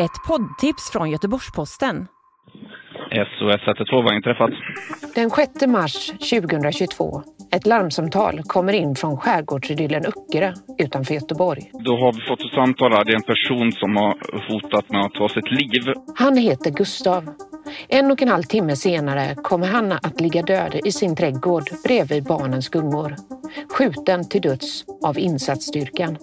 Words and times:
Ett 0.00 0.22
poddtips 0.28 0.90
från 0.90 1.10
Göteborgs-Posten. 1.10 2.06
SOS 3.10 3.62
112 3.66 4.06
inträffat. 4.12 4.50
Den 5.14 5.30
6 5.30 5.66
mars 5.66 6.06
2022. 6.06 7.22
Ett 7.52 7.66
larmsamtal 7.66 8.42
kommer 8.42 8.72
in 8.72 8.94
från 8.94 9.16
skärgårdsidyllen 9.16 10.02
Öckerö 10.06 10.52
utanför 10.78 11.14
Göteborg. 11.14 11.70
Då 11.72 11.96
har 11.96 12.12
vi 12.12 12.20
fått 12.28 12.40
ett 12.40 12.54
samtal 12.54 12.92
här. 12.92 13.04
Det 13.04 13.12
är 13.12 13.16
en 13.16 13.22
person 13.22 13.72
som 13.72 13.96
har 13.96 14.12
hotat 14.48 14.90
med 14.90 15.00
att 15.00 15.14
ta 15.14 15.28
sitt 15.28 15.50
liv. 15.50 15.92
Han 16.16 16.36
heter 16.36 16.70
Gustav. 16.70 17.24
En 17.88 18.10
och 18.10 18.22
en 18.22 18.28
halv 18.28 18.42
timme 18.42 18.76
senare 18.76 19.34
kommer 19.34 19.66
han 19.66 19.92
att 19.92 20.20
ligga 20.20 20.42
död 20.42 20.80
i 20.84 20.92
sin 20.92 21.16
trädgård 21.16 21.64
bredvid 21.84 22.24
barnens 22.24 22.68
gungor. 22.68 23.16
Skjuten 23.68 24.28
till 24.28 24.40
döds 24.40 24.84
av 25.04 25.18
insatsstyrkan. 25.18 26.18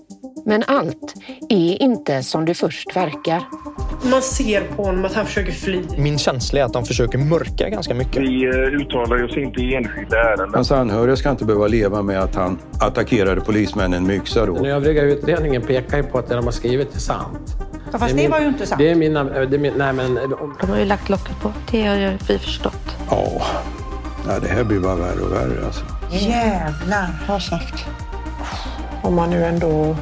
Men 0.46 0.64
allt 0.68 1.14
är 1.50 1.82
inte 1.82 2.24
som 2.24 2.46
det 2.46 2.54
först 2.54 2.96
verkar. 2.96 3.44
Man 4.12 4.22
ser 4.22 4.62
på 4.62 4.84
honom 4.84 5.06
att 5.06 5.14
han 5.14 5.26
försöker 5.26 5.52
fly. 5.52 5.82
Min 5.98 6.18
känsla 6.18 6.60
är 6.60 6.64
att 6.64 6.74
de 6.74 6.86
försöker 6.86 7.18
mörka 7.18 7.70
ganska 7.70 7.94
mycket. 7.94 8.22
Vi 8.22 8.46
eh, 8.46 8.52
uttalar 8.52 9.24
oss 9.24 9.38
inte 9.38 9.62
i 9.62 9.76
enskilda 9.76 10.18
ärenden. 10.18 10.54
Hans 10.54 10.72
anhöriga 10.72 11.16
ska 11.16 11.30
inte 11.30 11.46
behöva 11.46 11.68
leva 11.68 12.02
med 12.02 12.20
att 12.20 12.36
han 12.36 12.60
attackerade 12.80 13.42
polismännen 13.42 14.08
med 14.08 14.16
yxa 14.16 14.46
då. 14.46 14.54
Den 14.54 14.66
övriga 14.66 15.02
utredningen 15.02 15.62
pekar 15.62 15.98
ju 15.98 16.04
på 16.04 16.18
att 16.18 16.30
det 16.30 16.36
de 16.36 16.46
har 16.46 16.52
skrivit 16.52 16.96
är 16.96 17.00
sant. 17.00 17.56
Ja, 17.92 18.00
fast 18.00 18.16
det, 18.16 18.22
det 18.22 18.30
var 18.30 18.40
ju 18.40 18.48
inte 18.48 18.66
sant. 18.66 18.80
Det 18.80 18.90
är 18.90 18.96
mina... 18.96 19.24
Det 19.24 19.56
är 19.56 19.60
min, 19.60 19.74
nej, 19.78 19.94
men, 19.94 20.20
de 20.62 20.70
har 20.70 20.78
ju 20.78 20.86
lagt 20.86 21.10
locket 21.10 21.42
på. 21.42 21.52
Det 21.72 21.88
har 21.88 21.96
ju 21.96 22.12
vi 22.28 22.38
förstått. 22.38 22.98
Ja. 23.10 23.42
ja, 24.28 24.40
det 24.40 24.48
här 24.48 24.64
blir 24.64 24.80
bara 24.80 24.96
värre 24.96 25.22
och 25.22 25.32
värre 25.32 25.66
alltså. 25.66 25.86
Jävlar, 26.12 27.08
har 27.28 27.40
sagt. 27.40 27.86
Om 29.04 29.16
man 29.16 29.30
nu 29.30 29.46
ändå 29.46 29.96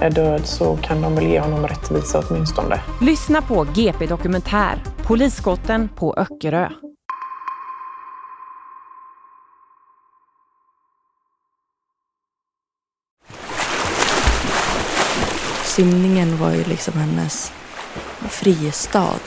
är 0.00 0.10
död 0.10 0.46
så 0.46 0.76
kan 0.76 1.02
de 1.02 1.14
väl 1.14 1.26
ge 1.26 1.40
honom 1.40 1.66
rättvisa 1.66 2.22
åtminstone. 2.28 2.80
Lyssna 3.00 3.42
på 3.42 3.66
GP 3.74 4.06
Dokumentär, 4.06 4.82
Polisskotten 5.06 5.88
på 5.88 6.14
Öckerö. 6.14 6.68
Simningen 15.64 16.36
var 16.36 16.50
ju 16.50 16.64
liksom 16.64 16.94
hennes 16.94 17.52
fristad. 18.28 19.20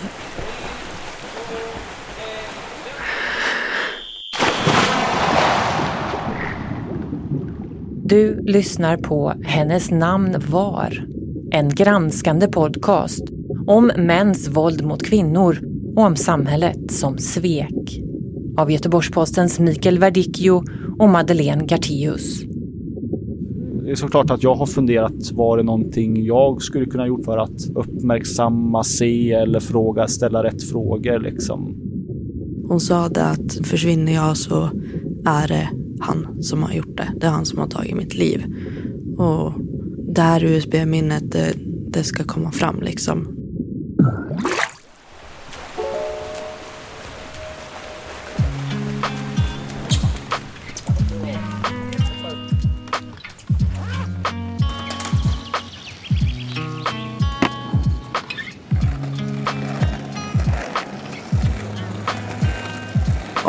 Du 8.06 8.42
lyssnar 8.42 8.98
på 8.98 9.34
Hennes 9.44 9.92
namn 9.92 10.36
var. 10.50 11.08
En 11.52 11.70
granskande 11.70 12.48
podcast 12.48 13.24
om 13.68 13.92
mäns 13.98 14.48
våld 14.48 14.86
mot 14.86 15.04
kvinnor 15.04 15.58
och 15.96 16.04
om 16.04 16.16
samhället 16.16 16.92
som 16.92 17.18
svek. 17.18 18.02
Av 18.58 18.72
Göteborgs-Postens 18.72 19.60
Mikael 19.60 20.00
Verdicchio 20.00 20.64
och 21.00 21.10
Madeleine 21.10 21.66
Gartius. 21.66 22.44
Det 23.84 23.92
är 23.92 23.96
såklart 23.96 24.32
att 24.32 24.44
jag 24.44 24.56
har 24.56 24.66
funderat, 24.66 25.32
var 25.32 25.58
det 25.58 25.64
någonting 25.64 26.26
jag 26.26 26.62
skulle 26.62 26.86
kunna 26.86 27.08
gjort 27.08 27.26
för 27.26 27.38
att 27.38 27.70
uppmärksamma, 27.76 28.84
se 28.84 29.32
eller 29.32 29.60
fråga, 29.60 30.08
ställa 30.08 30.44
rätt 30.44 30.64
frågor 30.64 31.20
liksom? 31.20 31.76
Hon 32.68 32.80
sa 32.80 33.10
det 33.10 33.26
att 33.26 33.68
försvinner 33.68 34.14
jag 34.14 34.38
så 34.38 34.70
är 35.26 35.48
det 35.48 35.83
han 36.00 36.44
som 36.44 36.64
har 36.64 36.74
gjort 36.74 36.98
det. 36.98 37.14
Det 37.16 37.28
är 37.28 37.32
han 37.32 37.46
som 37.46 37.60
har 37.60 37.68
tagit 37.68 37.96
mitt 37.96 38.16
liv. 38.16 38.46
Och 39.18 39.54
det 40.16 40.22
här 40.22 40.44
USB-minnet, 40.44 41.32
det, 41.32 41.54
det 41.88 42.04
ska 42.04 42.24
komma 42.24 42.52
fram 42.52 42.82
liksom. 42.82 43.28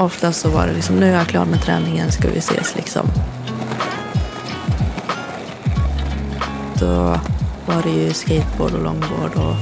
Oftast 0.04 0.40
så 0.40 0.48
var 0.48 0.66
det 0.66 0.72
liksom, 0.72 0.96
nu 0.96 1.06
är 1.06 1.16
jag 1.16 1.26
klar 1.26 1.44
med 1.44 1.62
träningen, 1.62 2.12
ska 2.12 2.28
vi 2.28 2.38
ses 2.38 2.76
liksom. 2.76 3.06
Då 6.78 7.20
var 7.66 7.82
det 7.82 7.90
ju 7.90 8.12
skateboard 8.12 8.72
och 8.74 8.82
longboard 8.82 9.34
och 9.34 9.54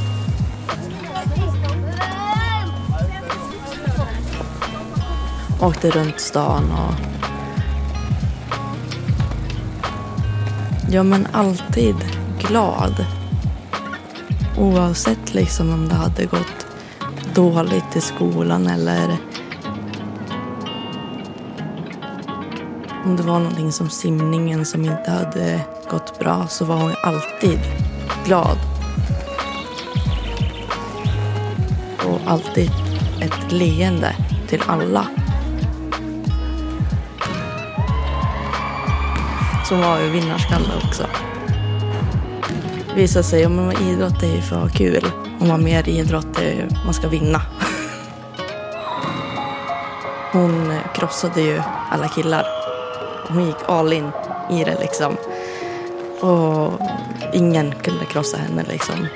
åkte 5.67 5.91
runt 5.91 6.21
stan 6.21 6.73
och 6.73 6.95
Ja 10.91 11.03
men 11.03 11.27
alltid 11.33 11.97
glad. 12.49 13.07
Oavsett 14.59 15.35
liksom 15.35 15.73
om 15.73 15.89
det 15.89 15.95
hade 15.95 16.27
gått 16.27 16.67
dåligt 17.35 17.97
i 17.97 18.01
skolan 18.01 18.67
eller 18.67 19.19
Om 23.05 23.17
det 23.17 23.23
var 23.23 23.39
någonting 23.39 23.73
som 23.73 23.91
simningen 23.91 24.65
som 24.65 24.85
inte 24.85 25.11
hade 25.11 25.61
gått 25.91 26.19
bra 26.19 26.47
så 26.49 26.65
var 26.65 26.77
hon 26.77 26.95
alltid 27.03 27.61
glad. 28.25 28.59
Och 32.07 32.21
alltid 32.27 32.71
ett 33.21 33.53
leende 33.53 34.17
till 34.49 34.62
alla. 34.67 35.07
Som 39.69 39.81
var 39.81 40.01
ju 40.01 40.11
vinnarskalle 40.11 40.69
också. 40.85 41.07
Visade 42.97 43.25
sig, 43.25 43.47
om 43.47 43.73
idrott 43.73 44.23
är 44.23 44.37
ju 44.37 44.41
för 44.41 44.57
att 44.57 44.62
ha 44.62 44.69
kul. 44.69 45.07
Om 45.41 45.49
man 45.49 45.65
mer 45.65 45.89
idrott 45.89 46.39
är 46.39 46.53
ju, 46.53 46.69
man 46.85 46.95
ska 46.95 47.09
vinna. 47.09 47.43
Hon 50.33 50.79
krossade 50.95 51.41
ju 51.41 51.62
alla 51.91 52.09
killar. 52.09 52.62
Hon 53.34 53.47
gick 53.47 53.56
all 53.66 53.93
in 53.93 54.10
i 54.50 54.65
det 54.65 54.76
liksom. 54.81 55.16
Och 56.20 56.72
ingen 57.32 57.72
kunde 57.72 58.04
krossa 58.04 58.37
henne 58.37 58.65
liksom. 58.69 59.06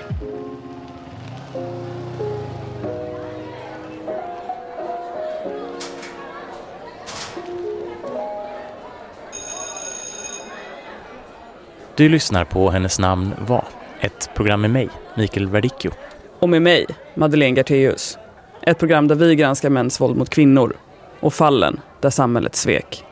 Du 11.96 12.08
lyssnar 12.08 12.44
på 12.44 12.70
Hennes 12.70 12.98
namn 12.98 13.34
var, 13.46 13.64
ett 14.00 14.30
program 14.34 14.60
med 14.60 14.70
mig, 14.70 14.88
Mikael 15.16 15.48
Verdicchio. 15.48 15.90
Och 16.38 16.48
med 16.48 16.62
mig, 16.62 16.86
Madeleine 17.14 17.56
Garteus. 17.56 18.18
Ett 18.62 18.78
program 18.78 19.08
där 19.08 19.14
vi 19.14 19.36
granskar 19.36 19.70
mäns 19.70 20.00
våld 20.00 20.16
mot 20.16 20.30
kvinnor 20.30 20.76
och 21.20 21.34
fallen 21.34 21.80
där 22.00 22.10
samhället 22.10 22.56
svek. 22.56 23.05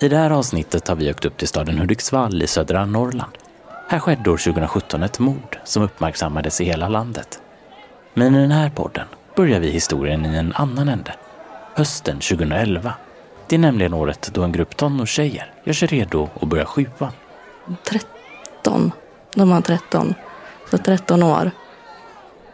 I 0.00 0.08
det 0.08 0.16
här 0.16 0.30
avsnittet 0.30 0.88
har 0.88 0.96
vi 0.96 1.10
åkt 1.10 1.24
upp 1.24 1.36
till 1.36 1.48
staden 1.48 1.78
Hudiksvall 1.78 2.42
i 2.42 2.46
södra 2.46 2.84
Norrland. 2.84 3.32
Här 3.88 3.98
skedde 3.98 4.30
år 4.30 4.36
2017 4.36 5.02
ett 5.02 5.18
mord 5.18 5.58
som 5.64 5.82
uppmärksammades 5.82 6.60
i 6.60 6.64
hela 6.64 6.88
landet. 6.88 7.40
Men 8.14 8.34
i 8.34 8.40
den 8.40 8.50
här 8.50 8.70
podden 8.70 9.06
börjar 9.36 9.60
vi 9.60 9.70
historien 9.70 10.26
i 10.26 10.36
en 10.36 10.52
annan 10.52 10.88
ände. 10.88 11.14
Hösten 11.74 12.16
2011. 12.20 12.94
Det 13.48 13.56
är 13.56 13.58
nämligen 13.58 13.94
året 13.94 14.30
då 14.34 14.42
en 14.42 14.52
grupp 14.52 14.76
tonårstjejer 14.76 15.52
gör 15.64 15.72
sig 15.72 15.88
redo 15.88 16.28
att 16.40 16.48
börja 16.48 16.64
sjuan. 16.64 17.12
13. 17.84 18.92
De 19.34 19.50
var 19.50 19.60
13. 19.60 20.14
Så 20.70 20.78
13 20.78 21.22
år. 21.22 21.50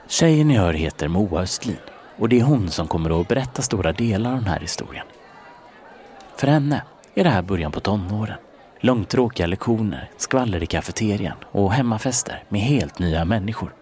Tjejen 0.09 0.49
ni 0.49 0.57
hör 0.57 0.73
heter 0.73 1.09
Moa 1.09 1.43
Östlin 1.43 1.79
och 2.17 2.29
det 2.29 2.41
är 2.41 2.45
hon 2.45 2.71
som 2.71 2.89
kommer 2.89 3.21
att 3.21 3.29
berätta 3.29 3.63
stora 3.63 3.93
delar 3.93 4.31
av 4.31 4.37
den 4.37 4.47
här 4.47 4.61
historien. 4.61 5.07
För 6.37 6.47
henne 6.47 6.83
är 7.15 7.25
det 7.25 7.31
här 7.31 7.43
början 7.43 7.73
på 7.73 7.81
tonåren. 7.81 8.39
Långtråkiga 8.81 9.47
lektioner, 9.47 10.11
skvaller 10.17 10.63
i 10.63 10.67
kafeterian 10.67 11.37
och 11.53 11.73
hemmafester 11.73 12.45
med 12.49 12.61
helt 12.61 12.99
nya 12.99 13.25
människor. 13.25 13.75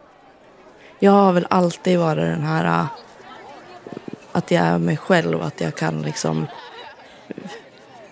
Jag 0.99 1.13
har 1.13 1.33
väl 1.33 1.47
alltid 1.51 1.99
varit 1.99 2.25
den 2.25 2.43
här 2.43 2.65
äh, 2.65 2.87
att 4.33 4.51
jag 4.51 4.65
är 4.65 4.79
mig 4.79 4.97
själv, 4.97 5.43
att 5.43 5.61
jag 5.61 5.77
kan 5.77 6.03
liksom 6.03 6.47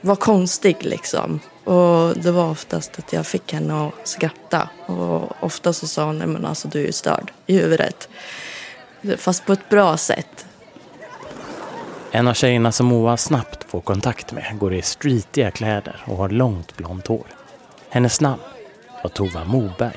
vara 0.01 0.17
konstig 0.17 0.77
liksom. 0.81 1.41
Och 1.65 2.17
det 2.17 2.31
var 2.31 2.51
oftast 2.51 2.99
att 2.99 3.13
jag 3.13 3.27
fick 3.27 3.53
henne 3.53 3.87
att 3.87 4.09
skratta. 4.09 4.69
Och 4.87 5.33
ofta 5.41 5.73
så 5.73 5.87
sa 5.87 6.05
hon, 6.05 6.19
nej 6.19 6.27
men 6.27 6.45
alltså 6.45 6.69
du 6.69 6.89
är 6.89 6.93
störd 6.93 7.33
i 7.47 7.59
huvudet. 7.59 8.09
Fast 9.17 9.47
på 9.47 9.53
ett 9.53 9.69
bra 9.69 9.97
sätt. 9.97 10.47
En 12.13 12.29
av 12.29 12.35
tjejerna 12.35 12.73
som 12.73 12.87
Moa 12.87 13.17
snabbt 13.17 13.65
får 13.71 13.81
kontakt 13.81 14.33
med 14.33 14.59
går 14.59 14.75
i 14.75 14.83
streetiga 14.83 15.51
kläder 15.51 16.03
och 16.07 16.17
har 16.17 16.29
långt 16.29 16.77
blont 16.77 17.07
hår. 17.07 17.27
Hennes 17.89 18.21
namn 18.21 18.43
var 19.03 19.11
Tova 19.11 19.45
Moberg. 19.45 19.97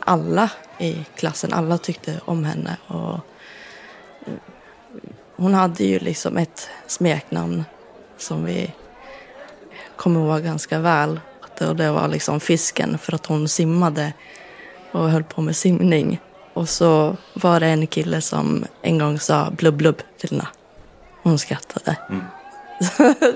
Alla 0.00 0.50
i 0.78 1.04
klassen. 1.16 1.52
Alla 1.52 1.78
tyckte 1.78 2.20
om 2.24 2.44
henne. 2.44 2.76
Och 2.86 3.14
eh, 4.26 4.34
hon 5.36 5.54
hade 5.54 5.84
ju 5.84 5.98
liksom 5.98 6.36
ett 6.36 6.68
smeknamn 6.86 7.64
som 8.18 8.44
vi 8.44 8.72
kommer 9.96 10.20
ihåg 10.20 10.42
ganska 10.42 10.78
väl. 10.78 11.20
Och 11.60 11.76
det 11.76 11.90
var 11.90 12.08
liksom 12.08 12.40
fisken 12.40 12.98
för 12.98 13.14
att 13.14 13.26
hon 13.26 13.48
simmade 13.48 14.12
och 14.92 15.10
höll 15.10 15.24
på 15.24 15.42
med 15.42 15.56
simning. 15.56 16.20
Och 16.54 16.68
så 16.68 17.16
var 17.34 17.60
det 17.60 17.66
en 17.66 17.86
kille 17.86 18.20
som 18.20 18.64
en 18.82 18.98
gång 18.98 19.18
sa 19.18 19.50
blubb 19.50 19.74
blubb 19.74 20.02
till 20.18 20.30
henne. 20.30 20.46
Hon 21.22 21.38
skrattade. 21.38 21.96
Mm. 22.08 22.24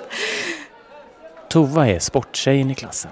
Tova 1.50 1.88
är 1.88 1.98
sporttjejen 1.98 2.70
i 2.70 2.74
klassen. 2.74 3.10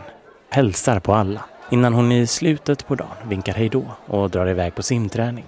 Hälsar 0.51 1.01
på 1.01 1.15
alla 1.15 1.45
innan 1.71 1.95
hon 1.95 2.13
i 2.13 2.27
slutet 2.27 2.87
på 2.87 2.95
dagen 2.95 3.29
vinkar 3.29 3.55
hej 3.55 3.69
då 3.69 3.85
och 4.07 4.31
drar 4.31 4.47
iväg 4.47 4.75
på 4.75 4.83
simträning. 4.83 5.45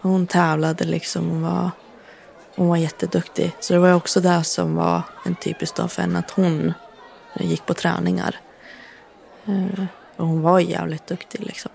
Hon 0.00 0.26
tävlade 0.26 0.84
liksom. 0.84 1.30
Hon 1.30 1.42
var, 1.42 1.70
hon 2.56 2.68
var 2.68 2.76
jätteduktig. 2.76 3.52
Så 3.60 3.72
det 3.72 3.78
var 3.78 3.92
också 3.92 4.20
det 4.20 4.44
som 4.44 4.74
var 4.74 5.02
en 5.24 5.34
typisk 5.34 5.74
dag 5.74 5.92
för 5.92 6.02
henne. 6.02 6.18
Att 6.18 6.30
hon 6.30 6.74
gick 7.34 7.66
på 7.66 7.74
träningar. 7.74 8.36
Eh, 9.46 9.84
och 10.16 10.26
hon 10.26 10.42
var 10.42 10.60
jävligt 10.60 11.06
duktig 11.06 11.40
liksom. 11.40 11.70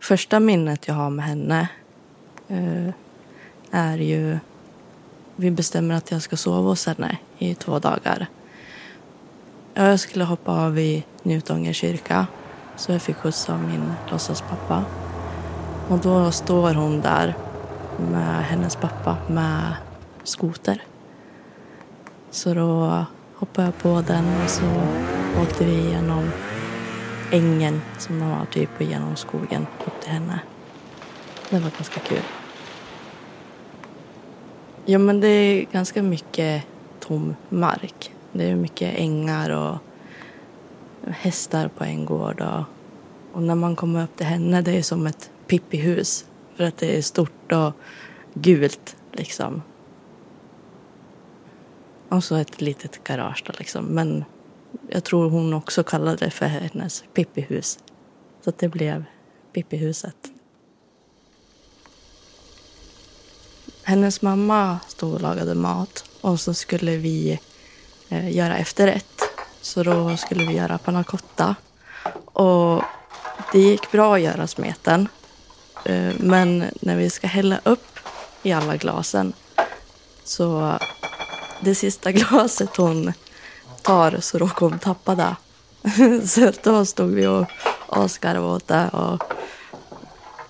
Första 0.00 0.40
minnet 0.40 0.88
jag 0.88 0.94
har 0.94 1.10
med 1.10 1.24
henne 1.24 1.68
eh, 2.48 2.94
är 3.70 3.98
ju... 3.98 4.38
Vi 5.42 5.50
bestämmer 5.50 5.94
att 5.94 6.10
jag 6.10 6.22
ska 6.22 6.36
sova 6.36 6.68
hos 6.68 6.86
henne 6.86 7.18
i 7.38 7.54
två 7.54 7.78
dagar. 7.78 8.26
Jag 9.74 10.00
skulle 10.00 10.24
hoppa 10.24 10.52
av 10.52 10.78
i 10.78 11.04
Njutånger 11.22 11.72
kyrka. 11.72 12.26
Så 12.76 12.92
jag 12.92 13.02
fick 13.02 13.16
skjuts 13.16 13.50
av 13.50 13.58
min 13.58 13.92
låtsaspappa. 14.10 14.84
Och 15.88 15.98
då 15.98 16.30
står 16.30 16.74
hon 16.74 17.00
där 17.00 17.34
med 18.10 18.44
hennes 18.44 18.76
pappa 18.76 19.16
med 19.28 19.74
skoter. 20.24 20.82
Så 22.30 22.54
då 22.54 23.04
hoppade 23.34 23.66
jag 23.66 23.78
på 23.78 24.04
den 24.06 24.42
och 24.44 24.50
så 24.50 24.66
åkte 25.42 25.64
vi 25.64 25.72
igenom 25.72 26.30
ängen 27.30 27.80
som 27.98 28.30
var 28.30 28.46
typ 28.52 28.70
genom 28.80 29.16
skogen 29.16 29.66
upp 29.86 30.00
till 30.00 30.10
henne. 30.12 30.40
Det 31.50 31.58
var 31.58 31.70
ganska 31.70 32.00
kul. 32.00 32.22
Ja 34.84 34.98
men 34.98 35.20
det 35.20 35.28
är 35.28 35.66
ganska 35.72 36.02
mycket 36.02 36.64
tom 37.00 37.36
mark. 37.48 38.14
Det 38.32 38.50
är 38.50 38.56
mycket 38.56 38.98
ängar 38.98 39.50
och 39.50 39.78
hästar 41.12 41.68
på 41.68 41.84
en 41.84 42.04
gård. 42.04 42.40
Och, 42.40 42.64
och 43.32 43.42
när 43.42 43.54
man 43.54 43.76
kommer 43.76 44.04
upp 44.04 44.16
till 44.16 44.26
henne, 44.26 44.62
det 44.62 44.78
är 44.78 44.82
som 44.82 45.06
ett 45.06 45.30
pippihus. 45.46 46.26
För 46.54 46.64
att 46.64 46.76
det 46.76 46.98
är 46.98 47.02
stort 47.02 47.52
och 47.52 47.72
gult 48.34 48.96
liksom. 49.12 49.62
Och 52.08 52.24
så 52.24 52.36
ett 52.36 52.60
litet 52.60 53.04
garage 53.04 53.44
då 53.46 53.52
liksom. 53.58 53.84
Men 53.84 54.24
jag 54.88 55.04
tror 55.04 55.30
hon 55.30 55.54
också 55.54 55.82
kallade 55.82 56.16
det 56.16 56.30
för 56.30 56.46
hennes 56.46 57.04
pippihus. 57.14 57.78
Så 58.40 58.50
att 58.50 58.58
det 58.58 58.68
blev 58.68 59.04
Pippihuset. 59.52 60.31
Hennes 63.82 64.22
mamma 64.22 64.78
stod 64.88 65.14
och 65.14 65.20
lagade 65.20 65.54
mat 65.54 66.04
och 66.20 66.40
så 66.40 66.54
skulle 66.54 66.96
vi 66.96 67.40
eh, 68.08 68.36
göra 68.36 68.58
efterrätt. 68.58 69.22
Så 69.60 69.82
då 69.82 70.16
skulle 70.16 70.46
vi 70.46 70.54
göra 70.54 70.78
panna 70.78 71.04
cotta. 71.04 71.56
Och 72.24 72.82
det 73.52 73.58
gick 73.58 73.92
bra 73.92 74.14
att 74.14 74.20
göra 74.20 74.46
smeten. 74.46 75.08
Eh, 75.84 76.12
men 76.18 76.64
när 76.80 76.96
vi 76.96 77.10
ska 77.10 77.26
hälla 77.26 77.60
upp 77.64 77.98
i 78.42 78.52
alla 78.52 78.76
glasen 78.76 79.32
så 80.24 80.78
det 81.60 81.74
sista 81.74 82.12
glaset 82.12 82.76
hon 82.76 83.12
tar 83.82 84.16
så 84.20 84.38
råkar 84.38 84.66
hon 84.66 84.78
tappa 84.78 85.14
det. 85.14 85.36
så 86.26 86.52
då 86.62 86.84
stod 86.84 87.10
vi 87.10 87.26
och 87.26 87.46
asgarvade 87.88 88.54
åt 88.54 88.68
det. 88.68 88.88
Och, 88.88 89.22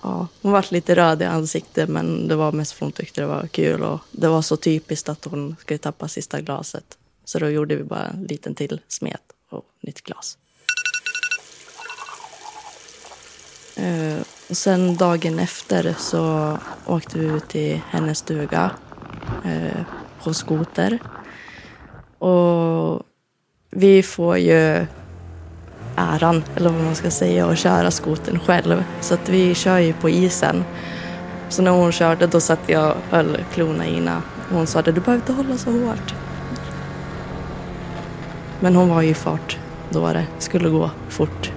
ja, 0.03 0.27
hon 0.41 0.51
var 0.51 0.65
lite 0.69 0.95
röd 0.95 1.21
i 1.21 1.25
ansiktet 1.25 1.89
men 1.89 2.27
det 2.27 2.35
var 2.35 2.51
mest 2.51 2.71
för 2.71 2.85
hon 2.85 2.91
tyckte 2.91 3.21
det 3.21 3.27
var 3.27 3.47
kul. 3.47 3.83
Och 3.83 3.99
det 4.11 4.27
var 4.27 4.41
så 4.41 4.57
typiskt 4.57 5.09
att 5.09 5.25
hon 5.25 5.55
skulle 5.59 5.77
tappa 5.77 6.07
sista 6.07 6.41
glaset. 6.41 6.97
Så 7.25 7.39
då 7.39 7.49
gjorde 7.49 7.75
vi 7.75 7.83
bara 7.83 8.07
en 8.07 8.23
liten 8.23 8.55
till 8.55 8.81
smet 8.87 9.21
och 9.49 9.65
nytt 9.81 10.01
glas. 10.01 10.37
Uh, 13.79 14.21
och 14.49 14.57
sen 14.57 14.95
dagen 14.95 15.39
efter 15.39 15.95
så 15.99 16.57
åkte 16.85 17.19
vi 17.19 17.25
ut 17.25 17.47
till 17.47 17.81
hennes 17.89 18.17
stuga 18.17 18.71
uh, 19.45 19.81
på 20.23 20.33
skoter. 20.33 20.99
Och 22.17 23.03
vi 23.69 24.03
får 24.03 24.37
ju 24.37 24.85
äran, 25.95 26.43
eller 26.55 26.69
vad 26.69 26.83
man 26.83 26.95
ska 26.95 27.11
säga, 27.11 27.47
att 27.47 27.57
köra 27.57 27.91
skoten 27.91 28.39
själv. 28.39 28.83
Så 29.01 29.13
att 29.13 29.29
vi 29.29 29.55
kör 29.55 29.77
ju 29.77 29.93
på 29.93 30.09
isen. 30.09 30.63
Så 31.49 31.61
när 31.61 31.71
hon 31.71 31.91
körde 31.91 32.27
då 32.27 32.39
satt 32.39 32.59
jag 32.67 32.91
och 32.91 33.17
höll 33.17 33.37
klorna 33.53 33.87
i 33.87 33.95
henne. 33.95 34.21
Hon 34.49 34.67
sa 34.67 34.81
det, 34.81 34.91
du 34.91 35.01
behöver 35.01 35.21
inte 35.21 35.33
hålla 35.33 35.57
så 35.57 35.71
hårt. 35.71 36.13
Men 38.59 38.75
hon 38.75 38.89
var 38.89 39.01
ju 39.01 39.09
i 39.09 39.13
fart 39.13 39.57
då 39.89 40.13
det 40.13 40.25
skulle 40.39 40.69
gå 40.69 40.91
fort. 41.09 41.51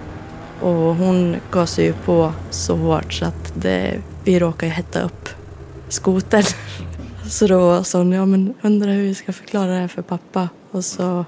Och 0.60 0.70
hon 0.70 1.36
gasade 1.50 1.86
ju 1.86 1.92
på 1.92 2.32
så 2.50 2.76
hårt 2.76 3.12
så 3.12 3.24
att 3.24 3.52
det, 3.54 4.00
vi 4.24 4.38
råkade 4.38 4.72
hetta 4.72 5.02
upp 5.02 5.28
skoten. 5.88 6.42
Så 7.30 7.46
då 7.46 7.84
sa 7.84 7.98
hon, 7.98 8.12
ja 8.12 8.26
men 8.26 8.54
undrar 8.62 8.92
hur 8.92 9.02
vi 9.02 9.14
ska 9.14 9.32
förklara 9.32 9.66
det 9.66 9.80
här 9.80 9.88
för 9.88 10.02
pappa. 10.02 10.48
Och 10.70 10.84
så, 10.84 11.24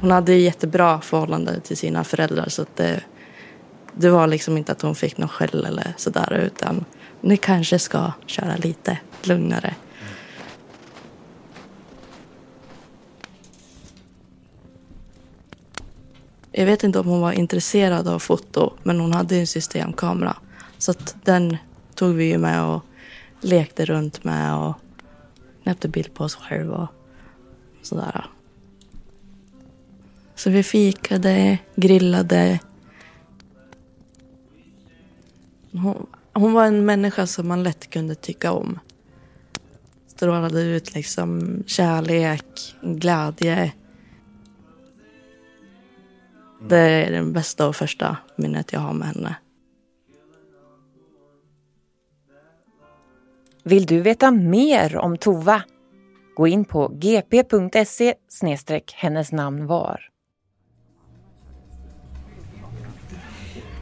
hon 0.00 0.10
hade 0.10 0.34
jättebra 0.34 1.00
förhållande 1.00 1.60
till 1.60 1.76
sina 1.76 2.04
föräldrar 2.04 2.48
så 2.48 2.62
att 2.62 2.76
det, 2.76 3.00
det 3.94 4.10
var 4.10 4.26
liksom 4.26 4.56
inte 4.56 4.72
att 4.72 4.82
hon 4.82 4.94
fick 4.94 5.18
någon 5.18 5.28
skäll 5.28 5.64
eller 5.64 5.94
sådär 5.96 6.32
utan 6.46 6.84
ni 7.20 7.36
kanske 7.36 7.78
ska 7.78 8.12
köra 8.26 8.56
lite 8.56 8.98
lugnare. 9.22 9.74
Jag 16.52 16.66
vet 16.66 16.84
inte 16.84 16.98
om 16.98 17.06
hon 17.06 17.20
var 17.20 17.32
intresserad 17.32 18.08
av 18.08 18.18
foto, 18.18 18.72
men 18.82 19.00
hon 19.00 19.12
hade 19.12 19.36
en 19.36 19.46
systemkamera. 19.46 20.36
Så 20.78 20.90
att 20.90 21.16
den 21.24 21.56
tog 21.94 22.14
vi 22.14 22.24
ju 22.24 22.38
med 22.38 22.64
och 22.64 22.82
lekte 23.40 23.84
runt 23.84 24.24
med 24.24 24.54
och 24.54 24.74
knäppte 25.62 25.88
bild 25.88 26.14
på 26.14 26.24
oss 26.24 26.34
själva 26.34 26.76
och 27.80 27.86
sådär. 27.86 28.26
Så 30.38 30.50
vi 30.50 30.62
fikade, 30.62 31.58
grillade. 31.76 32.60
Hon, 35.72 36.06
hon 36.32 36.52
var 36.52 36.64
en 36.64 36.84
människa 36.84 37.26
som 37.26 37.48
man 37.48 37.62
lätt 37.62 37.90
kunde 37.90 38.14
tycka 38.14 38.52
om. 38.52 38.78
Strålade 40.06 40.62
ut 40.62 40.94
liksom 40.94 41.62
kärlek, 41.66 42.76
glädje. 42.82 43.72
Det 46.68 46.78
är 46.78 47.10
det 47.10 47.22
bästa 47.22 47.68
och 47.68 47.76
första 47.76 48.16
minnet 48.36 48.72
jag 48.72 48.80
har 48.80 48.92
med 48.92 49.08
henne. 49.08 49.36
Vill 53.62 53.86
du 53.86 54.00
veta 54.00 54.30
mer 54.30 54.96
om 54.96 55.18
Tova? 55.18 55.62
Gå 56.36 56.46
in 56.46 56.64
på 56.64 56.88
gp.se 56.88 58.14
hennes 58.94 59.32
namn 59.32 59.66
var. 59.66 60.08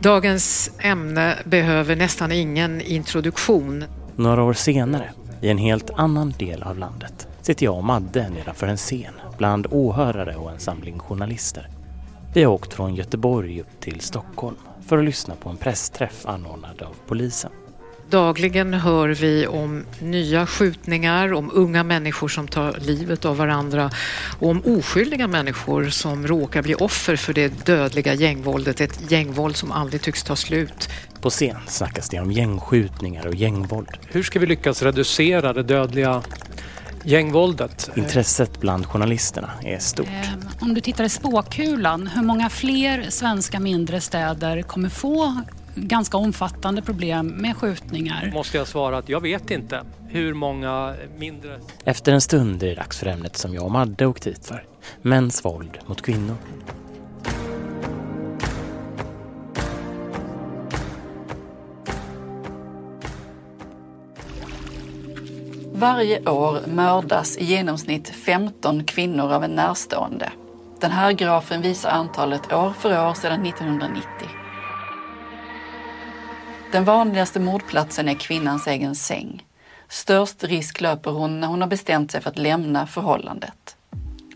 Dagens 0.01 0.71
ämne 0.79 1.39
behöver 1.45 1.97
nästan 1.97 2.33
ingen 2.33 2.81
introduktion. 2.81 3.85
Några 4.17 4.43
år 4.43 4.53
senare, 4.53 5.11
i 5.41 5.49
en 5.49 5.59
helt 5.59 5.91
annan 5.91 6.35
del 6.39 6.63
av 6.63 6.79
landet, 6.79 7.29
sitter 7.43 7.65
jag 7.65 7.77
och 7.77 7.85
Madde 7.85 8.29
nedanför 8.29 8.67
en 8.67 8.77
scen 8.77 9.15
bland 9.39 9.67
åhörare 9.71 10.37
och 10.37 10.51
en 10.51 10.61
samling 10.61 10.99
journalister. 10.99 11.69
Vi 12.35 12.45
har 12.45 12.53
åkt 12.53 12.75
från 12.75 12.95
Göteborg 12.95 13.61
upp 13.61 13.81
till 13.81 14.01
Stockholm 14.01 14.57
för 14.87 14.99
att 14.99 15.05
lyssna 15.05 15.35
på 15.35 15.49
en 15.49 15.57
pressträff 15.57 16.27
anordnad 16.27 16.83
av 16.83 16.95
polisen. 17.07 17.51
Dagligen 18.11 18.75
hör 18.75 19.09
vi 19.09 19.47
om 19.47 19.85
nya 20.01 20.47
skjutningar, 20.47 21.33
om 21.33 21.51
unga 21.55 21.83
människor 21.83 22.29
som 22.29 22.49
tar 22.49 22.79
livet 22.81 23.25
av 23.25 23.37
varandra 23.37 23.91
och 24.39 24.51
om 24.51 24.63
oskyldiga 24.65 25.27
människor 25.27 25.91
som 25.91 26.27
råkar 26.27 26.63
bli 26.63 26.75
offer 26.75 27.17
för 27.17 27.33
det 27.33 27.67
dödliga 27.67 28.15
gängvåldet. 28.15 28.81
Ett 28.81 29.11
gängvåld 29.11 29.57
som 29.57 29.73
aldrig 29.73 30.03
tycks 30.03 30.23
ta 30.23 30.37
slut. 30.37 30.89
På 31.21 31.31
scen 31.31 31.57
snackas 31.67 32.09
det 32.09 32.21
om 32.21 32.33
gängskjutningar 32.33 33.27
och 33.27 33.35
gängvåld. 33.35 33.89
Hur 34.09 34.23
ska 34.23 34.39
vi 34.39 34.47
lyckas 34.47 34.83
reducera 34.83 35.53
det 35.53 35.63
dödliga 35.63 36.23
gängvåldet? 37.05 37.91
Intresset 37.97 38.61
bland 38.61 38.87
journalisterna 38.87 39.51
är 39.63 39.79
stort. 39.79 40.07
Ehm, 40.07 40.49
om 40.61 40.75
du 40.75 40.81
tittar 40.81 41.05
i 41.05 41.09
spåkulan, 41.09 42.07
hur 42.07 42.23
många 42.23 42.51
fler 42.51 43.07
svenska 43.11 43.61
mindre 43.61 44.01
städer 44.01 44.63
kommer 44.63 44.89
få 44.89 45.43
ganska 45.77 46.17
omfattande 46.17 46.83
problem 46.83 47.27
med 47.27 47.57
skjutningar. 47.57 48.31
Måste 48.35 48.57
jag 48.57 48.69
svara 48.69 48.99
att 48.99 49.09
jag 49.09 49.21
vet 49.21 49.51
inte 49.51 49.81
hur 50.09 50.35
många 50.35 50.95
mindre... 51.17 51.61
Efter 51.85 52.13
en 52.13 52.21
stund 52.21 52.63
är 52.63 52.67
det 52.67 52.75
dags 52.75 52.99
för 52.99 53.07
ämnet 53.07 53.37
som 53.37 53.55
jag 53.55 53.65
och 53.65 53.71
Madde 53.71 54.07
åkt 54.07 54.27
hit 54.27 54.47
för. 54.47 54.65
Mäns 55.03 55.45
våld 55.45 55.79
mot 55.87 56.03
kvinnor. 56.03 56.37
Varje 65.73 66.29
år 66.29 66.61
mördas 66.67 67.39
i 67.39 67.45
genomsnitt 67.45 68.09
15 68.09 68.85
kvinnor 68.85 69.33
av 69.33 69.45
en 69.45 69.51
närstående. 69.51 70.33
Den 70.81 70.91
här 70.91 71.13
grafen 71.13 71.63
visar 71.63 71.91
antalet 71.91 72.53
år 72.53 72.73
för 72.81 73.09
år 73.09 73.15
sedan 73.15 73.47
1990. 73.47 74.36
Den 76.73 76.85
vanligaste 76.85 77.41
mordplatsen 77.41 78.09
är 78.09 78.15
kvinnans 78.15 78.67
egen 78.67 78.95
säng. 78.95 79.45
Störst 79.89 80.45
risk 80.45 80.81
löper 80.81 81.11
hon 81.11 81.41
när 81.41 81.49
hon 81.49 81.61
har 81.61 81.69
bestämt 81.69 82.11
sig 82.11 82.21
för 82.21 82.31
att 82.31 82.39
lämna 82.39 82.87
förhållandet. 82.87 83.77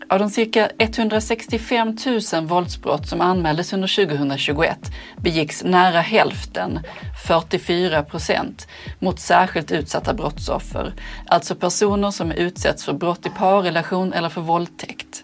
Av 0.09 0.19
de 0.19 0.29
cirka 0.29 0.69
165 0.77 1.97
000 2.33 2.45
våldsbrott 2.45 3.07
som 3.07 3.21
anmäldes 3.21 3.73
under 3.73 4.05
2021 4.05 4.79
begicks 5.17 5.63
nära 5.63 6.01
hälften, 6.01 6.79
44 7.27 8.03
procent, 8.03 8.67
mot 8.99 9.19
särskilt 9.19 9.71
utsatta 9.71 10.13
brottsoffer. 10.13 10.93
Alltså 11.25 11.55
personer 11.55 12.11
som 12.11 12.31
utsätts 12.31 12.85
för 12.85 12.93
brott 12.93 13.25
i 13.25 13.29
parrelation 13.29 14.13
eller 14.13 14.29
för 14.29 14.41
våldtäkt. 14.41 15.23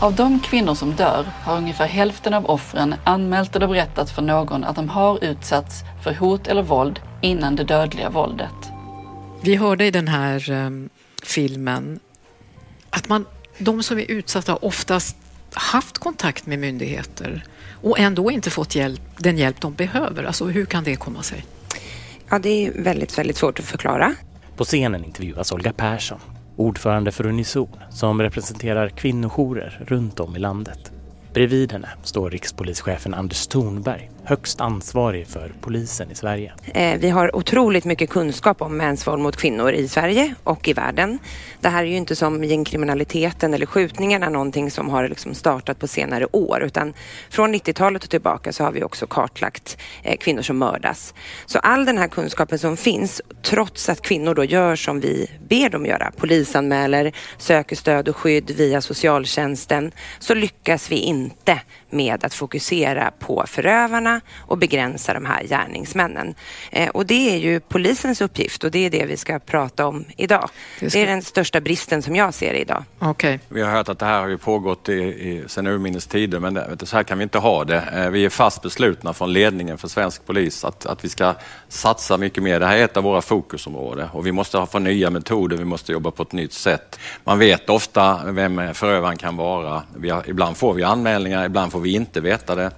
Av 0.00 0.14
de 0.14 0.40
kvinnor 0.40 0.74
som 0.74 0.92
dör 0.92 1.24
har 1.44 1.56
ungefär 1.56 1.86
hälften 1.86 2.34
av 2.34 2.46
offren 2.46 2.94
anmält 3.04 3.56
eller 3.56 3.68
berättat 3.68 4.10
för 4.10 4.22
någon 4.22 4.64
att 4.64 4.76
de 4.76 4.88
har 4.88 5.24
utsatts 5.24 5.82
för 6.02 6.14
hot 6.14 6.46
eller 6.46 6.62
våld 6.62 7.00
innan 7.20 7.56
det 7.56 7.64
dödliga 7.64 8.10
våldet. 8.10 8.70
Vi 9.42 9.56
hörde 9.56 9.86
i 9.86 9.90
den 9.90 10.08
här 10.08 10.50
um, 10.50 10.88
filmen 11.22 12.00
att 12.90 13.08
man, 13.08 13.26
de 13.58 13.82
som 13.82 13.98
är 13.98 14.10
utsatta 14.10 14.56
oftast 14.56 15.16
haft 15.52 15.98
kontakt 15.98 16.46
med 16.46 16.58
myndigheter 16.58 17.44
och 17.82 17.98
ändå 17.98 18.30
inte 18.30 18.50
fått 18.50 18.74
hjälp, 18.74 19.00
den 19.18 19.38
hjälp 19.38 19.60
de 19.60 19.74
behöver. 19.74 20.24
Alltså 20.24 20.44
hur 20.44 20.64
kan 20.64 20.84
det 20.84 20.96
komma 20.96 21.22
sig? 21.22 21.44
Ja, 22.28 22.38
det 22.38 22.66
är 22.66 22.82
väldigt, 22.82 23.18
väldigt 23.18 23.36
svårt 23.36 23.58
att 23.58 23.64
förklara. 23.64 24.14
På 24.56 24.64
scenen 24.64 25.04
intervjuas 25.04 25.52
Olga 25.52 25.72
Persson, 25.72 26.20
ordförande 26.56 27.12
för 27.12 27.26
Unison 27.26 27.68
som 27.90 28.22
representerar 28.22 28.88
kvinnojourer 28.88 29.84
runt 29.86 30.20
om 30.20 30.36
i 30.36 30.38
landet. 30.38 30.92
Bredvid 31.32 31.72
henne 31.72 31.88
står 32.02 32.30
rikspolischefen 32.30 33.14
Anders 33.14 33.46
Thornberg, 33.46 34.10
högst 34.24 34.60
ansvarig 34.60 35.26
för 35.26 35.52
polisen 35.60 36.10
i 36.10 36.14
Sverige. 36.14 36.52
Eh, 36.74 36.98
vi 36.98 37.10
har 37.10 37.36
otroligt 37.36 37.84
mycket 37.84 38.10
kunskap 38.10 38.62
om 38.62 38.76
mäns 38.76 39.06
våld 39.06 39.22
mot 39.22 39.36
kvinnor 39.36 39.72
i 39.72 39.88
Sverige 39.88 40.34
och 40.44 40.68
i 40.68 40.72
världen. 40.72 41.18
Det 41.60 41.68
här 41.68 41.82
är 41.82 41.86
ju 41.86 41.96
inte 41.96 42.16
som 42.16 42.44
gängkriminaliteten 42.44 43.54
eller 43.54 43.66
skjutningarna 43.66 44.28
någonting 44.28 44.70
som 44.70 44.90
har 44.90 45.08
liksom 45.08 45.34
startat 45.34 45.78
på 45.78 45.88
senare 45.88 46.26
år 46.32 46.62
utan 46.62 46.94
från 47.30 47.54
90-talet 47.54 48.04
och 48.04 48.10
tillbaka 48.10 48.52
så 48.52 48.64
har 48.64 48.72
vi 48.72 48.82
också 48.82 49.06
kartlagt 49.06 49.78
eh, 50.02 50.16
kvinnor 50.16 50.42
som 50.42 50.58
mördas. 50.58 51.14
Så 51.46 51.58
all 51.58 51.84
den 51.84 51.98
här 51.98 52.08
kunskapen 52.08 52.58
som 52.58 52.76
finns, 52.76 53.22
trots 53.42 53.88
att 53.88 54.02
kvinnor 54.02 54.34
då 54.34 54.44
gör 54.44 54.76
som 54.76 55.00
vi 55.00 55.30
ber 55.48 55.68
dem 55.68 55.86
göra, 55.86 56.12
polisanmäler, 56.16 57.12
söker 57.38 57.76
stöd 57.76 58.08
och 58.08 58.16
skydd 58.16 58.50
via 58.50 58.80
socialtjänsten, 58.80 59.92
så 60.18 60.34
lyckas 60.34 60.90
vi 60.90 60.96
inte 60.96 61.60
med 61.90 62.24
att 62.24 62.34
fokusera 62.34 63.12
på 63.18 63.44
förövarna 63.46 64.09
och 64.46 64.58
begränsa 64.58 65.14
de 65.14 65.24
här 65.24 65.42
gärningsmännen. 65.42 66.34
Eh, 66.70 66.88
och 66.88 67.06
det 67.06 67.34
är 67.34 67.38
ju 67.38 67.60
polisens 67.60 68.20
uppgift 68.20 68.64
och 68.64 68.70
det 68.70 68.86
är 68.86 68.90
det 68.90 69.04
vi 69.06 69.16
ska 69.16 69.38
prata 69.38 69.86
om 69.86 70.04
idag. 70.16 70.50
Det, 70.80 70.90
ska... 70.90 70.98
det 70.98 71.04
är 71.04 71.10
den 71.10 71.22
största 71.22 71.60
bristen 71.60 72.02
som 72.02 72.16
jag 72.16 72.34
ser 72.34 72.54
idag. 72.54 72.84
Okay. 73.00 73.38
Vi 73.48 73.62
har 73.62 73.70
hört 73.70 73.88
att 73.88 73.98
det 73.98 74.06
här 74.06 74.20
har 74.20 74.28
ju 74.28 74.38
pågått 74.38 74.88
i, 74.88 74.92
i, 74.92 75.44
sedan 75.46 75.66
urminnes 75.66 76.06
tider 76.06 76.38
men 76.38 76.54
det, 76.54 76.86
så 76.86 76.96
här 76.96 77.02
kan 77.02 77.18
vi 77.18 77.22
inte 77.22 77.38
ha 77.38 77.64
det. 77.64 77.84
Eh, 77.94 78.10
vi 78.10 78.24
är 78.24 78.30
fast 78.30 78.62
beslutna 78.62 79.12
från 79.12 79.32
ledningen 79.32 79.78
för 79.78 79.88
svensk 79.88 80.26
polis 80.26 80.64
att, 80.64 80.86
att 80.86 81.04
vi 81.04 81.08
ska 81.08 81.34
satsa 81.68 82.16
mycket 82.16 82.42
mer. 82.42 82.60
Det 82.60 82.66
här 82.66 82.76
är 82.76 82.84
ett 82.84 82.96
av 82.96 83.04
våra 83.04 83.22
fokusområden 83.22 84.08
och 84.12 84.26
vi 84.26 84.32
måste 84.32 84.66
få 84.66 84.78
nya 84.78 85.10
metoder, 85.10 85.56
vi 85.56 85.64
måste 85.64 85.92
jobba 85.92 86.10
på 86.10 86.22
ett 86.22 86.32
nytt 86.32 86.52
sätt. 86.52 86.98
Man 87.24 87.38
vet 87.38 87.70
ofta 87.70 88.20
vem 88.24 88.74
förövaren 88.74 89.16
kan 89.16 89.36
vara. 89.36 89.82
Har, 90.10 90.30
ibland 90.30 90.56
får 90.56 90.74
vi 90.74 90.82
anmälningar, 90.82 91.44
ibland 91.44 91.72
får 91.72 91.80
vi 91.80 91.94
inte 91.94 92.20
veta 92.20 92.54
det. 92.54 92.70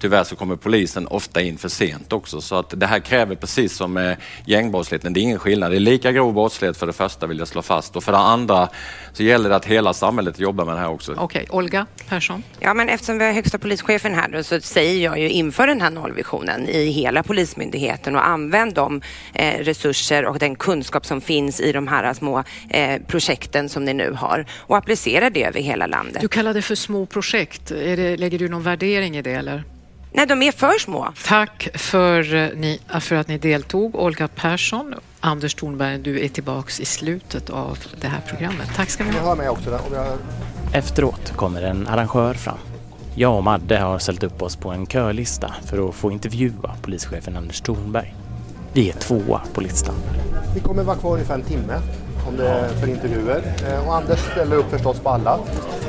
Tyvärr 0.00 0.24
så 0.24 0.36
kommer 0.36 0.56
polisen 0.56 1.06
ofta 1.06 1.40
in 1.40 1.58
för 1.58 1.68
sent 1.68 2.12
också 2.12 2.40
så 2.40 2.54
att 2.54 2.80
det 2.80 2.86
här 2.86 3.00
kräver 3.00 3.34
precis 3.34 3.76
som 3.76 3.92
med 3.92 4.16
gängbrottsligheten, 4.44 5.12
det 5.12 5.20
är 5.20 5.22
ingen 5.22 5.38
skillnad. 5.38 5.70
Det 5.70 5.76
är 5.76 5.80
lika 5.80 6.12
grov 6.12 6.34
brottslighet 6.34 6.76
för 6.76 6.86
det 6.86 6.92
första 6.92 7.26
vill 7.26 7.38
jag 7.38 7.48
slå 7.48 7.62
fast 7.62 7.96
och 7.96 8.04
för 8.04 8.12
det 8.12 8.18
andra 8.18 8.68
så 9.12 9.22
gäller 9.22 9.50
det 9.50 9.56
att 9.56 9.64
hela 9.64 9.92
samhället 9.92 10.38
jobbar 10.38 10.64
med 10.64 10.74
det 10.74 10.80
här 10.80 10.88
också. 10.88 11.12
Okej, 11.12 11.24
okay. 11.24 11.46
Olga 11.50 11.86
Persson? 12.08 12.42
Ja, 12.60 12.74
men 12.74 12.88
eftersom 12.88 13.18
vi 13.18 13.24
har 13.24 13.32
högsta 13.32 13.58
polischefen 13.58 14.14
här 14.14 14.28
då, 14.28 14.42
så 14.42 14.60
säger 14.60 15.04
jag 15.04 15.18
ju 15.18 15.30
inför 15.30 15.66
den 15.66 15.80
här 15.80 15.90
nollvisionen 15.90 16.68
i 16.68 16.90
hela 16.90 17.22
Polismyndigheten 17.22 18.16
och 18.16 18.26
använd 18.26 18.74
de 18.74 19.02
eh, 19.34 19.58
resurser 19.64 20.26
och 20.26 20.38
den 20.38 20.56
kunskap 20.56 21.06
som 21.06 21.20
finns 21.20 21.60
i 21.60 21.72
de 21.72 21.88
här 21.88 22.14
små 22.14 22.44
eh, 22.70 23.02
projekten 23.06 23.68
som 23.68 23.84
ni 23.84 23.94
nu 23.94 24.12
har 24.12 24.46
och 24.56 24.76
applicera 24.76 25.30
det 25.30 25.44
över 25.44 25.60
hela 25.60 25.86
landet. 25.86 26.22
Du 26.22 26.28
kallar 26.28 26.54
det 26.54 26.62
för 26.62 26.74
små 26.74 27.06
projekt. 27.06 27.68
Det, 27.68 28.16
lägger 28.16 28.38
du 28.38 28.48
någon 28.48 28.62
värdering 28.62 29.16
i 29.16 29.22
det 29.22 29.32
eller? 29.32 29.64
Nej, 30.16 30.26
de 30.26 30.42
är 30.42 30.52
för 30.52 30.78
små. 30.78 31.08
Tack 31.24 31.68
för, 31.74 32.34
eh, 32.34 32.48
ni, 32.54 32.80
för 33.00 33.16
att 33.16 33.28
ni 33.28 33.38
deltog. 33.38 33.94
Olga 33.94 34.28
Persson, 34.28 34.94
Anders 35.20 35.54
Thornberg, 35.54 35.98
du 35.98 36.24
är 36.24 36.28
tillbaks 36.28 36.80
i 36.80 36.84
slutet 36.84 37.50
av 37.50 37.78
det 38.00 38.08
här 38.08 38.20
programmet. 38.28 38.68
Tack 38.76 38.90
ska 38.90 39.04
ni 39.04 39.10
ha. 39.10 39.28
Jag 39.28 39.38
mig 39.38 39.48
också. 39.48 39.70
Där. 39.70 40.16
Efteråt 40.72 41.32
kommer 41.36 41.62
en 41.62 41.88
arrangör 41.88 42.34
fram. 42.34 42.58
Jag 43.14 43.36
och 43.36 43.44
Madde 43.44 43.78
har 43.78 43.98
ställt 43.98 44.22
upp 44.22 44.42
oss 44.42 44.56
på 44.56 44.70
en 44.70 44.86
kölista 44.86 45.54
för 45.64 45.88
att 45.88 45.94
få 45.94 46.12
intervjua 46.12 46.76
polischefen 46.82 47.36
Anders 47.36 47.60
Thornberg. 47.60 48.14
Vi 48.72 48.90
är 48.90 48.94
tvåa 48.94 49.42
på 49.52 49.60
listan. 49.60 49.94
Vi 50.54 50.60
kommer 50.60 50.82
vara 50.82 50.96
kvar 50.96 51.12
ungefär 51.12 51.34
en 51.34 51.42
timme 51.42 51.80
om 52.28 52.36
det 52.36 52.48
är 52.48 52.68
för 52.68 52.88
intervjuer. 52.88 53.42
Eh, 53.68 53.88
och 53.88 53.96
Anders 53.96 54.18
ställer 54.32 54.56
upp 54.56 54.70
förstås 54.70 55.00
på 55.00 55.08
alla. 55.08 55.38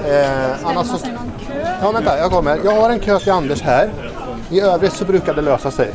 Eh, 0.07 0.51
annars 0.63 0.87
så... 0.87 0.97
Ja, 1.81 1.91
vänta, 1.91 2.17
jag 2.17 2.31
kommer. 2.31 2.59
Jag 2.63 2.71
har 2.71 2.89
en 2.89 2.99
kö 2.99 3.19
till 3.19 3.31
Anders 3.31 3.61
här. 3.61 3.89
I 4.49 4.61
övrigt 4.61 4.93
så 4.93 5.05
brukar 5.05 5.33
det 5.33 5.41
lösa 5.41 5.71
sig. 5.71 5.89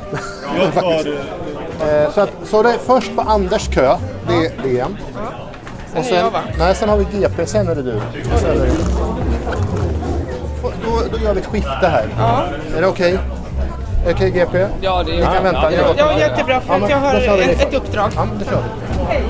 eh, 1.81 2.13
så 2.15 2.21
att, 2.21 2.31
så 2.45 2.63
det 2.63 2.69
är 2.69 2.79
först 2.79 3.17
på 3.17 3.23
Anders 3.23 3.69
kö, 3.69 3.97
det, 4.29 4.47
är 4.79 4.85
en. 4.85 4.97
Och 5.97 6.05
sen, 6.05 6.27
nej, 6.59 6.75
sen 6.75 6.89
har 6.89 6.97
vi 6.97 7.05
GP, 7.05 7.47
sen 7.47 7.69
är 7.69 7.75
det 7.75 7.83
du. 7.83 8.01
Sen 8.37 8.51
är 8.51 8.55
det. 8.55 8.71
Då, 10.63 11.03
då 11.13 11.19
gör 11.19 11.35
vi 11.35 11.41
ett 11.41 11.47
skifte 11.47 11.89
här. 11.89 12.09
Ja. 12.19 12.45
Är 12.77 12.81
det 12.81 12.87
okej? 12.87 13.15
Okay? 13.15 13.27
Okej 14.03 14.15
okay, 14.15 14.31
GP? 14.31 14.67
Ja, 14.81 15.03
det 15.03 15.13
är... 15.13 15.17
Vi 15.17 15.23
kan 15.23 15.45
vänta. 15.45 15.73
Ja, 15.73 15.95
ja, 15.97 16.19
jättebra 16.19 16.61
för 16.61 16.75
att 16.75 16.91
jag 16.91 16.97
har 16.97 17.15
ett, 17.15 17.63
ett 17.63 17.75
uppdrag. 17.75 18.11
Ja, 18.17 18.27
det 18.39 18.45
kör 18.45 18.63
vi. 18.63 19.05
Hej. 19.09 19.23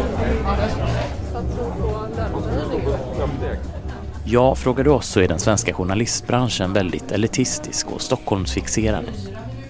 Ja, 4.33 4.55
frågar 4.55 4.85
du 4.85 4.91
oss 4.91 5.09
så 5.09 5.21
är 5.21 5.29
den 5.29 5.39
svenska 5.39 5.75
journalistbranschen 5.75 6.73
väldigt 6.73 7.13
elitistisk 7.13 7.87
och 7.91 8.03
Stockholmsfixerad. 8.03 9.05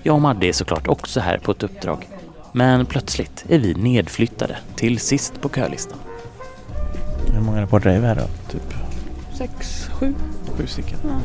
Jag 0.02 0.14
och 0.14 0.21
Madde 0.21 0.47
är 0.47 0.52
såklart 0.52 0.88
också 0.88 1.21
här 1.21 1.38
på 1.38 1.52
ett 1.52 1.62
uppdrag. 1.62 2.09
Men 2.52 2.87
plötsligt 2.87 3.45
är 3.49 3.59
vi 3.59 3.75
nedflyttade 3.75 4.59
till 4.76 4.99
sist 4.99 5.40
på 5.40 5.49
kölistan. 5.49 5.99
Hur 7.33 7.40
många 7.40 7.62
reportrar 7.62 7.92
är 7.92 8.00
vi 8.00 8.07
här 8.07 8.14
då? 8.14 8.52
Typ? 8.52 8.75
Sex, 9.38 9.88
sju. 9.92 10.14
Sju 10.59 10.66
stycken. 10.66 10.99
Ja. 11.04 11.21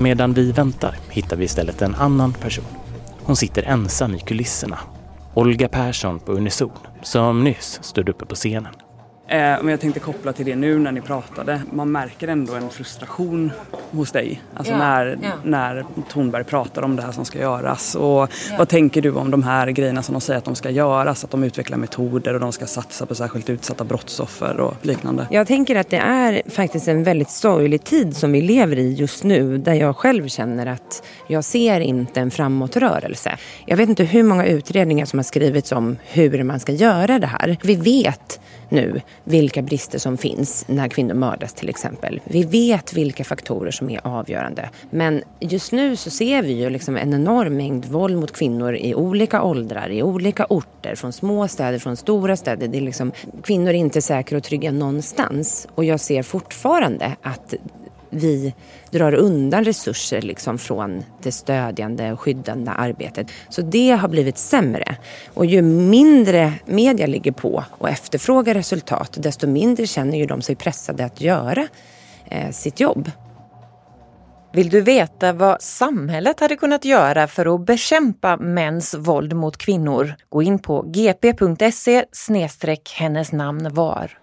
Medan 0.00 0.34
vi 0.34 0.52
väntar 0.52 0.96
hittar 1.10 1.36
vi 1.36 1.44
istället 1.44 1.82
en 1.82 1.94
annan 1.94 2.32
person. 2.32 2.64
Hon 3.22 3.36
sitter 3.36 3.62
ensam 3.62 4.14
i 4.14 4.18
kulisserna. 4.18 4.78
Olga 5.34 5.68
Persson 5.68 6.20
på 6.20 6.32
Unison, 6.32 6.70
som 7.02 7.44
nyss 7.44 7.78
stod 7.82 8.08
uppe 8.08 8.26
på 8.26 8.34
scenen. 8.34 8.74
Eh, 9.30 9.36
men 9.38 9.68
jag 9.68 9.80
tänkte 9.80 10.00
koppla 10.00 10.32
till 10.32 10.46
det 10.46 10.56
nu 10.56 10.78
när 10.78 10.92
ni 10.92 11.00
pratade. 11.00 11.62
Man 11.72 11.92
märker 11.92 12.28
ändå 12.28 12.54
en 12.54 12.70
frustration 12.70 13.52
hos 13.90 14.12
dig. 14.12 14.42
Alltså 14.54 14.72
ja, 14.72 14.78
när, 14.78 15.18
ja. 15.22 15.28
när 15.44 15.84
Tornberg 16.08 16.44
pratar 16.44 16.82
om 16.82 16.96
det 16.96 17.02
här 17.02 17.12
som 17.12 17.24
ska 17.24 17.38
göras. 17.38 17.94
Och 17.94 18.02
ja. 18.02 18.28
Vad 18.58 18.68
tänker 18.68 19.02
du 19.02 19.12
om 19.12 19.30
de 19.30 19.42
här 19.42 19.70
grejerna 19.70 20.02
som 20.02 20.12
de 20.12 20.20
säger 20.20 20.38
att 20.38 20.44
de 20.44 20.54
ska 20.54 20.70
göras? 20.70 21.24
Att 21.24 21.30
de 21.30 21.44
utvecklar 21.44 21.78
metoder 21.78 22.34
och 22.34 22.40
de 22.40 22.52
ska 22.52 22.66
satsa 22.66 23.06
på 23.06 23.14
särskilt 23.14 23.50
utsatta 23.50 23.84
brottsoffer 23.84 24.60
och 24.60 24.74
liknande. 24.82 25.26
Jag 25.30 25.46
tänker 25.46 25.76
att 25.76 25.90
det 25.90 25.96
är 25.96 26.42
faktiskt 26.50 26.88
en 26.88 27.04
väldigt 27.04 27.30
sorglig 27.30 27.84
tid 27.84 28.16
som 28.16 28.32
vi 28.32 28.40
lever 28.40 28.78
i 28.78 28.92
just 28.92 29.24
nu. 29.24 29.58
Där 29.58 29.74
jag 29.74 29.96
själv 29.96 30.28
känner 30.28 30.66
att 30.66 31.02
jag 31.26 31.44
ser 31.44 31.80
inte 31.80 32.20
en 32.20 32.30
framåtrörelse. 32.30 33.36
Jag 33.66 33.76
vet 33.76 33.88
inte 33.88 34.04
hur 34.04 34.22
många 34.22 34.46
utredningar 34.46 35.06
som 35.06 35.18
har 35.18 35.24
skrivits 35.24 35.72
om 35.72 35.96
hur 36.04 36.42
man 36.42 36.60
ska 36.60 36.72
göra 36.72 37.18
det 37.18 37.26
här. 37.26 37.56
Vi 37.62 37.74
vet 37.74 38.40
nu 38.68 39.00
vilka 39.24 39.62
brister 39.62 39.98
som 39.98 40.16
finns 40.16 40.64
när 40.68 40.88
kvinnor 40.88 41.14
mördas 41.14 41.52
till 41.52 41.68
exempel. 41.68 42.20
Vi 42.24 42.42
vet 42.42 42.92
vilka 42.92 43.24
faktorer 43.24 43.70
som 43.70 43.90
är 43.90 44.00
avgörande. 44.06 44.70
Men 44.90 45.22
just 45.40 45.72
nu 45.72 45.96
så 45.96 46.10
ser 46.10 46.42
vi 46.42 46.52
ju 46.52 46.70
liksom 46.70 46.96
en 46.96 47.14
enorm 47.14 47.56
mängd 47.56 47.84
våld 47.84 48.16
mot 48.16 48.32
kvinnor 48.32 48.74
i 48.74 48.94
olika 48.94 49.42
åldrar, 49.42 49.90
i 49.90 50.02
olika 50.02 50.46
orter, 50.48 50.94
från 50.94 51.12
små 51.12 51.48
städer, 51.48 51.78
från 51.78 51.96
stora 51.96 52.36
städer. 52.36 52.68
Det 52.68 52.78
är 52.78 52.82
liksom, 52.82 53.12
kvinnor 53.42 53.68
är 53.68 53.74
inte 53.74 54.02
säkra 54.02 54.38
och 54.38 54.44
trygga 54.44 54.72
någonstans. 54.72 55.68
Och 55.74 55.84
jag 55.84 56.00
ser 56.00 56.22
fortfarande 56.22 57.16
att 57.22 57.54
vi 58.10 58.54
drar 58.90 59.14
undan 59.14 59.64
resurser 59.64 60.22
liksom 60.22 60.58
från 60.58 61.04
det 61.22 61.32
stödjande 61.32 62.12
och 62.12 62.20
skyddande 62.20 62.70
arbetet. 62.70 63.26
Så 63.48 63.62
det 63.62 63.90
har 63.90 64.08
blivit 64.08 64.38
sämre. 64.38 64.96
Och 65.34 65.46
ju 65.46 65.62
mindre 65.62 66.52
media 66.66 67.06
ligger 67.06 67.32
på 67.32 67.64
och 67.70 67.88
efterfrågar 67.88 68.54
resultat, 68.54 69.16
desto 69.20 69.46
mindre 69.46 69.86
känner 69.86 70.18
ju 70.18 70.26
de 70.26 70.42
sig 70.42 70.54
pressade 70.54 71.04
att 71.04 71.20
göra 71.20 71.68
eh, 72.30 72.50
sitt 72.50 72.80
jobb. 72.80 73.10
Vill 74.52 74.70
du 74.70 74.80
veta 74.80 75.32
vad 75.32 75.62
samhället 75.62 76.40
hade 76.40 76.56
kunnat 76.56 76.84
göra 76.84 77.26
för 77.26 77.54
att 77.54 77.66
bekämpa 77.66 78.36
mäns 78.36 78.94
våld 78.94 79.32
mot 79.32 79.56
kvinnor? 79.56 80.14
Gå 80.28 80.42
in 80.42 80.58
på 80.58 80.82
gp.se 80.82 82.04
hennes 82.94 83.32
namn 83.32 83.74
var. 83.74 84.18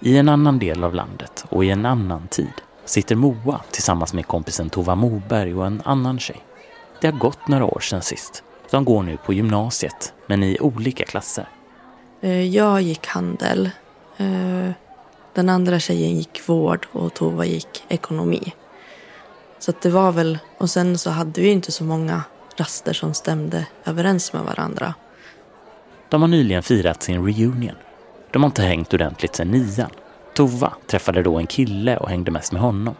I 0.00 0.16
en 0.16 0.28
annan 0.28 0.58
del 0.58 0.84
av 0.84 0.94
landet 0.94 1.44
och 1.48 1.64
i 1.64 1.70
en 1.70 1.86
annan 1.86 2.28
tid 2.28 2.52
sitter 2.84 3.14
Moa 3.14 3.60
tillsammans 3.70 4.14
med 4.14 4.26
kompisen 4.26 4.70
Tova 4.70 4.94
Moberg 4.94 5.54
och 5.54 5.66
en 5.66 5.82
annan 5.84 6.18
tjej. 6.18 6.44
Det 7.00 7.06
har 7.06 7.18
gått 7.18 7.48
några 7.48 7.64
år 7.64 7.80
sedan 7.80 8.02
sist. 8.02 8.42
De 8.70 8.84
går 8.84 9.02
nu 9.02 9.16
på 9.16 9.32
gymnasiet, 9.32 10.14
men 10.26 10.42
i 10.42 10.58
olika 10.60 11.04
klasser. 11.04 11.48
Eh, 12.20 12.42
jag 12.42 12.82
gick 12.82 13.06
handel. 13.06 13.70
Eh, 14.16 14.70
den 15.34 15.48
andra 15.48 15.78
tjejen 15.78 16.16
gick 16.16 16.48
vård 16.48 16.86
och 16.92 17.14
Tova 17.14 17.44
gick 17.44 17.84
ekonomi. 17.88 18.52
Så 19.58 19.72
det 19.82 19.90
var 19.90 20.12
väl, 20.12 20.38
och 20.58 20.70
sen 20.70 20.98
så 20.98 21.10
hade 21.10 21.40
vi 21.40 21.48
inte 21.48 21.72
så 21.72 21.84
många 21.84 22.22
raster 22.56 22.92
som 22.92 23.14
stämde 23.14 23.66
överens 23.84 24.32
med 24.32 24.42
varandra. 24.42 24.94
De 26.08 26.20
har 26.20 26.28
nyligen 26.28 26.62
firat 26.62 27.02
sin 27.02 27.26
reunion 27.26 27.74
de 28.36 28.42
har 28.42 28.48
inte 28.48 28.62
hängt 28.62 28.94
ordentligt 28.94 29.36
sedan 29.36 29.50
nian. 29.50 29.90
Tova 30.34 30.72
träffade 30.86 31.22
då 31.22 31.36
en 31.36 31.46
kille 31.46 31.96
och 31.96 32.08
hängde 32.08 32.30
mest 32.30 32.52
med 32.52 32.62
honom. 32.62 32.94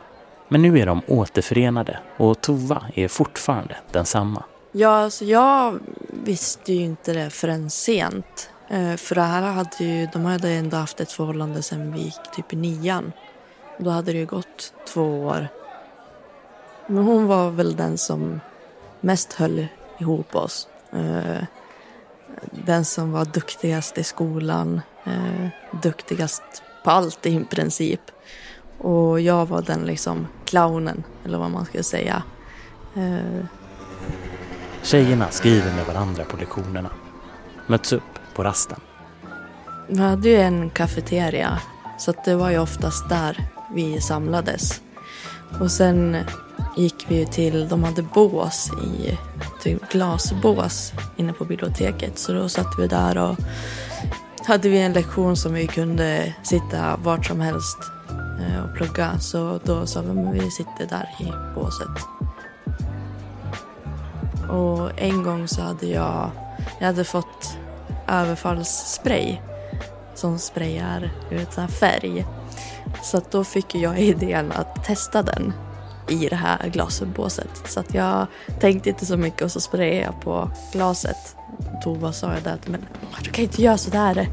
Men 0.49 0.63
nu 0.63 0.79
är 0.79 0.87
de 0.87 1.03
återförenade 1.07 1.99
och 2.17 2.41
Tova 2.41 2.85
är 2.95 3.09
fortfarande 3.09 3.77
densamma. 3.93 4.45
Ja, 4.73 4.89
alltså 4.89 5.25
jag 5.25 5.79
visste 6.25 6.73
ju 6.73 6.81
inte 6.81 7.13
det 7.13 7.31
förrän 7.31 7.71
sent. 7.71 8.51
Eh, 8.69 8.97
för 8.97 9.15
det 9.15 9.21
här 9.21 9.43
hade 9.43 9.85
ju, 9.85 10.07
de 10.13 10.25
hade 10.25 10.51
ändå 10.51 10.77
haft 10.77 11.01
ett 11.01 11.13
förhållande 11.13 11.63
sedan 11.63 11.93
vi 11.93 12.01
gick 12.01 12.31
typ 12.37 12.53
i 12.53 12.57
nian. 12.57 13.13
Då 13.79 13.91
hade 13.91 14.13
det 14.13 14.19
ju 14.19 14.27
gått 14.27 14.75
två 14.89 15.21
år. 15.21 15.49
Men 16.87 17.05
hon 17.05 17.27
var 17.27 17.51
väl 17.51 17.77
den 17.77 17.99
som 17.99 18.41
mest 19.01 19.33
höll 19.33 19.67
ihop 19.99 20.35
oss. 20.35 20.69
Eh, 20.93 21.45
den 22.51 22.85
som 22.85 23.13
var 23.13 23.25
duktigast 23.25 23.99
i 23.99 24.05
skolan, 24.05 24.81
eh, 25.07 25.49
duktigast 25.83 26.43
på 26.85 26.91
allt 26.91 27.27
i 27.27 27.45
princip. 27.45 28.01
Och 28.79 29.21
jag 29.21 29.47
var 29.47 29.63
den 29.63 29.81
liksom 29.81 30.27
clownen, 30.45 31.05
eller 31.25 31.39
vad 31.39 31.51
man 31.51 31.65
ska 31.65 31.83
säga. 31.83 32.23
Eh. 32.97 33.45
Tjejerna 34.83 35.31
skriver 35.31 35.75
med 35.75 35.87
varandra 35.87 36.25
på 36.25 36.37
lektionerna. 36.37 36.91
Möts 37.67 37.93
upp 37.93 38.03
på 38.35 38.45
rasten. 38.45 38.81
Vi 39.89 39.99
hade 39.99 40.29
ju 40.29 40.37
en 40.37 40.71
kafeteria, 40.71 41.59
så 41.99 42.15
det 42.25 42.35
var 42.35 42.51
ju 42.51 42.59
oftast 42.59 43.09
där 43.09 43.49
vi 43.75 44.01
samlades. 44.01 44.83
Och 45.61 45.71
sen 45.71 46.17
gick 46.77 47.07
vi 47.09 47.27
till, 47.27 47.69
de 47.69 47.85
hade 47.85 48.03
bås 48.03 48.71
i, 48.85 49.19
typ 49.63 49.93
glasbås 49.93 50.93
inne 51.17 51.33
på 51.33 51.45
biblioteket. 51.45 52.19
Så 52.19 52.33
då 52.33 52.49
satt 52.49 52.79
vi 52.79 52.87
där 52.87 53.19
och 53.19 53.37
hade 54.47 54.69
vi 54.69 54.79
en 54.79 54.93
lektion 54.93 55.37
som 55.37 55.55
vi 55.55 55.67
kunde 55.67 56.35
sitta 56.43 56.97
vart 56.97 57.27
som 57.27 57.41
helst 57.41 57.79
eh, 58.41 58.65
och 58.65 58.77
plugga. 58.77 59.19
Så 59.19 59.61
då 59.65 59.87
sa 59.87 60.01
vi 60.03 60.21
att 60.21 60.35
vi 60.35 60.51
sitter 60.51 60.87
där 60.87 61.09
i 61.21 61.33
båset. 61.55 61.89
Och 64.51 65.01
en 65.01 65.23
gång 65.23 65.49
så 65.49 65.63
hade 65.63 65.87
jag, 65.87 66.31
jag 66.79 66.87
hade 66.87 67.05
fått 67.05 67.57
överfallsspray 68.09 69.41
som 70.15 70.39
sprayar 70.39 71.11
ut 71.31 71.53
så 71.53 71.67
färg. 71.69 72.27
Så 73.03 73.21
då 73.31 73.45
fick 73.45 73.75
jag 73.75 73.99
idén 73.99 74.53
att 74.53 74.85
testa 74.85 75.23
den 75.23 75.53
i 76.09 76.29
det 76.29 76.37
här 76.37 76.69
glasbåset. 76.69 77.63
Så 77.65 77.81
att 77.81 77.95
jag 77.95 78.27
tänkte 78.61 78.89
inte 78.89 79.07
så 79.07 79.17
mycket 79.17 79.43
och 79.43 79.53
så 79.53 79.61
sprayade 79.61 80.05
jag 80.05 80.21
på 80.21 80.51
glaset. 80.73 81.37
Tova 81.83 82.13
sa 82.13 82.33
jag 82.33 82.43
det 82.43 82.59
men 82.67 82.87
du 83.23 83.31
kan 83.31 83.45
inte 83.45 83.63
göra 83.63 83.79
sådär. 83.79 84.29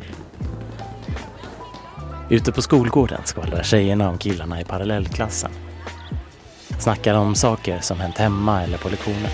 Ute 2.30 2.52
på 2.52 2.62
skolgården 2.62 3.22
skvallrar 3.26 3.64
tjejerna 3.64 4.10
om 4.10 4.18
killarna 4.18 4.62
i 4.62 4.64
parallellklassen. 4.64 5.52
Snackar 6.80 7.14
om 7.14 7.36
saker 7.36 7.80
som 7.80 8.00
hänt 8.00 8.18
hemma 8.18 8.64
eller 8.64 8.78
på 8.78 8.90
lektioner. 8.90 9.32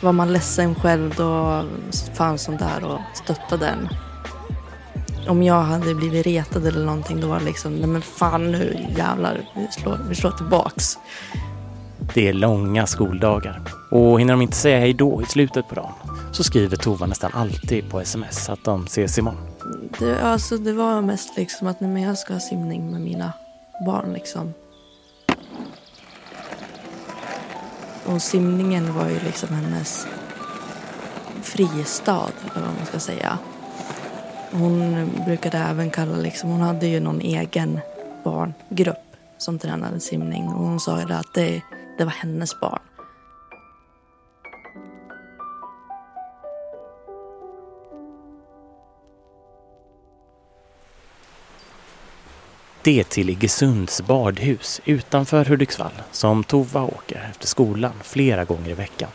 Var 0.00 0.12
man 0.12 0.32
ledsen 0.32 0.74
själv 0.74 1.14
då 1.16 1.64
fanns 2.14 2.46
hon 2.46 2.56
där 2.56 2.84
och 2.84 3.00
stöttade 3.14 3.66
en 3.66 3.88
om 5.28 5.42
jag 5.42 5.62
hade 5.62 5.94
blivit 5.94 6.26
retad 6.26 6.66
eller 6.66 6.84
någonting 6.84 7.20
då 7.20 7.28
var 7.28 7.38
det 7.38 7.44
liksom, 7.44 7.74
nej 7.76 7.86
men 7.86 8.02
fan 8.02 8.52
nu 8.52 8.86
jävlar, 8.96 9.40
vi 9.56 9.68
slår, 9.70 9.98
vi 10.08 10.14
slår 10.14 10.30
tillbaks. 10.30 10.98
Det 12.14 12.28
är 12.28 12.32
långa 12.32 12.86
skoldagar 12.86 13.62
och 13.90 14.20
hinner 14.20 14.32
de 14.32 14.42
inte 14.42 14.56
säga 14.56 14.78
hej 14.78 14.92
då 14.94 15.22
i 15.22 15.24
slutet 15.24 15.68
på 15.68 15.74
dagen 15.74 15.92
så 16.32 16.44
skriver 16.44 16.76
Tova 16.76 17.06
nästan 17.06 17.30
alltid 17.34 17.90
på 17.90 18.00
sms 18.00 18.48
att 18.48 18.64
de 18.64 18.84
ses 18.84 19.18
imorgon. 19.18 19.46
Det, 19.98 20.20
alltså, 20.22 20.56
det 20.56 20.72
var 20.72 21.00
mest 21.00 21.36
liksom 21.36 21.66
att 21.66 21.80
nej, 21.80 21.90
men 21.90 22.02
jag 22.02 22.18
ska 22.18 22.32
ha 22.32 22.40
simning 22.40 22.90
med 22.90 23.00
mina 23.00 23.32
barn 23.86 24.12
liksom. 24.12 24.54
Och 28.06 28.22
simningen 28.22 28.94
var 28.94 29.08
ju 29.08 29.18
liksom 29.24 29.48
hennes 29.48 30.06
fristad, 31.42 32.30
eller 32.54 32.66
vad 32.66 32.76
man 32.76 32.86
ska 32.86 32.98
säga. 32.98 33.38
Hon 34.52 35.10
brukade 35.24 35.58
även 35.58 35.90
kalla, 35.90 36.16
liksom, 36.16 36.50
hon 36.50 36.60
hade 36.60 36.86
ju 36.86 37.00
någon 37.00 37.20
egen 37.20 37.80
barngrupp 38.24 39.16
som 39.38 39.58
tränade 39.58 40.00
simning 40.00 40.48
och 40.48 40.64
hon 40.64 40.80
sa 40.80 41.00
ju 41.00 41.12
att 41.12 41.34
det, 41.34 41.62
det 41.98 42.04
var 42.04 42.12
hennes 42.12 42.60
barn. 42.60 42.80
Det 52.82 53.00
är 53.00 53.04
till 53.04 53.30
Iggesunds 53.30 54.02
badhus 54.02 54.80
utanför 54.84 55.44
Hudiksvall 55.44 55.92
som 56.10 56.44
Tova 56.44 56.82
åker 56.82 57.28
efter 57.30 57.46
skolan 57.46 57.92
flera 58.02 58.44
gånger 58.44 58.70
i 58.70 58.74
veckan. 58.74 59.10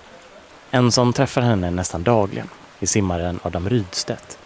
En 0.71 0.91
som 0.91 1.13
träffar 1.13 1.41
henne 1.41 1.71
nästan 1.71 2.03
dagligen 2.03 2.49
är 2.79 2.85
simmaren 2.85 3.39
Adam 3.43 3.69
Rydstedt 3.69 4.37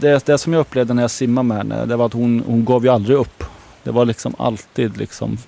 det, 0.00 0.26
det 0.26 0.38
som 0.38 0.52
jag 0.52 0.60
upplevde 0.60 0.94
när 0.94 1.02
jag 1.02 1.10
simmade 1.10 1.48
med 1.48 1.56
henne, 1.56 1.86
det 1.86 1.96
var 1.96 2.06
att 2.06 2.12
hon, 2.12 2.42
hon 2.46 2.64
gav 2.64 2.84
ju 2.84 2.90
aldrig 2.90 3.18
upp. 3.18 3.44
Det 3.82 3.90
var 3.90 4.04
liksom 4.04 4.34
alltid 4.38 4.96
liksom 4.96 5.38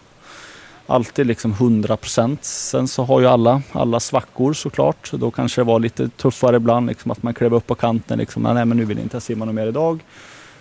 alltid 0.87 1.27
liksom 1.27 1.51
100 1.53 1.97
procent. 1.97 2.45
Sen 2.45 2.89
så 2.89 3.05
har 3.05 3.21
ju 3.21 3.27
alla, 3.27 3.63
alla 3.73 4.01
svackor 4.01 4.53
såklart. 4.53 5.11
Då 5.13 5.31
kanske 5.31 5.61
det 5.61 5.65
var 5.65 5.81
lite 5.81 6.09
tuffare 6.09 6.57
ibland, 6.57 6.87
liksom 6.87 7.11
att 7.11 7.23
man 7.23 7.35
klev 7.35 7.55
upp 7.55 7.67
på 7.67 7.75
kanten. 7.75 8.19
Liksom, 8.19 8.43
nej 8.43 8.65
men 8.65 8.77
nu 8.77 8.85
vill 8.85 8.97
jag 8.97 9.05
inte 9.05 9.21
simma 9.21 9.45
något 9.45 9.55
mer 9.55 9.67
idag. 9.67 10.01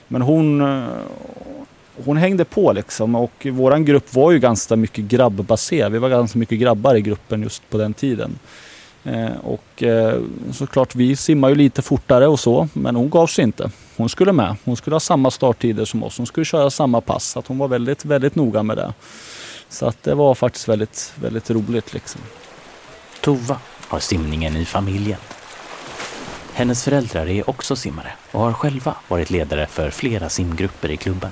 Men 0.08 0.22
hon, 0.22 0.84
hon 2.06 2.18
hängde 2.18 2.46
på 2.46 2.74
liksom 2.74 3.16
och 3.16 3.48
våran 3.52 3.86
grupp 3.86 4.14
var 4.14 4.32
ju 4.32 4.40
ganska 4.40 4.76
mycket 4.76 5.06
grabbbaserad. 5.06 5.92
Vi 5.92 5.98
var 5.98 6.10
ganska 6.10 6.40
mycket 6.40 6.60
grabbar 6.60 6.96
i 6.96 7.02
gruppen 7.02 7.42
just 7.42 7.70
på 7.70 7.78
den 7.78 7.94
tiden. 7.94 8.40
Eh, 9.04 9.38
och 9.44 9.84
eh, 9.84 10.22
såklart, 10.52 10.96
vi 10.96 11.16
simmar 11.16 11.50
ju 11.50 11.56
lite 11.56 11.82
fortare 11.82 12.28
och 12.28 12.40
så, 12.40 12.68
men 12.74 12.96
hon 12.96 13.10
gav 13.10 13.28
sig 13.28 13.44
inte. 13.44 13.72
Hon 13.98 14.10
skulle 14.10 14.32
med. 14.32 14.56
Hon 14.64 14.78
skulle 14.78 14.96
ha 14.96 15.00
samma 15.00 15.32
starttider 15.32 15.86
som 15.86 16.04
oss. 16.04 16.18
Hon 16.18 16.28
skulle 16.28 16.46
köra 16.46 16.70
samma 16.70 17.02
pass. 17.02 17.26
Så 17.26 17.40
att 17.40 17.48
hon 17.48 17.58
var 17.58 17.68
väldigt, 17.68 18.06
väldigt 18.06 18.36
noga 18.36 18.64
med 18.64 18.78
det. 18.78 18.94
Så 19.70 19.86
att 19.86 20.04
det 20.04 20.16
var 20.16 20.36
faktiskt 20.36 20.68
väldigt, 20.68 21.14
väldigt 21.22 21.52
roligt 21.52 21.94
liksom. 21.94 22.22
Tova 23.22 23.58
har 23.88 24.00
simningen 24.00 24.58
i 24.58 24.66
familjen. 24.66 25.20
Hennes 26.54 26.84
föräldrar 26.84 27.28
är 27.28 27.50
också 27.50 27.76
simmare 27.76 28.12
och 28.32 28.40
har 28.40 28.54
själva 28.54 28.96
varit 29.08 29.30
ledare 29.30 29.68
för 29.68 29.90
flera 29.90 30.30
simgrupper 30.30 30.92
i 30.92 30.98
klubben. 30.98 31.32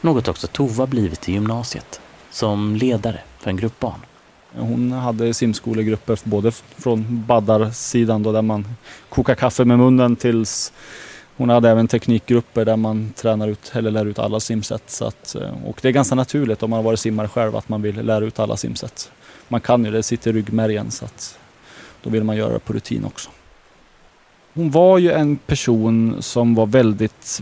Något 0.00 0.28
också 0.28 0.46
Tova 0.46 0.86
blivit 0.86 1.28
i 1.28 1.32
gymnasiet, 1.32 2.00
som 2.30 2.76
ledare 2.76 3.20
för 3.38 3.50
en 3.50 3.56
grupp 3.56 3.80
barn. 3.80 4.00
Hon 4.56 4.92
hade 4.92 5.34
simskolegrupper 5.34 6.18
både 6.24 6.50
från 6.52 7.24
baddarsidan 7.26 8.22
då 8.22 8.32
där 8.32 8.42
man 8.42 8.66
kokar 9.08 9.34
kaffe 9.34 9.64
med 9.64 9.78
munnen 9.78 10.16
tills 10.16 10.72
hon 11.36 11.48
hade 11.48 11.70
även 11.70 11.88
teknikgrupper 11.88 12.64
där 12.64 12.76
man 12.76 13.12
tränar 13.16 13.48
ut 13.48 13.72
eller 13.74 13.90
lär 13.90 14.06
ut 14.06 14.18
alla 14.18 14.40
simsätt. 14.40 14.82
Så 14.86 15.04
att, 15.04 15.34
eh, 15.34 15.66
och 15.66 15.78
det 15.82 15.88
är 15.88 15.92
ganska 15.92 16.14
naturligt 16.14 16.62
om 16.62 16.70
man 16.70 16.76
har 16.76 16.84
varit 16.84 17.00
simmare 17.00 17.28
själv 17.28 17.56
att 17.56 17.68
man 17.68 17.82
vill 17.82 18.06
lära 18.06 18.24
ut 18.24 18.38
alla 18.38 18.56
simsätt. 18.56 19.10
Man 19.48 19.60
kan 19.60 19.84
ju 19.84 19.90
det, 19.90 20.02
sitter 20.02 20.30
i 20.30 20.32
ryggmärgen 20.32 20.90
så 20.90 21.04
att 21.04 21.38
då 22.02 22.10
vill 22.10 22.24
man 22.24 22.36
göra 22.36 22.52
det 22.52 22.58
på 22.58 22.72
rutin 22.72 23.04
också. 23.04 23.30
Hon 24.54 24.70
var 24.70 24.98
ju 24.98 25.12
en 25.12 25.36
person 25.36 26.16
som 26.20 26.54
var 26.54 26.66
väldigt, 26.66 27.40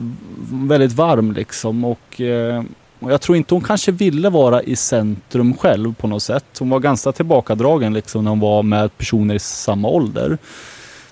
väldigt 0.51 0.93
varm 0.93 1.33
liksom 1.33 1.85
och, 1.85 2.21
eh, 2.21 2.63
och 3.01 3.13
jag 3.13 3.21
tror 3.21 3.37
inte 3.37 3.55
hon 3.55 3.65
kanske 3.65 3.93
ville 3.93 4.31
vara 4.31 4.63
i 4.63 4.77
centrum 4.77 5.55
själv 5.57 5.95
på 5.95 6.07
något 6.07 6.23
sätt. 6.23 6.45
Hon 6.59 6.71
var 6.71 6.81
ganska 6.81 7.13
tillbakadragen 7.13 7.95
liksom 7.95 8.25
när 8.25 8.31
hon 8.31 8.41
var 8.41 8.63
med 8.63 8.99
personer 8.99 9.35
i 9.35 9.39
samma 9.39 9.89
ålder. 9.89 10.39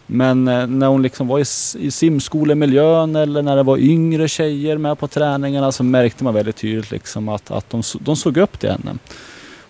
Men 0.06 0.48
eh, 0.48 0.66
när 0.66 0.86
hon 0.86 1.02
liksom 1.02 1.28
var 1.28 1.38
i, 1.38 1.44
i 1.78 1.90
simskolemiljön 1.90 3.16
eller 3.16 3.42
när 3.42 3.56
det 3.56 3.62
var 3.62 3.78
yngre 3.78 4.28
tjejer 4.28 4.78
med 4.78 4.98
på 4.98 5.08
träningarna 5.08 5.72
så 5.72 5.84
märkte 5.84 6.24
man 6.24 6.34
väldigt 6.34 6.56
tydligt 6.56 6.90
liksom 6.90 7.28
att, 7.28 7.50
att 7.50 7.70
de, 7.70 7.82
de 8.00 8.16
såg 8.16 8.36
upp 8.36 8.58
till 8.58 8.70
henne. 8.70 8.98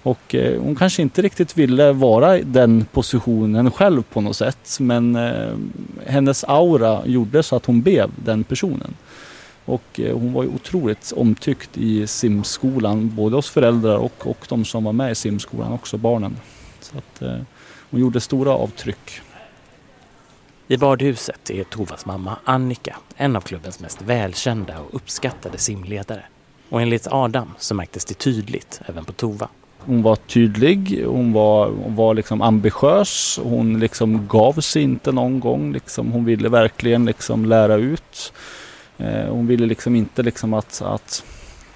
Och 0.03 0.35
eh, 0.35 0.62
hon 0.62 0.77
kanske 0.77 1.03
inte 1.03 1.22
riktigt 1.22 1.59
ville 1.59 1.92
vara 1.92 2.38
i 2.38 2.42
den 2.42 2.87
positionen 2.92 3.70
själv 3.70 4.03
på 4.03 4.20
något 4.20 4.37
sätt. 4.37 4.77
Men 4.81 5.16
eh, 5.16 5.53
hennes 6.07 6.44
aura 6.44 7.07
gjorde 7.07 7.42
så 7.42 7.57
att 7.57 7.66
hon 7.66 7.83
blev 7.83 8.11
den 8.24 8.44
personen. 8.44 8.94
Och 9.64 10.00
eh, 10.00 10.18
hon 10.18 10.33
var 10.33 10.42
ju 10.42 10.48
otroligt 10.48 11.12
omtyckt 11.16 11.79
i 11.79 12.07
simskolan, 12.07 13.14
både 13.14 13.37
hos 13.37 13.50
föräldrar 13.50 13.96
och, 13.96 14.27
och 14.27 14.46
de 14.48 14.64
som 14.64 14.85
var 14.85 14.92
med 14.92 15.12
i 15.12 15.14
simskolan, 15.14 15.72
också 15.72 15.96
barnen. 15.96 16.37
Så 16.81 16.98
att, 16.98 17.22
eh, 17.22 17.38
hon 17.90 18.00
gjorde 18.00 18.20
stora 18.20 18.50
avtryck. 18.50 19.20
I 20.68 20.77
badhuset 20.77 21.50
är 21.50 21.64
Tovas 21.64 22.07
mamma 22.07 22.37
Annika 22.44 22.96
en 23.16 23.37
av 23.37 23.40
klubbens 23.40 23.81
mest 23.81 24.03
välkända 24.03 24.81
och 24.81 24.94
uppskattade 24.94 25.59
simledare. 25.59 26.24
Och 26.68 26.83
enligt 26.83 27.07
Adam 27.07 27.50
så 27.59 27.74
märktes 27.74 28.05
det 28.05 28.14
tydligt 28.14 28.81
även 28.87 29.05
på 29.05 29.12
Tova. 29.12 29.48
Hon 29.79 30.03
var 30.03 30.16
tydlig, 30.16 31.05
hon 31.07 31.33
var, 31.33 31.66
hon 31.66 31.96
var 31.96 32.14
liksom 32.14 32.42
ambitiös, 32.42 33.40
hon 33.42 33.81
liksom 33.81 34.27
gav 34.29 34.61
sig 34.61 34.83
inte 34.83 35.12
någon 35.12 35.40
gång. 35.40 35.72
Liksom, 35.72 36.12
hon 36.12 36.24
ville 36.24 36.48
verkligen 36.48 37.05
liksom 37.05 37.44
lära 37.44 37.74
ut. 37.74 38.33
Eh, 38.99 39.29
hon 39.29 39.47
ville 39.47 39.67
liksom 39.67 39.97
inte 39.97 40.23
liksom 40.23 40.55
att, 40.55 40.83
att 40.83 41.25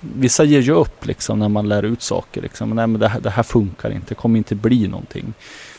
Vissa 0.00 0.44
ger 0.44 0.60
ju 0.60 0.72
upp 0.72 1.06
liksom 1.06 1.38
när 1.38 1.48
man 1.48 1.68
lär 1.68 1.82
ut 1.82 2.02
saker. 2.02 2.42
Liksom. 2.42 2.70
Nej, 2.70 2.86
men 2.86 3.00
det, 3.00 3.08
här, 3.08 3.20
det 3.20 3.30
här 3.30 3.42
funkar 3.42 3.90
inte, 3.90 4.06
det 4.08 4.14
kommer 4.14 4.38
inte 4.38 4.54
bli 4.54 4.88
någonting. 4.88 5.34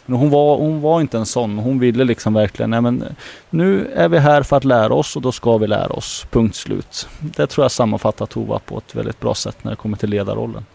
Men 0.06 0.18
hon 0.18 0.30
var, 0.30 0.58
hon 0.58 0.82
var 0.82 1.02
inte 1.02 1.18
en 1.18 1.26
sån. 1.26 1.58
Hon 1.58 1.80
ville 1.80 2.04
liksom 2.04 2.34
verkligen, 2.34 2.70
nej 2.70 2.82
men 2.82 3.04
nu 3.50 3.92
är 3.96 4.10
vi 4.10 4.18
här 4.18 4.44
för 4.44 4.58
att 4.58 4.64
lära 4.64 4.94
oss 4.94 5.16
och 5.16 5.22
då 5.22 5.32
ska 5.32 5.58
vi 5.58 5.68
lära 5.68 5.94
oss. 5.94 6.26
Punkt 6.30 6.56
slut. 6.56 7.08
Det 7.20 7.48
tror 7.48 7.64
jag 7.64 7.72
sammanfattar 7.72 8.26
Tova 8.26 8.60
på 8.60 8.78
ett 8.78 8.96
väldigt 8.96 9.20
bra 9.20 9.36
sätt 9.36 9.64
när 9.64 9.72
det 9.72 9.76
kommer 9.76 9.98
till 9.98 10.10
ledarrollen. 10.10 10.66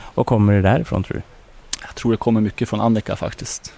Och 0.00 0.26
kommer 0.26 0.52
det 0.52 0.62
därifrån 0.62 1.02
tror 1.02 1.16
du? 1.16 1.22
Jag 1.86 1.94
tror 1.94 2.12
det 2.12 2.18
kommer 2.18 2.40
mycket 2.40 2.68
från 2.68 2.80
Annika 2.80 3.16
faktiskt. 3.16 3.72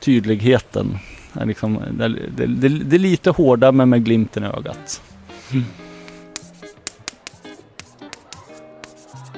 Tydligheten. 0.00 0.98
Är 1.32 1.46
liksom, 1.46 1.78
det, 1.90 2.08
det, 2.08 2.46
det, 2.46 2.68
det 2.68 2.96
är 2.96 3.00
lite 3.00 3.30
hårda 3.30 3.72
men 3.72 3.88
med 3.88 4.04
glimten 4.04 4.44
i 4.44 4.46
ögat. 4.46 5.02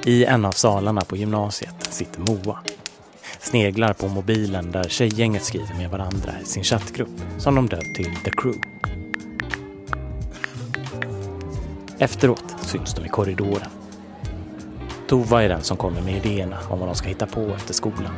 I 0.05 0.25
en 0.25 0.45
av 0.45 0.53
salarna 0.53 1.01
på 1.01 1.17
gymnasiet 1.17 1.75
sitter 1.81 2.21
Moa. 2.21 2.59
Sneglar 3.41 3.93
på 3.93 4.09
mobilen 4.09 4.71
där 4.71 4.85
tjejgänget 4.85 5.45
skriver 5.45 5.75
med 5.75 5.91
varandra 5.91 6.33
i 6.43 6.45
sin 6.45 6.65
chattgrupp 6.65 7.21
som 7.39 7.55
de 7.55 7.69
döpt 7.69 7.95
till 7.95 8.17
The 8.25 8.31
Crew. 8.31 8.61
Efteråt 11.99 12.57
syns 12.61 12.95
de 12.95 13.05
i 13.05 13.09
korridoren. 13.09 13.71
Tova 15.09 15.43
är 15.43 15.49
den 15.49 15.63
som 15.63 15.77
kommer 15.77 16.01
med 16.01 16.27
idéerna 16.27 16.59
om 16.69 16.79
vad 16.79 16.89
de 16.89 16.95
ska 16.95 17.09
hitta 17.09 17.27
på 17.27 17.55
efter 17.55 17.75
skolan. 17.75 18.13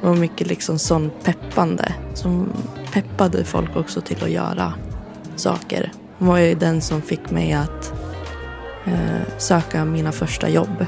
Det 0.00 0.06
var 0.06 0.16
mycket 0.16 0.46
liksom 0.46 0.78
sån 0.78 1.10
peppande 1.24 1.94
som 2.14 2.52
peppade 2.92 3.44
folk 3.44 3.76
också 3.76 4.00
till 4.00 4.24
att 4.24 4.30
göra 4.30 4.74
saker. 5.36 5.92
Hon 6.22 6.28
var 6.28 6.38
ju 6.38 6.54
den 6.54 6.80
som 6.80 7.02
fick 7.02 7.30
mig 7.30 7.52
att 7.52 7.92
eh, 8.84 9.38
söka 9.38 9.84
mina 9.84 10.12
första 10.12 10.48
jobb. 10.48 10.86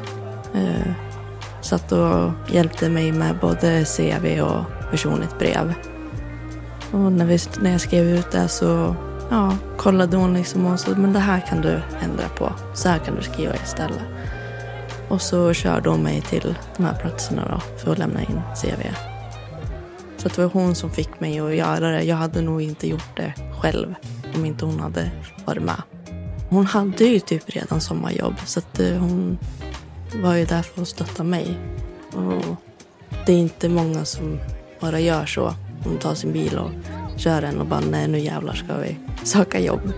Eh, 0.54 0.92
satt 1.60 1.92
och 1.92 2.30
hjälpte 2.48 2.88
mig 2.88 3.12
med 3.12 3.38
både 3.40 3.84
CV 3.84 4.40
och 4.40 4.90
personligt 4.90 5.38
brev. 5.38 5.74
Och 6.92 7.12
när, 7.12 7.26
vi, 7.26 7.38
när 7.60 7.70
jag 7.70 7.80
skrev 7.80 8.04
ut 8.04 8.30
det 8.30 8.48
så 8.48 8.96
ja, 9.30 9.56
kollade 9.76 10.16
hon 10.16 10.34
liksom 10.34 10.66
och 10.66 10.80
sa 10.80 10.90
men 10.96 11.12
det 11.12 11.18
här 11.18 11.40
kan 11.40 11.60
du 11.60 11.80
ändra 12.02 12.28
på. 12.28 12.52
Så 12.74 12.88
här 12.88 12.98
kan 12.98 13.16
du 13.16 13.22
skriva 13.22 13.54
istället. 13.54 14.02
Och 15.08 15.22
så 15.22 15.52
körde 15.52 15.90
hon 15.90 16.02
mig 16.02 16.20
till 16.20 16.54
de 16.76 16.84
här 16.84 16.94
platserna 16.94 17.48
då 17.50 17.78
för 17.78 17.92
att 17.92 17.98
lämna 17.98 18.20
in 18.20 18.40
CV. 18.62 18.82
Så 20.16 20.28
det 20.28 20.38
var 20.38 20.50
hon 20.52 20.74
som 20.74 20.90
fick 20.90 21.20
mig 21.20 21.40
att 21.40 21.56
göra 21.56 21.90
det. 21.90 22.02
Jag 22.02 22.16
hade 22.16 22.40
nog 22.40 22.62
inte 22.62 22.88
gjort 22.88 23.16
det 23.16 23.32
själv 23.60 23.94
om 24.34 24.44
inte 24.44 24.64
hon 24.64 24.80
hade 24.80 25.10
varit 25.44 25.62
med. 25.62 25.82
Hon 26.48 26.66
hade 26.66 27.04
ju 27.04 27.20
typ 27.20 27.42
redan 27.46 27.80
sommarjobb 27.80 28.34
så 28.46 28.58
att 28.58 28.80
eh, 28.80 28.96
hon 28.96 29.38
var 30.22 30.34
ju 30.34 30.44
där 30.44 30.62
för 30.62 30.82
att 30.82 30.88
stötta 30.88 31.24
mig. 31.24 31.58
Och 32.12 32.56
det 33.26 33.32
är 33.32 33.38
inte 33.38 33.68
många 33.68 34.04
som 34.04 34.38
bara 34.80 35.00
gör 35.00 35.26
så. 35.26 35.54
Hon 35.84 35.98
tar 35.98 36.14
sin 36.14 36.32
bil 36.32 36.58
och 36.58 36.70
kör 37.16 37.40
den 37.40 37.60
och 37.60 37.66
bara 37.66 37.80
nej 37.80 38.08
nu 38.08 38.18
jävlar 38.18 38.54
ska 38.54 38.76
vi 38.76 38.96
söka 39.24 39.60
jobb. 39.60 39.92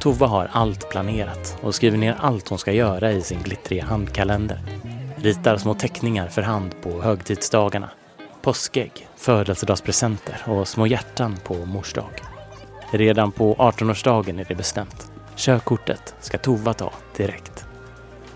Tova 0.00 0.26
har 0.26 0.50
allt 0.52 0.90
planerat 0.90 1.58
och 1.60 1.74
skriver 1.74 1.98
ner 1.98 2.16
allt 2.20 2.48
hon 2.48 2.58
ska 2.58 2.72
göra 2.72 3.12
i 3.12 3.22
sin 3.22 3.42
glittriga 3.42 3.84
handkalender. 3.84 4.60
Ritar 5.16 5.56
små 5.56 5.74
teckningar 5.74 6.28
för 6.28 6.42
hand 6.42 6.74
på 6.82 7.02
högtidsdagarna. 7.02 7.90
Påskägg, 8.42 9.08
födelsedagspresenter 9.16 10.42
och 10.46 10.68
små 10.68 10.86
hjärtan 10.86 11.36
på 11.44 11.54
mors 11.54 11.92
dag. 11.92 12.31
Redan 12.94 13.32
på 13.32 13.54
18-årsdagen 13.54 14.40
är 14.40 14.44
det 14.48 14.54
bestämt. 14.54 15.12
Körkortet 15.36 16.14
ska 16.20 16.38
Tova 16.38 16.74
ta 16.74 16.92
direkt. 17.16 17.64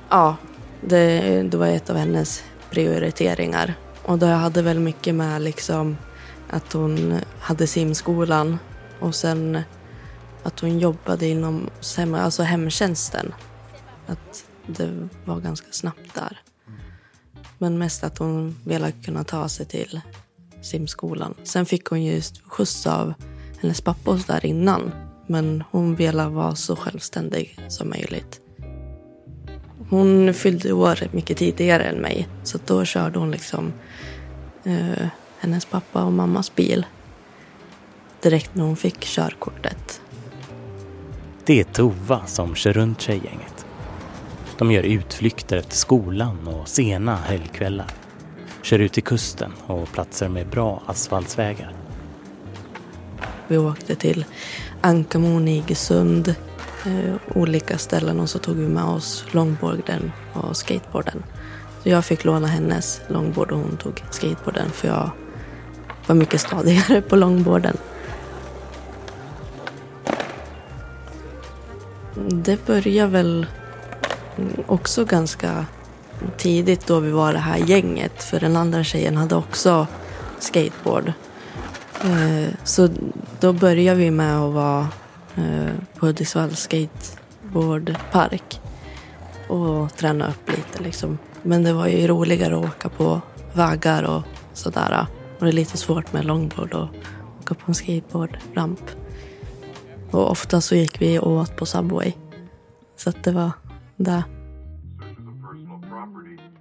Ja, 0.08 0.36
det, 0.80 1.42
det 1.42 1.56
var 1.56 1.66
ett 1.66 1.90
av 1.90 1.96
hennes 1.96 2.44
prioriteringar. 2.70 3.74
Och 4.02 4.18
det 4.18 4.26
hade 4.26 4.62
väl 4.62 4.80
mycket 4.80 5.14
med 5.14 5.42
liksom 5.42 5.96
att 6.50 6.72
hon 6.72 7.14
hade 7.40 7.66
simskolan 7.66 8.58
och 9.00 9.14
sen 9.14 9.60
att 10.42 10.60
hon 10.60 10.78
jobbade 10.78 11.26
inom 11.26 11.70
alltså 11.98 12.42
hemtjänsten. 12.42 13.34
Att 14.06 14.44
det 14.66 15.08
var 15.24 15.40
ganska 15.40 15.66
snabbt 15.70 16.14
där. 16.14 16.40
Men 17.58 17.78
mest 17.78 18.04
att 18.04 18.18
hon 18.18 18.56
ville 18.64 18.92
kunna 18.92 19.24
ta 19.24 19.48
sig 19.48 19.66
till 19.66 20.00
simskolan. 20.62 21.34
Sen 21.42 21.66
fick 21.66 21.86
hon 21.86 22.02
ju 22.02 22.22
skjuts 22.46 22.86
av 22.86 23.14
hennes 23.66 23.80
pappa 23.80 24.18
där 24.26 24.46
innan. 24.46 24.92
Men 25.26 25.64
hon 25.70 25.94
ville 25.94 26.28
vara 26.28 26.54
så 26.54 26.76
självständig 26.76 27.58
som 27.68 27.88
möjligt. 27.90 28.40
Hon 29.90 30.34
fyllde 30.34 30.72
år 30.72 30.98
mycket 31.12 31.36
tidigare 31.38 31.84
än 31.84 31.96
mig. 31.96 32.28
Så 32.42 32.58
då 32.66 32.84
körde 32.84 33.18
hon 33.18 33.30
liksom 33.30 33.72
eh, 34.64 35.06
hennes 35.38 35.64
pappa 35.64 36.04
och 36.04 36.12
mammas 36.12 36.54
bil. 36.54 36.86
Direkt 38.22 38.54
när 38.54 38.64
hon 38.64 38.76
fick 38.76 39.00
körkortet. 39.00 40.00
Det 41.44 41.60
är 41.60 41.64
Tova 41.64 42.26
som 42.26 42.54
kör 42.54 42.72
runt 42.72 43.00
tjejgänget. 43.00 43.66
De 44.58 44.72
gör 44.72 44.82
utflykter 44.82 45.56
efter 45.56 45.76
skolan 45.76 46.48
och 46.48 46.68
sena 46.68 47.16
helgkvällar. 47.16 47.90
Kör 48.62 48.78
ut 48.78 48.92
till 48.92 49.02
kusten 49.02 49.52
och 49.66 49.92
platser 49.92 50.28
med 50.28 50.48
bra 50.48 50.82
asfaltsvägar. 50.86 51.85
Vi 53.48 53.58
åkte 53.58 53.94
till 53.94 54.24
Ankamon 54.80 55.48
Iggesund, 55.48 56.34
eh, 56.86 57.14
olika 57.34 57.78
ställen 57.78 58.20
och 58.20 58.30
så 58.30 58.38
tog 58.38 58.56
vi 58.56 58.68
med 58.68 58.84
oss 58.84 59.24
longboarden 59.30 60.12
och 60.32 60.56
skateboarden. 60.56 61.22
Så 61.82 61.88
jag 61.88 62.04
fick 62.04 62.24
låna 62.24 62.46
hennes 62.46 63.00
longboard 63.08 63.50
och 63.50 63.58
hon 63.58 63.76
tog 63.76 64.02
skateboarden 64.10 64.70
för 64.70 64.88
jag 64.88 65.10
var 66.06 66.14
mycket 66.14 66.40
stadigare 66.40 67.00
på 67.00 67.16
longboarden. 67.16 67.76
Det 72.30 72.66
började 72.66 73.10
väl 73.12 73.46
också 74.66 75.04
ganska 75.04 75.66
tidigt 76.36 76.86
då 76.86 77.00
vi 77.00 77.10
var 77.10 77.32
det 77.32 77.38
här 77.38 77.58
gänget. 77.58 78.22
För 78.22 78.40
den 78.40 78.56
andra 78.56 78.84
tjejen 78.84 79.16
hade 79.16 79.34
också 79.34 79.86
skateboard. 80.38 81.12
Eh, 82.06 82.48
så 82.64 82.88
då 83.40 83.52
började 83.52 84.00
vi 84.00 84.10
med 84.10 84.38
att 84.38 84.54
vara 84.54 84.88
eh, 85.36 85.72
på 85.96 86.06
Hudiksvalls 86.06 86.58
skateboardpark 86.58 88.60
och 89.48 89.96
träna 89.96 90.28
upp 90.28 90.50
lite 90.50 90.82
liksom. 90.82 91.18
Men 91.42 91.62
det 91.62 91.72
var 91.72 91.86
ju 91.86 92.06
roligare 92.06 92.58
att 92.58 92.64
åka 92.64 92.88
på 92.88 93.20
vägar 93.52 94.02
och 94.02 94.22
sådär. 94.52 95.06
Och 95.38 95.44
det 95.44 95.50
är 95.50 95.52
lite 95.52 95.76
svårt 95.76 96.12
med 96.12 96.24
longboard 96.24 96.74
och 96.74 96.88
åka 97.40 97.54
på 97.54 97.62
en 97.66 97.74
skateboardramp. 97.74 98.80
Och 100.10 100.30
ofta 100.30 100.60
så 100.60 100.74
gick 100.74 101.00
vi 101.00 101.18
och 101.18 101.32
åt 101.32 101.56
på 101.56 101.66
Subway. 101.66 102.12
Så 102.96 103.10
att 103.10 103.24
det 103.24 103.32
var 103.32 103.50
det. 103.96 104.24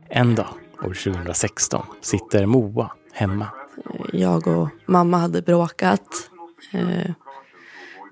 En 0.10 0.36
dag, 0.36 0.48
år 0.84 1.04
2016, 1.04 1.86
sitter 2.02 2.46
Moa 2.46 2.92
hemma. 3.14 3.48
Jag 4.14 4.48
och 4.48 4.70
mamma 4.86 5.18
hade 5.18 5.42
bråkat. 5.42 6.30
Eh, 6.74 7.12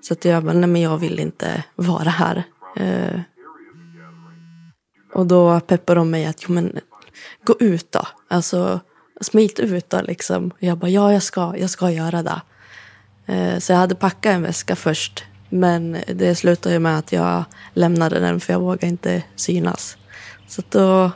så 0.00 0.12
att 0.12 0.24
jag 0.24 0.44
bara, 0.44 0.52
nej 0.52 0.68
men 0.68 0.82
jag 0.82 0.98
vill 0.98 1.20
inte 1.20 1.64
vara 1.74 2.08
här. 2.08 2.44
Eh, 2.76 3.20
och 5.14 5.26
då 5.26 5.60
peppade 5.60 6.00
de 6.00 6.10
mig 6.10 6.26
att, 6.26 6.44
jo 6.48 6.54
men 6.54 6.78
gå 7.44 7.56
ut 7.60 7.92
då. 7.92 8.06
Alltså 8.28 8.80
smit 9.20 9.58
ut 9.60 9.90
då 9.90 10.00
liksom. 10.02 10.48
Och 10.48 10.62
jag 10.62 10.78
bara, 10.78 10.90
ja 10.90 11.12
jag 11.12 11.22
ska, 11.22 11.56
jag 11.58 11.70
ska 11.70 11.90
göra 11.90 12.22
det. 12.22 12.40
Eh, 13.26 13.58
så 13.58 13.72
jag 13.72 13.78
hade 13.78 13.94
packat 13.94 14.32
en 14.32 14.42
väska 14.42 14.76
först. 14.76 15.24
Men 15.48 15.96
det 16.06 16.34
slutade 16.34 16.74
ju 16.74 16.78
med 16.78 16.98
att 16.98 17.12
jag 17.12 17.44
lämnade 17.74 18.20
den 18.20 18.40
för 18.40 18.52
jag 18.52 18.60
vågade 18.60 18.86
inte 18.86 19.22
synas. 19.36 19.96
Så 20.48 20.62
då 20.68 21.10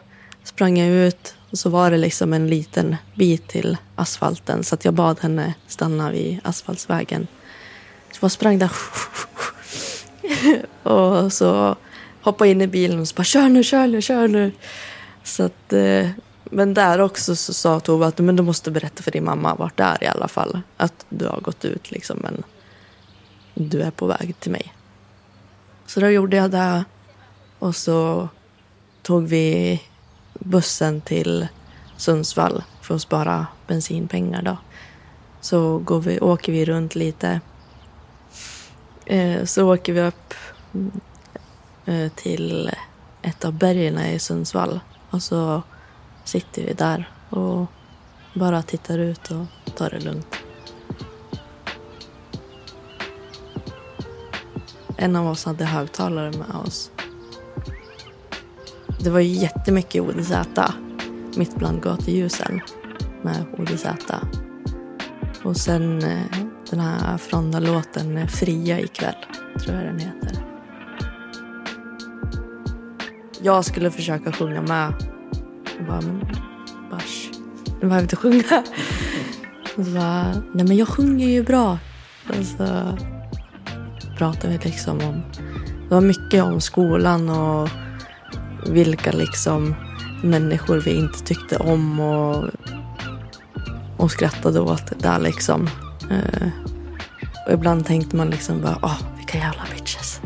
sprang 0.45 0.79
jag 0.79 0.89
ut 0.89 1.35
och 1.51 1.59
så 1.59 1.71
var 1.71 1.91
det 1.91 1.97
liksom 1.97 2.33
en 2.33 2.47
liten 2.47 2.97
bit 3.15 3.49
till 3.49 3.77
asfalten 3.95 4.65
så 4.65 4.75
att 4.75 4.85
jag 4.85 4.95
bad 4.95 5.21
henne 5.21 5.55
stanna 5.67 6.11
vid 6.11 6.41
asfaltsvägen. 6.45 7.27
Så 8.13 8.19
jag 8.25 8.31
sprang 8.31 8.59
där 8.59 8.73
och 10.83 11.33
så 11.33 11.77
hoppade 12.23 12.51
in 12.51 12.63
i 12.63 12.67
bilen 12.67 13.01
och 13.01 13.09
så 13.09 13.15
bara 13.15 13.25
kör 13.25 13.49
nu, 13.49 13.65
kör 13.65 13.87
nu, 13.87 14.03
kör 14.03 14.29
nu. 14.29 14.53
Så 15.25 15.43
att, 15.43 15.73
eh, 15.73 16.09
men 16.45 16.75
där 16.75 17.01
också 17.01 17.37
så 17.37 17.55
sa 17.55 17.81
Tove 17.81 18.07
att 18.07 18.19
men 18.19 18.37
du 18.37 18.43
måste 18.43 18.71
berätta 18.71 19.03
för 19.03 19.11
din 19.11 19.25
mamma 19.25 19.55
vart 19.55 19.77
det 19.77 19.83
är 19.83 20.05
i 20.05 20.07
alla 20.07 20.29
fall. 20.29 20.61
Att 20.77 21.07
du 21.09 21.27
har 21.27 21.41
gått 21.41 21.65
ut 21.65 21.91
liksom 21.91 22.19
men 22.19 22.43
du 23.55 23.83
är 23.83 23.91
på 23.91 24.07
väg 24.07 24.35
till 24.41 24.53
mig. 24.53 24.75
Så 25.87 26.01
då 26.01 26.11
gjorde 26.11 26.37
jag 26.37 26.51
det 26.51 26.85
och 27.59 27.77
så 27.77 28.29
tog 29.03 29.27
vi 29.27 29.81
bussen 30.39 31.01
till 31.01 31.49
Sundsvall 31.97 32.65
för 32.83 32.95
att 32.95 33.03
spara 33.03 33.47
bensinpengar 33.67 34.43
då. 34.43 34.57
Så 35.41 35.79
går 35.79 36.01
vi, 36.01 36.21
åker 36.21 36.53
vi 36.53 36.65
runt 36.65 36.95
lite. 36.95 37.41
Eh, 39.07 39.45
så 39.45 39.75
åker 39.75 39.93
vi 39.93 40.01
upp 40.01 40.35
mm, 40.75 41.01
eh, 41.87 42.13
till 42.13 42.71
ett 43.23 43.45
av 43.45 43.53
bergen 43.53 43.99
i 43.99 44.19
Sundsvall 44.19 44.81
och 45.11 45.23
så 45.23 45.63
sitter 46.25 46.63
vi 46.63 46.73
där 46.73 47.11
och 47.31 47.67
bara 48.35 48.63
tittar 48.63 48.99
ut 48.99 49.31
och 49.31 49.75
tar 49.77 49.91
det 49.91 50.01
lugnt. 50.01 50.37
En 54.97 55.17
av 55.17 55.29
oss 55.29 55.45
hade 55.45 55.65
högtalare 55.65 56.31
med 56.31 56.57
oss. 56.67 56.91
Det 59.01 59.11
var 59.11 59.21
ju 59.21 59.33
jättemycket 59.33 60.03
ODZ 60.03 60.33
mitt 61.37 61.57
bland 61.57 61.83
gatuljusen 61.83 62.61
med 63.23 63.45
ODZ. 63.59 63.87
Och 65.45 65.57
sen 65.57 66.03
eh, 66.03 66.23
den 66.71 66.81
här 66.81 67.19
Fronda-låten 67.19 68.17
eh, 68.17 68.27
Fria 68.27 68.81
ikväll, 68.81 69.15
tror 69.65 69.77
jag 69.77 69.85
den 69.87 69.99
heter. 69.99 70.45
Jag 73.43 73.65
skulle 73.65 73.91
försöka 73.91 74.33
sjunga 74.33 74.63
med. 74.63 74.95
Jag 75.79 75.87
bara, 75.87 76.01
men 76.01 76.21
bars, 76.91 77.31
du 77.65 77.87
behöver 77.87 78.03
inte 78.03 78.17
sjunga. 78.17 78.65
Och 79.77 79.85
så 79.85 79.91
bara, 79.91 80.33
nej 80.55 80.67
men 80.67 80.77
jag 80.77 80.89
sjunger 80.89 81.29
ju 81.29 81.43
bra. 81.43 81.79
Och 82.29 82.47
så 82.47 82.99
pratade 84.19 84.53
vi 84.53 84.59
liksom 84.65 85.01
om, 85.01 85.23
det 85.89 85.95
var 85.95 86.01
mycket 86.01 86.45
om 86.45 86.61
skolan 86.61 87.29
och 87.29 87.69
vilka 88.67 89.13
liksom 89.13 89.75
människor 90.23 90.81
vi 90.81 90.95
inte 90.95 91.19
tyckte 91.25 91.57
om 91.57 92.01
och, 92.01 92.45
och 93.97 94.11
skrattade 94.11 94.61
åt 94.61 94.99
där 94.99 95.19
liksom. 95.19 95.69
Eh, 96.11 96.49
och 97.47 97.53
ibland 97.53 97.87
tänkte 97.87 98.17
man 98.17 98.31
liksom 98.31 98.61
bara, 98.61 98.79
åh, 98.83 98.99
vilka 99.17 99.39
jävla 99.39 99.63
bitches. 99.75 100.21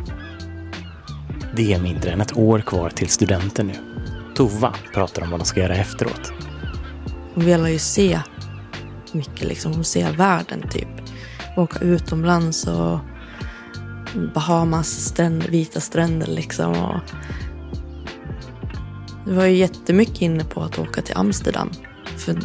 Det 1.56 1.72
är 1.72 1.80
mindre 1.80 2.10
än 2.10 2.20
ett 2.20 2.36
år 2.36 2.58
kvar 2.58 2.90
till 2.90 3.08
studenten 3.08 3.66
nu. 3.66 3.74
Tova 4.34 4.74
pratar 4.94 5.22
om 5.22 5.30
vad 5.30 5.40
de 5.40 5.44
ska 5.44 5.60
göra 5.60 5.74
efteråt. 5.74 6.32
Hon 7.34 7.44
vill 7.44 7.66
ju 7.66 7.78
se 7.78 8.20
mycket 9.12 9.48
liksom, 9.48 9.72
hon 9.72 9.84
ser 9.84 10.12
världen 10.12 10.68
typ. 10.70 10.88
Åka 11.56 11.78
utomlands 11.78 12.66
och 12.66 12.98
Bahamas 14.34 14.88
stränder, 14.88 15.48
vita 15.48 15.80
stränder 15.80 16.26
liksom. 16.26 16.72
Och 16.72 17.00
det 19.24 19.32
var 19.32 19.44
ju 19.44 19.56
jättemycket 19.56 20.22
inne 20.22 20.44
på 20.44 20.62
att 20.62 20.78
åka 20.78 21.02
till 21.02 21.16
Amsterdam. 21.16 21.70
För 22.16 22.36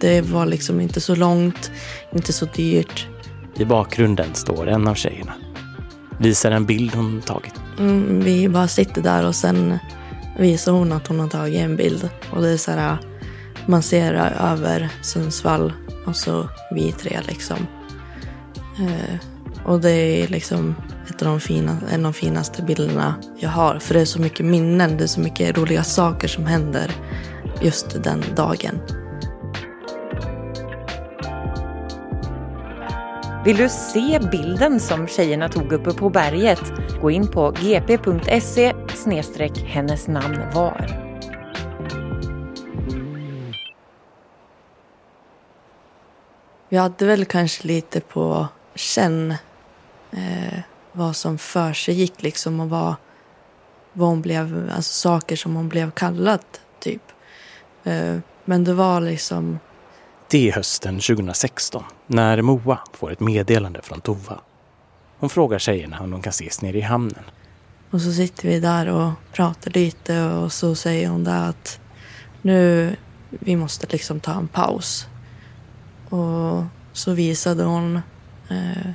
det 0.00 0.20
var 0.20 0.46
liksom 0.46 0.80
inte 0.80 1.00
så 1.00 1.14
långt, 1.14 1.70
inte 2.12 2.32
så 2.32 2.44
dyrt. 2.44 3.06
I 3.56 3.64
bakgrunden 3.64 4.34
står 4.34 4.68
en 4.68 4.88
av 4.88 4.94
tjejerna. 4.94 5.32
Visar 6.18 6.50
en 6.50 6.66
bild 6.66 6.94
hon 6.94 7.20
tagit. 7.20 7.54
Mm, 7.78 8.20
vi 8.20 8.48
bara 8.48 8.68
sitter 8.68 9.02
där 9.02 9.26
och 9.26 9.34
sen 9.34 9.78
visar 10.38 10.72
hon 10.72 10.92
att 10.92 11.06
hon 11.06 11.20
har 11.20 11.28
tagit 11.28 11.60
en 11.60 11.76
bild. 11.76 12.08
Och 12.30 12.42
det 12.42 12.48
är 12.48 12.56
så 12.56 12.70
här, 12.70 12.98
man 13.66 13.82
ser 13.82 14.14
över 14.40 14.88
Sundsvall 15.02 15.72
och 16.06 16.16
så 16.16 16.48
vi 16.70 16.92
tre 16.92 17.20
liksom. 17.28 17.56
Eh, 18.78 19.18
och 19.64 19.80
det 19.80 19.90
är 19.90 20.28
liksom 20.28 20.74
ett 21.10 21.22
av 21.22 21.28
de 21.28 21.40
fina, 21.40 21.76
en 21.90 22.06
av 22.06 22.12
de 22.12 22.18
finaste 22.18 22.62
bilderna 22.62 23.14
jag 23.36 23.50
har. 23.50 23.78
För 23.78 23.94
det 23.94 24.00
är 24.00 24.04
så 24.04 24.20
mycket 24.20 24.46
minnen, 24.46 24.96
det 24.96 25.04
är 25.04 25.08
så 25.08 25.20
mycket 25.20 25.58
roliga 25.58 25.84
saker 25.84 26.28
som 26.28 26.46
händer 26.46 26.90
just 27.62 28.02
den 28.04 28.24
dagen. 28.36 28.80
Vill 33.44 33.56
du 33.56 33.68
se 33.68 34.20
bilden 34.32 34.80
som 34.80 35.08
tjejerna 35.08 35.48
tog 35.48 35.72
uppe 35.72 35.92
på 35.92 36.10
berget? 36.10 36.72
Gå 37.00 37.10
in 37.10 37.28
på 37.28 37.50
gp.se 37.50 38.72
hennes 39.66 40.08
namn 40.08 40.38
var. 40.54 41.04
Vi 46.68 46.76
hade 46.76 47.06
väl 47.06 47.24
kanske 47.24 47.66
lite 47.66 48.00
på 48.00 48.46
känn 48.74 49.30
eh, 50.10 50.58
vad 50.96 51.16
som 51.16 51.38
för 51.38 51.72
sig 51.72 51.94
gick 51.94 52.22
liksom 52.22 52.60
och 52.60 52.70
vad, 52.70 52.94
vad 53.92 54.08
hon 54.08 54.22
blev, 54.22 54.70
alltså 54.74 54.92
saker 54.92 55.36
som 55.36 55.54
hon 55.54 55.68
blev 55.68 55.90
kallad 55.90 56.40
typ. 56.80 57.02
Eh, 57.84 58.18
men 58.44 58.64
det 58.64 58.74
var 58.74 59.00
liksom... 59.00 59.58
Det 60.30 60.48
är 60.48 60.52
hösten 60.52 60.94
2016 60.94 61.84
när 62.06 62.42
Moa 62.42 62.78
får 62.92 63.12
ett 63.12 63.20
meddelande 63.20 63.82
från 63.82 64.00
Tova. 64.00 64.40
Hon 65.18 65.30
frågar 65.30 65.58
tjejerna 65.58 66.00
om 66.00 66.10
de 66.10 66.22
kan 66.22 66.30
ses 66.30 66.62
nere 66.62 66.78
i 66.78 66.80
hamnen. 66.80 67.24
Och 67.90 68.00
så 68.00 68.12
sitter 68.12 68.48
vi 68.48 68.60
där 68.60 68.88
och 68.88 69.12
pratar 69.32 69.70
lite 69.70 70.24
och 70.24 70.52
så 70.52 70.74
säger 70.74 71.08
hon 71.08 71.24
där 71.24 71.48
att 71.48 71.80
nu, 72.42 72.96
vi 73.30 73.56
måste 73.56 73.86
liksom 73.86 74.20
ta 74.20 74.32
en 74.32 74.48
paus. 74.48 75.06
Och 76.08 76.64
så 76.92 77.12
visade 77.12 77.64
hon 77.64 78.00
eh, 78.50 78.90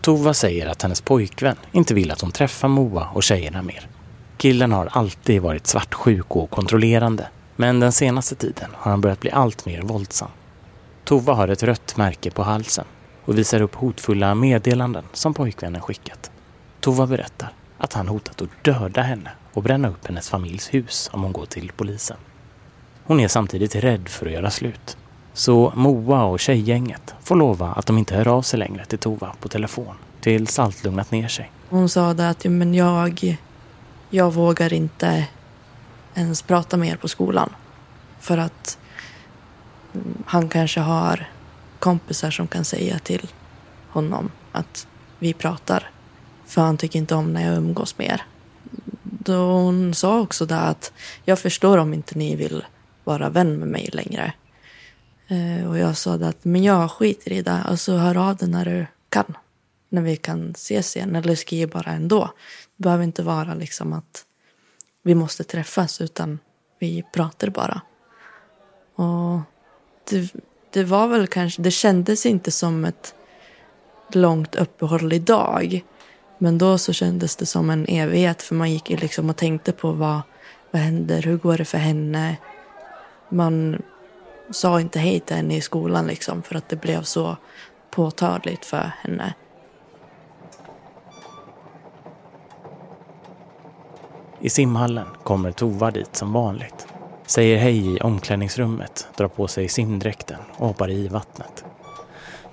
Tova 0.00 0.34
säger 0.34 0.66
att 0.66 0.82
hennes 0.82 1.00
pojkvän 1.00 1.56
inte 1.72 1.94
vill 1.94 2.10
att 2.10 2.20
hon 2.20 2.32
träffar 2.32 2.68
Moa 2.68 3.08
och 3.14 3.22
tjejerna 3.22 3.62
mer. 3.62 3.88
Killen 4.36 4.72
har 4.72 4.88
alltid 4.92 5.42
varit 5.42 5.66
svartsjuk 5.66 6.36
och 6.36 6.50
kontrollerande. 6.50 7.28
Men 7.56 7.80
den 7.80 7.92
senaste 7.92 8.34
tiden 8.34 8.70
har 8.74 8.90
han 8.90 9.00
börjat 9.00 9.20
bli 9.20 9.30
allt 9.30 9.66
mer 9.66 9.82
våldsam. 9.82 10.30
Tova 11.04 11.34
har 11.34 11.48
ett 11.48 11.62
rött 11.62 11.96
märke 11.96 12.30
på 12.30 12.42
halsen 12.42 12.84
och 13.24 13.38
visar 13.38 13.62
upp 13.62 13.74
hotfulla 13.74 14.34
meddelanden 14.34 15.04
som 15.12 15.34
pojkvännen 15.34 15.80
skickat. 15.80 16.30
Tova 16.80 17.06
berättar 17.06 17.52
att 17.78 17.92
han 17.92 18.08
hotat 18.08 18.42
att 18.42 18.64
döda 18.64 19.02
henne 19.02 19.30
och 19.52 19.62
bränna 19.62 19.88
upp 19.88 20.06
hennes 20.06 20.28
familjs 20.28 20.74
hus 20.74 21.10
om 21.12 21.22
hon 21.22 21.32
går 21.32 21.46
till 21.46 21.72
polisen. 21.76 22.16
Hon 23.04 23.20
är 23.20 23.28
samtidigt 23.28 23.74
rädd 23.74 24.08
för 24.08 24.26
att 24.26 24.32
göra 24.32 24.50
slut. 24.50 24.96
Så 25.32 25.72
Moa 25.76 26.24
och 26.24 26.40
tjejgänget 26.40 27.14
får 27.22 27.36
lova 27.36 27.66
att 27.72 27.86
de 27.86 27.98
inte 27.98 28.14
hör 28.14 28.28
av 28.28 28.42
sig 28.42 28.58
längre 28.58 28.84
till 28.84 28.98
Tova 28.98 29.34
på 29.40 29.48
telefon 29.48 29.94
tills 30.20 30.58
allt 30.58 30.84
lugnat 30.84 31.10
ner 31.10 31.28
sig. 31.28 31.50
Hon 31.68 31.88
sa 31.88 32.14
det 32.14 32.28
att 32.28 32.44
men 32.44 32.74
jag, 32.74 33.38
jag 34.10 34.34
vågar 34.34 34.72
inte 34.72 35.26
ens 36.14 36.42
prata 36.42 36.76
mer 36.76 36.96
på 36.96 37.08
skolan. 37.08 37.50
För 38.20 38.38
att 38.38 38.78
mm, 39.94 40.22
han 40.26 40.48
kanske 40.48 40.80
har 40.80 41.28
kompisar 41.78 42.30
som 42.30 42.46
kan 42.46 42.64
säga 42.64 42.98
till 42.98 43.28
honom 43.88 44.30
att 44.52 44.86
vi 45.18 45.32
pratar. 45.32 45.90
För 46.46 46.62
han 46.62 46.76
tycker 46.76 46.98
inte 46.98 47.14
om 47.14 47.32
när 47.32 47.46
jag 47.46 47.56
umgås 47.56 47.98
mer. 47.98 48.22
Då 49.02 49.52
hon 49.52 49.94
sa 49.94 50.20
också 50.20 50.46
det 50.46 50.60
att 50.60 50.92
jag 51.24 51.38
förstår 51.38 51.78
om 51.78 51.94
inte 51.94 52.18
ni 52.18 52.36
vill 52.36 52.64
vara 53.04 53.28
vän 53.28 53.58
med 53.58 53.68
mig 53.68 53.88
längre. 53.92 54.32
Eh, 55.30 55.68
och 55.68 55.78
jag 55.78 55.96
sa 55.96 56.14
att 56.14 56.44
men 56.44 56.62
jag 56.62 56.90
skiter 56.90 57.32
i 57.32 57.42
det. 57.42 57.62
Alltså 57.64 57.96
hör 57.96 58.16
av 58.16 58.36
dig 58.36 58.48
när 58.48 58.64
du 58.64 58.86
kan. 59.08 59.36
När 59.88 60.02
vi 60.02 60.16
kan 60.16 60.50
ses 60.50 60.96
igen. 60.96 61.16
Eller 61.16 61.34
skriv 61.34 61.70
bara 61.70 61.90
ändå. 61.90 62.30
Det 62.76 62.82
behöver 62.82 63.04
inte 63.04 63.22
vara 63.22 63.54
liksom 63.54 63.92
att 63.92 64.24
vi 65.02 65.14
måste 65.14 65.44
träffas 65.44 66.00
utan 66.00 66.38
vi 66.78 67.04
pratar 67.12 67.50
bara. 67.50 67.80
Och 68.94 69.40
det, 70.10 70.34
det 70.70 70.84
var 70.84 71.08
väl 71.08 71.26
kanske, 71.26 71.62
det 71.62 71.70
kändes 71.70 72.26
inte 72.26 72.50
som 72.50 72.84
ett 72.84 73.14
långt 74.12 74.54
uppehåll 74.54 75.12
idag. 75.12 75.84
Men 76.38 76.58
då 76.58 76.78
så 76.78 76.92
kändes 76.92 77.36
det 77.36 77.46
som 77.46 77.70
en 77.70 77.86
evighet 77.86 78.42
för 78.42 78.54
man 78.54 78.72
gick 78.72 78.88
liksom 78.88 79.30
och 79.30 79.36
tänkte 79.36 79.72
på 79.72 79.92
vad, 79.92 80.20
vad 80.70 80.82
händer, 80.82 81.22
hur 81.22 81.36
går 81.36 81.58
det 81.58 81.64
för 81.64 81.78
henne? 81.78 82.36
Man 83.28 83.82
sa 84.50 84.80
inte 84.80 84.98
hej 84.98 85.20
till 85.20 85.36
henne 85.36 85.56
i 85.56 85.60
skolan 85.60 86.06
liksom 86.06 86.42
för 86.42 86.54
att 86.54 86.68
det 86.68 86.76
blev 86.76 87.02
så 87.02 87.36
påtagligt 87.90 88.64
för 88.64 88.92
henne. 89.02 89.34
I 94.40 94.50
simhallen 94.50 95.06
kommer 95.22 95.52
Tova 95.52 95.90
dit 95.90 96.16
som 96.16 96.32
vanligt. 96.32 96.86
Säger 97.26 97.58
hej 97.58 97.94
i 97.94 98.00
omklädningsrummet, 98.00 99.08
drar 99.16 99.28
på 99.28 99.48
sig 99.48 99.68
simdräkten 99.68 100.38
och 100.56 100.66
hoppar 100.66 100.90
i 100.90 101.08
vattnet. 101.08 101.64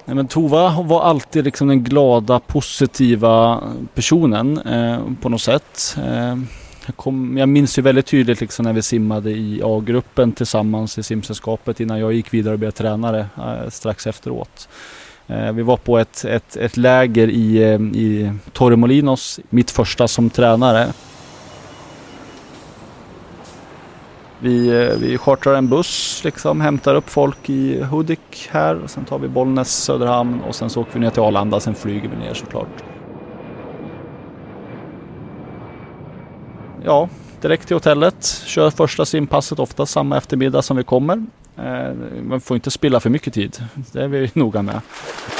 Nej, 0.06 0.16
men 0.16 0.28
Tova 0.28 0.82
var 0.82 1.02
alltid 1.02 1.46
liksom 1.46 1.68
den 1.68 1.84
glada, 1.84 2.40
positiva 2.40 3.64
personen 3.94 4.58
eh, 4.58 5.00
på 5.22 5.30
något 5.30 5.42
sätt. 5.42 5.98
Eh, 5.98 6.38
jag, 6.88 6.97
kom, 6.97 7.38
jag 7.38 7.50
minns 7.50 7.78
ju 7.78 7.82
väldigt 7.82 8.06
tydligt 8.06 8.41
liksom 8.41 8.65
när 8.65 8.73
vi 8.73 8.82
simmade 8.82 9.32
i 9.32 9.62
A-gruppen 9.63 10.32
tillsammans 10.32 10.97
i 10.97 11.04
simsällskapet 11.04 11.80
innan 11.80 12.00
jag 12.00 12.13
gick 12.13 12.34
vidare 12.34 12.54
och 12.54 12.60
blev 12.60 12.71
tränare 12.71 13.28
eh, 13.38 13.69
strax 13.69 14.08
efteråt. 14.08 14.69
Eh, 15.28 15.52
vi 15.52 15.62
var 15.62 15.78
på 15.78 15.97
ett, 15.97 16.26
ett, 16.26 16.56
ett 16.56 16.78
läger 16.78 17.28
i, 17.28 17.63
eh, 17.63 17.82
i 17.82 18.32
Torremolinos, 18.54 19.39
mitt 19.50 19.71
första 19.71 20.08
som 20.08 20.30
tränare. 20.30 20.88
Vi, 24.39 24.89
vi 25.00 25.17
chartrar 25.17 25.56
en 25.56 25.69
buss, 25.69 26.21
liksom, 26.23 26.62
hämtar 26.62 26.95
upp 26.95 27.10
folk 27.10 27.50
i 27.50 27.84
Hudik 27.84 28.50
här. 28.52 28.82
Sen 28.88 29.06
tar 29.06 29.19
vi 29.19 29.28
Bollnäs, 29.28 29.84
Söderhamn 29.84 30.41
och 30.41 30.56
sen 30.56 30.69
så 30.69 30.82
åker 30.82 30.93
vi 30.93 31.00
ner 31.00 31.10
till 31.10 31.21
Arlanda. 31.21 31.60
Sen 31.60 31.76
flyger 31.76 32.10
vi 32.10 32.15
ner 32.26 32.34
såklart. 32.34 32.84
Ja, 36.88 37.10
direkt 37.41 37.67
till 37.67 37.76
hotellet. 37.76 38.43
Kör 38.45 38.69
första 38.69 39.06
simpasset 39.06 39.60
ofta 39.60 39.86
samma 39.86 40.17
eftermiddag 40.17 40.62
som 40.62 40.78
vi 40.78 40.84
kommer. 40.84 41.26
Eh, 41.58 41.93
man 42.23 42.41
får 42.41 42.56
inte 42.56 42.71
spilla 42.71 43.00
för 43.00 43.10
mycket 43.10 43.34
tid. 43.34 43.63
Det 43.91 44.04
är 44.04 44.08
vi 44.08 44.32
noga 44.39 44.62
med. 44.62 44.82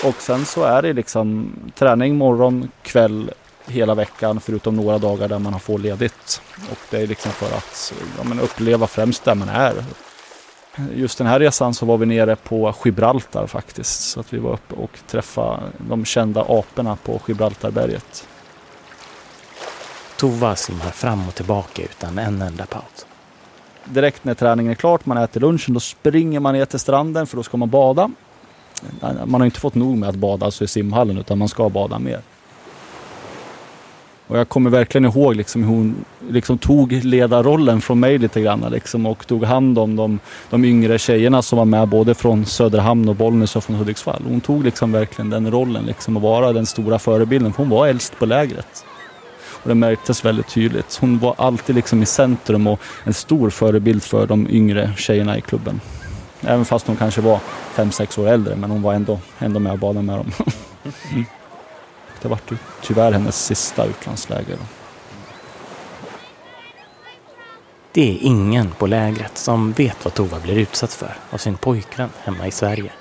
Och 0.04 0.16
sen 0.16 0.46
så 0.46 0.64
är 0.64 0.82
det 0.82 0.94
liksom 0.94 1.54
träning 1.76 2.18
morgon, 2.18 2.72
kväll, 2.82 3.32
hela 3.68 3.96
veckan 3.96 4.40
förutom 4.40 4.76
några 4.76 4.98
dagar 4.98 5.28
där 5.28 5.40
man 5.40 5.54
har 5.54 5.60
få 5.60 5.78
ledigt. 5.78 6.42
Och 6.72 6.80
det 6.90 6.98
är 6.98 7.08
liksom 7.08 7.32
för 7.32 7.58
att 7.58 7.94
ja, 8.18 8.24
men 8.24 8.40
uppleva 8.40 8.88
främst 8.88 9.24
där 9.24 9.36
man 9.36 9.50
är. 9.50 9.74
Just 10.96 11.18
den 11.18 11.28
här 11.28 11.40
resan 11.40 11.74
så 11.74 11.86
var 11.86 11.98
vi 11.98 12.06
nere 12.06 12.36
på 12.36 12.74
Gibraltar 12.86 13.48
faktiskt. 13.48 14.10
Så 14.10 14.20
att 14.20 14.34
vi 14.34 14.38
var 14.38 14.54
uppe 14.54 14.76
och 14.76 15.00
träffade 15.08 15.60
de 15.78 16.06
kända 16.06 16.42
aporna 16.42 16.96
på 16.96 17.22
Gibraltarberget. 17.28 18.28
Tova 20.18 20.56
simmar 20.56 20.92
fram 20.92 21.28
och 21.28 21.36
tillbaka 21.36 21.82
utan 21.82 22.18
en 22.18 22.42
enda 22.42 22.66
paus. 22.66 23.06
Direkt 23.86 24.24
när 24.24 24.34
träningen 24.34 24.72
är 24.72 24.76
klart, 24.76 25.06
man 25.06 25.18
äter 25.18 25.42
lunchen, 25.42 25.74
då 25.74 25.80
springer 25.80 26.40
man 26.40 26.54
ner 26.54 26.66
till 26.66 26.80
stranden 26.80 27.28
för 27.28 27.38
då 27.38 27.44
ska 27.44 27.58
man 27.58 27.70
bada. 27.70 28.12
Man 29.26 29.42
har 29.42 29.46
inte 29.46 29.60
fått 29.60 29.76
nog 29.76 29.98
med 29.98 30.10
att 30.10 30.16
bada 30.16 30.46
alltså 30.46 30.64
i 30.64 30.68
simhallen 30.68 31.18
utan 31.18 31.38
man 31.38 31.48
ska 31.48 31.70
bada 31.70 32.00
mer. 32.00 32.22
Och 34.28 34.38
jag 34.38 34.50
kommer 34.50 34.70
verkligen 34.70 35.06
ihåg 35.06 35.36
liksom 35.36 35.64
hur 35.64 35.70
hon 35.70 36.06
liksom 36.30 36.58
tog 36.58 36.92
ledarrollen 36.92 37.82
från 37.82 38.00
mig 38.00 38.18
lite 38.18 38.42
grann 38.42 38.66
liksom, 38.72 39.06
och 39.06 39.28
tog 39.28 39.44
hand 39.44 39.80
om 39.80 39.96
de, 39.96 40.20
de 40.50 40.66
yngre 40.66 41.00
tjejerna 41.00 41.42
som 41.42 41.58
var 41.58 41.66
med 41.66 41.88
både 41.88 42.14
från 42.14 42.46
Söderhamn 42.46 43.10
och 43.10 43.16
Bollnäs 43.16 43.56
och 43.56 43.64
från 43.64 43.76
Hudiksvall. 43.76 44.24
Hon 44.28 44.42
tog 44.42 44.64
liksom 44.64 44.92
verkligen 44.92 45.30
den 45.30 45.52
rollen 45.52 45.86
liksom, 45.86 46.18
att 46.18 46.24
vara 46.24 46.54
den 46.54 46.66
stora 46.66 47.00
förebilden. 47.00 47.54
för 47.54 47.64
Hon 47.64 47.70
var 47.70 47.88
äldst 47.88 48.20
på 48.20 48.26
lägret. 48.26 48.86
Och 49.64 49.70
det 49.70 49.76
märktes 49.76 50.26
väldigt 50.26 50.48
tydligt. 50.48 50.98
Hon 51.02 51.20
var 51.20 51.36
alltid 51.38 51.76
liksom 51.76 52.04
i 52.04 52.06
centrum 52.06 52.68
och 52.68 52.80
en 53.04 53.14
stor 53.14 53.50
förebild 53.50 54.04
för 54.04 54.28
de 54.28 54.48
yngre 54.50 54.94
tjejerna 54.98 55.38
i 55.38 55.42
klubben. 55.42 55.82
Även 56.42 56.66
fast 56.66 56.88
hon 56.88 56.96
kanske 56.96 57.22
var 57.22 57.40
fem 57.74 57.92
sex 57.92 58.18
år 58.18 58.28
äldre 58.28 58.56
men 58.56 58.72
hon 58.72 58.82
var 58.82 58.94
ändå, 58.94 59.20
ändå 59.40 59.60
med 59.60 59.72
och 59.72 59.80
badade 59.80 60.06
med 60.06 60.18
dem. 60.18 60.32
mm. 61.12 61.26
Det 62.22 62.28
var 62.28 62.40
tyvärr 62.82 63.12
hennes 63.12 63.46
sista 63.46 63.86
utlandsläger. 63.86 64.58
Det 67.92 68.12
är 68.12 68.18
ingen 68.22 68.72
på 68.72 68.88
lägret 68.88 69.38
som 69.38 69.72
vet 69.72 70.06
vad 70.06 70.14
Tova 70.14 70.40
blir 70.40 70.58
utsatt 70.58 70.94
för 70.94 71.18
av 71.30 71.38
sin 71.38 71.58
pojkvän 71.58 72.10
hemma 72.24 72.48
i 72.48 72.52
Sverige. 72.52 72.92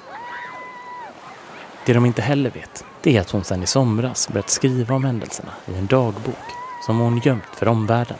Det 1.87 1.93
de 1.93 2.07
inte 2.07 2.23
heller 2.23 2.51
vet, 2.51 2.85
det 3.07 3.17
är 3.17 3.21
att 3.21 3.31
hon 3.31 3.45
sedan 3.45 3.63
i 3.63 3.67
somras 3.67 4.29
börjat 4.29 4.51
skriva 4.51 4.95
om 4.95 5.05
händelserna 5.05 5.53
i 5.67 5.79
en 5.79 5.87
dagbok 5.87 6.47
som 6.87 6.99
hon 6.99 7.21
gömt 7.25 7.57
för 7.57 7.69
omvärlden. 7.69 8.17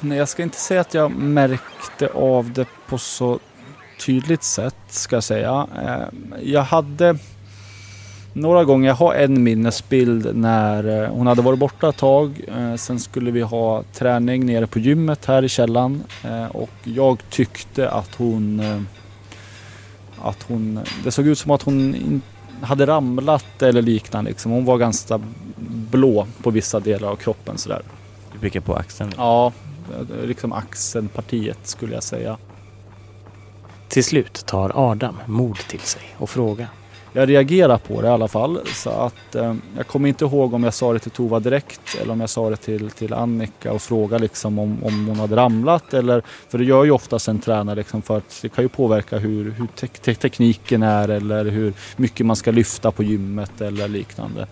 Nej, 0.00 0.18
jag 0.18 0.28
ska 0.28 0.42
inte 0.42 0.58
säga 0.58 0.80
att 0.80 0.94
jag 0.94 1.10
märkte 1.10 2.08
av 2.08 2.52
det 2.52 2.66
på 2.88 2.98
så 2.98 3.38
tydligt 4.06 4.42
sätt, 4.42 4.76
ska 4.88 5.16
jag 5.16 5.24
säga. 5.24 5.66
Eh, 5.82 6.18
jag 6.42 6.62
hade 6.62 7.18
några 8.32 8.64
gånger. 8.64 8.88
Jag 8.88 8.94
har 8.94 9.14
en 9.14 9.42
minnesbild 9.42 10.36
när 10.36 11.02
eh, 11.02 11.08
hon 11.08 11.26
hade 11.26 11.42
varit 11.42 11.58
borta 11.58 11.88
ett 11.88 11.96
tag. 11.96 12.40
Eh, 12.48 12.74
sen 12.74 13.00
skulle 13.00 13.30
vi 13.30 13.40
ha 13.40 13.82
träning 13.92 14.46
nere 14.46 14.66
på 14.66 14.78
gymmet 14.78 15.24
här 15.24 15.44
i 15.44 15.48
källan 15.48 16.02
och 16.50 16.70
jag 16.84 17.18
tyckte 17.30 17.90
att 17.90 18.14
hon 18.14 18.62
att 20.22 20.42
hon, 20.42 20.80
det 21.04 21.10
såg 21.10 21.26
ut 21.26 21.38
som 21.38 21.50
att 21.50 21.62
hon 21.62 22.22
hade 22.62 22.86
ramlat 22.86 23.62
eller 23.62 23.82
liknande. 23.82 24.30
Liksom. 24.30 24.52
Hon 24.52 24.64
var 24.64 24.78
ganska 24.78 25.20
blå 25.90 26.26
på 26.42 26.50
vissa 26.50 26.80
delar 26.80 27.08
av 27.08 27.16
kroppen 27.16 27.58
sådär. 27.58 27.82
Du 28.32 28.38
pekar 28.38 28.60
på 28.60 28.74
axeln? 28.74 29.12
Ja, 29.16 29.52
liksom 30.24 30.52
axelpartiet 30.52 31.58
skulle 31.62 31.94
jag 31.94 32.02
säga. 32.02 32.38
Till 33.88 34.04
slut 34.04 34.46
tar 34.46 34.72
Adam 34.74 35.16
mod 35.26 35.58
till 35.58 35.80
sig 35.80 36.02
och 36.18 36.30
frågar 36.30 36.68
jag 37.12 37.28
reagerar 37.28 37.78
på 37.78 38.02
det 38.02 38.08
i 38.08 38.10
alla 38.10 38.28
fall. 38.28 38.60
Så 38.66 38.90
att, 38.90 39.34
eh, 39.34 39.54
jag 39.76 39.86
kommer 39.86 40.08
inte 40.08 40.24
ihåg 40.24 40.54
om 40.54 40.64
jag 40.64 40.74
sa 40.74 40.92
det 40.92 40.98
till 40.98 41.10
Tova 41.10 41.40
direkt 41.40 41.96
eller 42.02 42.12
om 42.12 42.20
jag 42.20 42.30
sa 42.30 42.50
det 42.50 42.56
till, 42.56 42.90
till 42.90 43.12
Annika 43.12 43.72
och 43.72 43.82
frågade 43.82 44.22
liksom 44.22 44.58
om, 44.58 44.84
om 44.84 45.08
hon 45.08 45.18
hade 45.18 45.36
ramlat. 45.36 45.94
Eller, 45.94 46.22
för 46.48 46.58
det 46.58 46.64
gör 46.64 46.84
ju 46.84 46.90
oftast 46.90 47.28
en 47.28 47.38
tränare 47.38 47.76
liksom 47.76 48.02
för 48.02 48.16
att 48.16 48.38
det 48.42 48.48
kan 48.48 48.64
ju 48.64 48.68
påverka 48.68 49.18
hur, 49.18 49.50
hur 49.50 49.66
te 49.66 49.86
te 49.86 50.14
tekniken 50.14 50.82
är 50.82 51.08
eller 51.08 51.44
hur 51.44 51.72
mycket 51.96 52.26
man 52.26 52.36
ska 52.36 52.50
lyfta 52.50 52.90
på 52.90 53.02
gymmet 53.02 53.60
eller 53.60 53.88
liknande. 53.88 54.46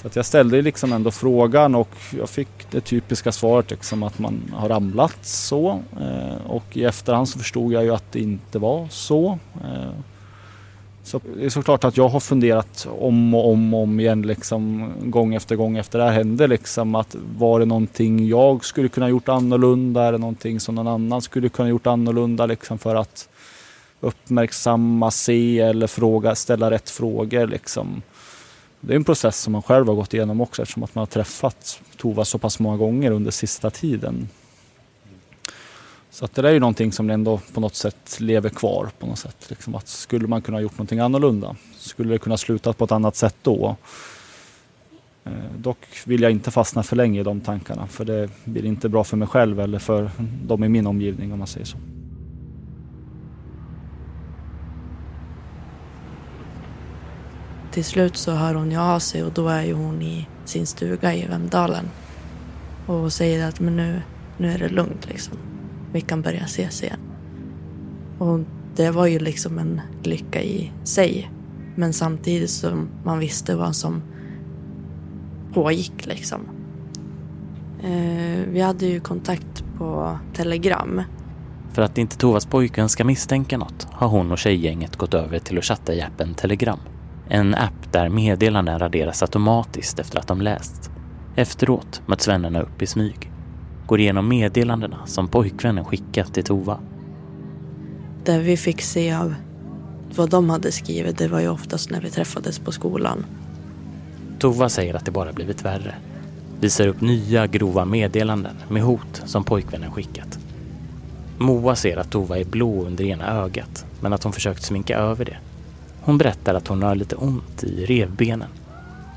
Så 0.00 0.06
att 0.06 0.16
jag 0.16 0.26
ställde 0.26 0.62
liksom 0.62 0.92
ändå 0.92 1.10
frågan 1.10 1.74
och 1.74 1.90
jag 2.18 2.30
fick 2.30 2.48
det 2.70 2.80
typiska 2.80 3.32
svaret 3.32 3.70
liksom 3.70 4.02
att 4.02 4.18
man 4.18 4.54
har 4.56 4.68
ramlat 4.68 5.18
så. 5.22 5.80
Eh, 6.00 6.46
och 6.46 6.76
i 6.76 6.84
efterhand 6.84 7.28
så 7.28 7.38
förstod 7.38 7.72
jag 7.72 7.84
ju 7.84 7.94
att 7.94 8.12
det 8.12 8.20
inte 8.20 8.58
var 8.58 8.88
så. 8.88 9.38
Eh, 9.64 9.90
så 11.02 11.20
det 11.36 11.44
är 11.44 11.48
såklart 11.48 11.84
att 11.84 11.96
jag 11.96 12.08
har 12.08 12.20
funderat 12.20 12.88
om 13.00 13.34
och 13.34 13.50
om 13.50 13.74
och 13.74 13.82
om 13.82 14.00
igen 14.00 14.22
liksom 14.22 14.92
gång 15.00 15.34
efter 15.34 15.56
gång 15.56 15.76
efter 15.76 15.98
det 15.98 16.04
här 16.04 16.12
hände 16.12 16.46
liksom 16.46 16.94
att 16.94 17.16
var 17.38 17.60
det 17.60 17.66
någonting 17.66 18.28
jag 18.28 18.64
skulle 18.64 18.88
kunna 18.88 19.08
gjort 19.08 19.28
annorlunda? 19.28 20.02
Är 20.02 20.12
det 20.12 20.18
någonting 20.18 20.60
som 20.60 20.74
någon 20.74 20.88
annan 20.88 21.22
skulle 21.22 21.48
kunna 21.48 21.68
gjort 21.68 21.86
annorlunda 21.86 22.46
liksom 22.46 22.78
för 22.78 22.94
att 22.94 23.28
uppmärksamma, 24.00 25.10
se 25.10 25.58
eller 25.58 25.86
fråga, 25.86 26.34
ställa 26.34 26.70
rätt 26.70 26.90
frågor 26.90 27.46
liksom. 27.46 28.02
Det 28.80 28.92
är 28.92 28.96
en 28.96 29.04
process 29.04 29.40
som 29.40 29.52
man 29.52 29.62
själv 29.62 29.86
har 29.86 29.94
gått 29.94 30.14
igenom 30.14 30.40
också 30.40 30.62
eftersom 30.62 30.82
att 30.82 30.94
man 30.94 31.02
har 31.02 31.06
träffat 31.06 31.80
Tova 31.96 32.24
så 32.24 32.38
pass 32.38 32.60
många 32.60 32.76
gånger 32.76 33.10
under 33.10 33.30
sista 33.30 33.70
tiden. 33.70 34.28
Så 36.10 36.24
att 36.24 36.34
det 36.34 36.42
där 36.42 36.48
är 36.48 36.52
ju 36.52 36.60
någonting 36.60 36.92
som 36.92 37.10
ändå 37.10 37.40
på 37.54 37.60
något 37.60 37.74
sätt 37.74 38.20
lever 38.20 38.48
kvar 38.48 38.88
på 38.98 39.06
något 39.06 39.18
sätt. 39.18 39.46
Liksom 39.48 39.74
att 39.74 39.88
skulle 39.88 40.26
man 40.26 40.42
kunna 40.42 40.56
ha 40.56 40.62
gjort 40.62 40.72
någonting 40.72 41.00
annorlunda? 41.00 41.56
Skulle 41.76 42.12
det 42.12 42.18
kunna 42.18 42.36
sluta 42.36 42.72
på 42.72 42.84
ett 42.84 42.92
annat 42.92 43.16
sätt 43.16 43.36
då? 43.42 43.76
Eh, 45.24 45.32
dock 45.56 45.86
vill 46.06 46.22
jag 46.22 46.30
inte 46.30 46.50
fastna 46.50 46.82
för 46.82 46.96
länge 46.96 47.20
i 47.20 47.22
de 47.22 47.40
tankarna 47.40 47.86
för 47.86 48.04
det 48.04 48.30
blir 48.44 48.64
inte 48.64 48.88
bra 48.88 49.04
för 49.04 49.16
mig 49.16 49.28
själv 49.28 49.60
eller 49.60 49.78
för 49.78 50.10
de 50.46 50.64
i 50.64 50.68
min 50.68 50.86
omgivning 50.86 51.32
om 51.32 51.38
man 51.38 51.48
säger 51.48 51.66
så. 51.66 51.78
Till 57.70 57.84
slut 57.84 58.16
så 58.16 58.32
hör 58.32 58.54
hon 58.54 58.70
ju 58.70 58.78
av 58.78 58.98
sig 58.98 59.24
och 59.24 59.32
då 59.32 59.48
är 59.48 59.62
ju 59.62 59.72
hon 59.72 60.02
i 60.02 60.26
sin 60.44 60.66
stuga 60.66 61.14
i 61.14 61.26
Vemdalen 61.26 61.84
och 62.86 63.12
säger 63.12 63.48
att 63.48 63.60
men 63.60 63.76
nu 63.76 64.02
nu 64.40 64.52
är 64.52 64.58
det 64.58 64.68
lugnt 64.68 65.08
liksom. 65.08 65.38
Vi 65.92 66.00
kan 66.00 66.22
börja 66.22 66.44
ses 66.44 66.82
igen. 66.82 67.00
Och 68.18 68.40
det 68.76 68.90
var 68.90 69.06
ju 69.06 69.18
liksom 69.18 69.58
en 69.58 69.80
lycka 70.02 70.42
i 70.42 70.72
sig. 70.84 71.30
Men 71.74 71.92
samtidigt 71.92 72.50
som 72.50 72.88
man 73.04 73.18
visste 73.18 73.56
vad 73.56 73.76
som 73.76 74.02
pågick 75.52 76.06
liksom. 76.06 76.40
Eh, 77.82 78.48
vi 78.52 78.60
hade 78.60 78.86
ju 78.86 79.00
kontakt 79.00 79.64
på 79.78 80.18
Telegram. 80.34 81.02
För 81.72 81.82
att 81.82 81.98
inte 81.98 82.16
Tovas 82.16 82.46
pojkvän 82.46 82.88
ska 82.88 83.04
misstänka 83.04 83.58
något 83.58 83.88
har 83.90 84.08
hon 84.08 84.32
och 84.32 84.38
tjejgänget 84.38 84.96
gått 84.96 85.14
över 85.14 85.38
till 85.38 85.58
att 85.58 85.64
chatta 85.64 85.94
i 85.94 86.02
appen 86.02 86.34
Telegram. 86.34 86.78
En 87.28 87.54
app 87.54 87.92
där 87.92 88.08
meddelanden 88.08 88.78
raderas 88.78 89.22
automatiskt 89.22 89.98
efter 89.98 90.18
att 90.18 90.26
de 90.26 90.40
lästs. 90.40 90.90
Efteråt 91.36 92.02
möts 92.06 92.28
vännerna 92.28 92.60
upp 92.60 92.82
i 92.82 92.86
smyg. 92.86 93.30
Går 93.90 94.00
igenom 94.00 94.28
meddelandena 94.28 95.06
som 95.06 95.28
pojkvännen 95.28 95.84
skickat 95.84 96.34
till 96.34 96.44
Tova. 96.44 96.78
Det 98.24 98.38
vi 98.38 98.56
fick 98.56 98.82
se 98.82 99.12
av 99.12 99.34
vad 100.16 100.30
de 100.30 100.50
hade 100.50 100.72
skrivit, 100.72 101.18
det 101.18 101.28
var 101.28 101.40
ju 101.40 101.48
oftast 101.48 101.90
när 101.90 102.00
vi 102.00 102.10
träffades 102.10 102.58
på 102.58 102.72
skolan. 102.72 103.26
Tova 104.38 104.68
säger 104.68 104.94
att 104.94 105.04
det 105.04 105.10
bara 105.10 105.32
blivit 105.32 105.64
värre. 105.64 105.94
Visar 106.60 106.86
upp 106.86 107.00
nya 107.00 107.46
grova 107.46 107.84
meddelanden 107.84 108.56
med 108.68 108.82
hot 108.82 109.22
som 109.24 109.44
pojkvännen 109.44 109.92
skickat. 109.92 110.38
Moa 111.38 111.76
ser 111.76 111.96
att 111.96 112.10
Tova 112.10 112.38
är 112.38 112.44
blå 112.44 112.84
under 112.84 113.04
ena 113.04 113.30
ögat 113.30 113.86
men 114.00 114.12
att 114.12 114.22
hon 114.22 114.32
försökt 114.32 114.62
sminka 114.62 114.98
över 114.98 115.24
det. 115.24 115.36
Hon 116.00 116.18
berättar 116.18 116.54
att 116.54 116.68
hon 116.68 116.82
har 116.82 116.94
lite 116.94 117.16
ont 117.16 117.64
i 117.64 117.86
revbenen. 117.86 118.48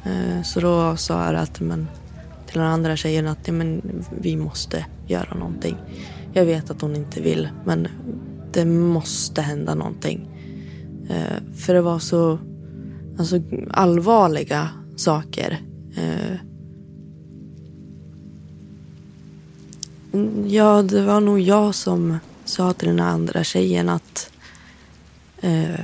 Eh, 0.03 0.43
så 0.43 0.59
då 0.59 0.95
sa 0.95 1.25
jag 1.25 1.35
att, 1.35 1.59
men, 1.59 1.87
till 2.53 2.61
den 2.61 2.71
andra 2.71 2.95
tjejen 2.95 3.27
att 3.27 3.47
ja, 3.47 3.53
men, 3.53 3.81
vi 4.21 4.37
måste 4.37 4.85
göra 5.07 5.33
någonting. 5.33 5.77
Jag 6.33 6.45
vet 6.45 6.69
att 6.69 6.81
hon 6.81 6.95
inte 6.95 7.21
vill 7.21 7.49
men 7.65 7.87
det 8.51 8.65
måste 8.65 9.41
hända 9.41 9.75
någonting. 9.75 10.27
Eh, 11.09 11.55
för 11.55 11.73
det 11.73 11.81
var 11.81 11.99
så 11.99 12.39
alltså, 13.17 13.41
allvarliga 13.71 14.69
saker. 14.95 15.61
Eh, 15.95 16.35
ja, 20.45 20.81
det 20.81 21.01
var 21.01 21.21
nog 21.21 21.39
jag 21.39 21.75
som 21.75 22.17
sa 22.45 22.73
till 22.73 22.87
den 22.87 22.99
andra 22.99 23.43
tjejen 23.43 23.89
att 23.89 24.31
eh, 25.41 25.79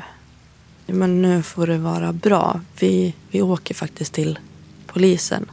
men 0.88 1.22
nu 1.22 1.44
får 1.44 1.68
det 1.68 1.78
vara 1.78 2.14
bra. 2.14 2.62
Vi, 2.80 3.16
vi 3.32 3.42
åker 3.42 3.76
faktiskt 3.76 4.14
till 4.14 4.40
polisen. 4.88 5.46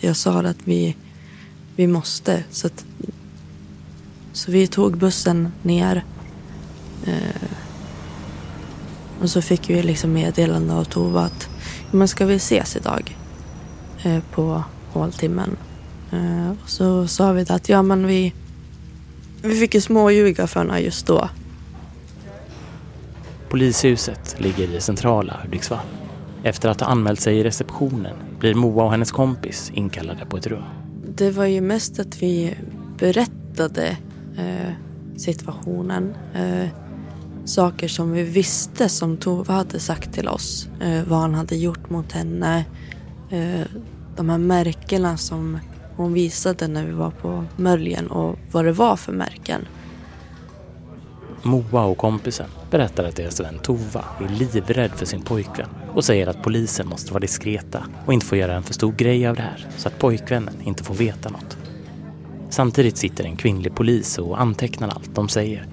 Jag 0.00 0.16
sa 0.16 0.40
att 0.40 0.56
vi, 0.64 0.96
vi 1.76 1.86
måste. 1.86 2.44
Så, 2.50 2.66
att, 2.66 2.84
så 4.32 4.52
vi 4.52 4.66
tog 4.66 4.96
bussen 4.96 5.52
ner. 5.62 6.04
Eh, 7.06 7.48
och 9.20 9.30
så 9.30 9.42
fick 9.42 9.70
vi 9.70 9.82
liksom 9.82 10.12
meddelande 10.12 10.74
av 10.74 10.84
Tova 10.84 11.20
att 11.20 11.48
men 11.90 12.08
ska 12.08 12.26
vi 12.26 12.34
ses 12.34 12.76
idag 12.76 13.16
eh, 14.02 14.22
på 14.32 14.64
håltimmen. 14.92 15.56
Eh, 16.12 16.50
och 16.50 16.70
så 16.70 17.06
sa 17.06 17.32
vi 17.32 17.44
att 17.48 17.68
ja 17.68 17.82
men 17.82 18.06
vi, 18.06 18.34
vi 19.42 19.54
fick 19.60 19.74
ju 19.74 19.80
småljuga 19.80 20.46
för 20.46 20.60
henne 20.60 20.78
just 20.78 21.06
då. 21.06 21.28
Polishuset 23.48 24.36
ligger 24.38 24.68
i 24.68 24.80
centrala 24.80 25.40
Hudiksvall. 25.42 25.86
Efter 26.42 26.68
att 26.68 26.80
ha 26.80 26.88
anmält 26.88 27.20
sig 27.20 27.38
i 27.38 27.44
receptionen 27.44 28.16
blir 28.38 28.54
Moa 28.54 28.84
och 28.84 28.90
hennes 28.90 29.12
kompis 29.12 29.70
inkallade 29.74 30.26
på 30.26 30.36
ett 30.36 30.46
rum. 30.46 30.62
Det 31.14 31.30
var 31.30 31.44
ju 31.44 31.60
mest 31.60 31.98
att 31.98 32.22
vi 32.22 32.56
berättade 32.98 33.96
eh, 34.36 34.72
situationen. 35.16 36.14
Eh, 36.34 36.68
saker 37.44 37.88
som 37.88 38.12
vi 38.12 38.22
visste 38.22 38.88
som 38.88 39.16
Tove 39.16 39.52
hade 39.52 39.80
sagt 39.80 40.12
till 40.12 40.28
oss. 40.28 40.68
Eh, 40.80 41.02
vad 41.08 41.18
han 41.18 41.34
hade 41.34 41.56
gjort 41.56 41.90
mot 41.90 42.12
henne. 42.12 42.64
Eh, 43.30 43.66
de 44.16 44.28
här 44.28 44.38
märkena 44.38 45.16
som 45.16 45.58
hon 45.96 46.12
visade 46.12 46.68
när 46.68 46.86
vi 46.86 46.92
var 46.92 47.10
på 47.10 47.44
Möljen 47.56 48.06
och 48.06 48.38
vad 48.52 48.64
det 48.64 48.72
var 48.72 48.96
för 48.96 49.12
märken. 49.12 49.66
Moa 51.42 51.84
och 51.84 51.98
kompisen 51.98 52.48
berättar 52.70 53.04
att 53.04 53.16
deras 53.16 53.40
vän 53.40 53.58
Tova 53.62 54.04
är 54.20 54.28
livrädd 54.28 54.90
för 54.90 55.06
sin 55.06 55.22
pojkvän 55.22 55.68
och 55.94 56.04
säger 56.04 56.26
att 56.26 56.42
polisen 56.42 56.88
måste 56.88 57.12
vara 57.12 57.20
diskreta 57.20 57.84
och 58.06 58.12
inte 58.12 58.26
få 58.26 58.36
göra 58.36 58.54
en 58.54 58.62
för 58.62 58.74
stor 58.74 58.92
grej 58.92 59.26
av 59.26 59.36
det 59.36 59.42
här 59.42 59.66
så 59.76 59.88
att 59.88 59.98
pojkvännen 59.98 60.54
inte 60.64 60.84
får 60.84 60.94
veta 60.94 61.28
något. 61.28 61.56
Samtidigt 62.50 62.96
sitter 62.96 63.24
en 63.24 63.36
kvinnlig 63.36 63.74
polis 63.74 64.18
och 64.18 64.40
antecknar 64.40 64.88
allt 64.88 65.14
de 65.14 65.28
säger. 65.28 65.66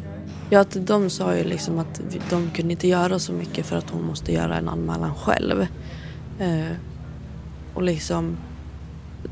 Ja, 0.49 0.65
de 0.73 1.09
sa 1.09 1.35
ju 1.35 1.43
liksom 1.43 1.79
att 1.79 2.01
de 2.29 2.51
kunde 2.51 2.71
inte 2.71 2.87
göra 2.87 3.19
så 3.19 3.33
mycket 3.33 3.65
för 3.65 3.77
att 3.77 3.89
hon 3.89 4.03
måste 4.03 4.33
göra 4.33 4.57
en 4.57 4.69
anmälan 4.69 5.15
själv. 5.15 5.67
Eh, 6.39 6.77
och 7.73 7.83
liksom 7.83 8.37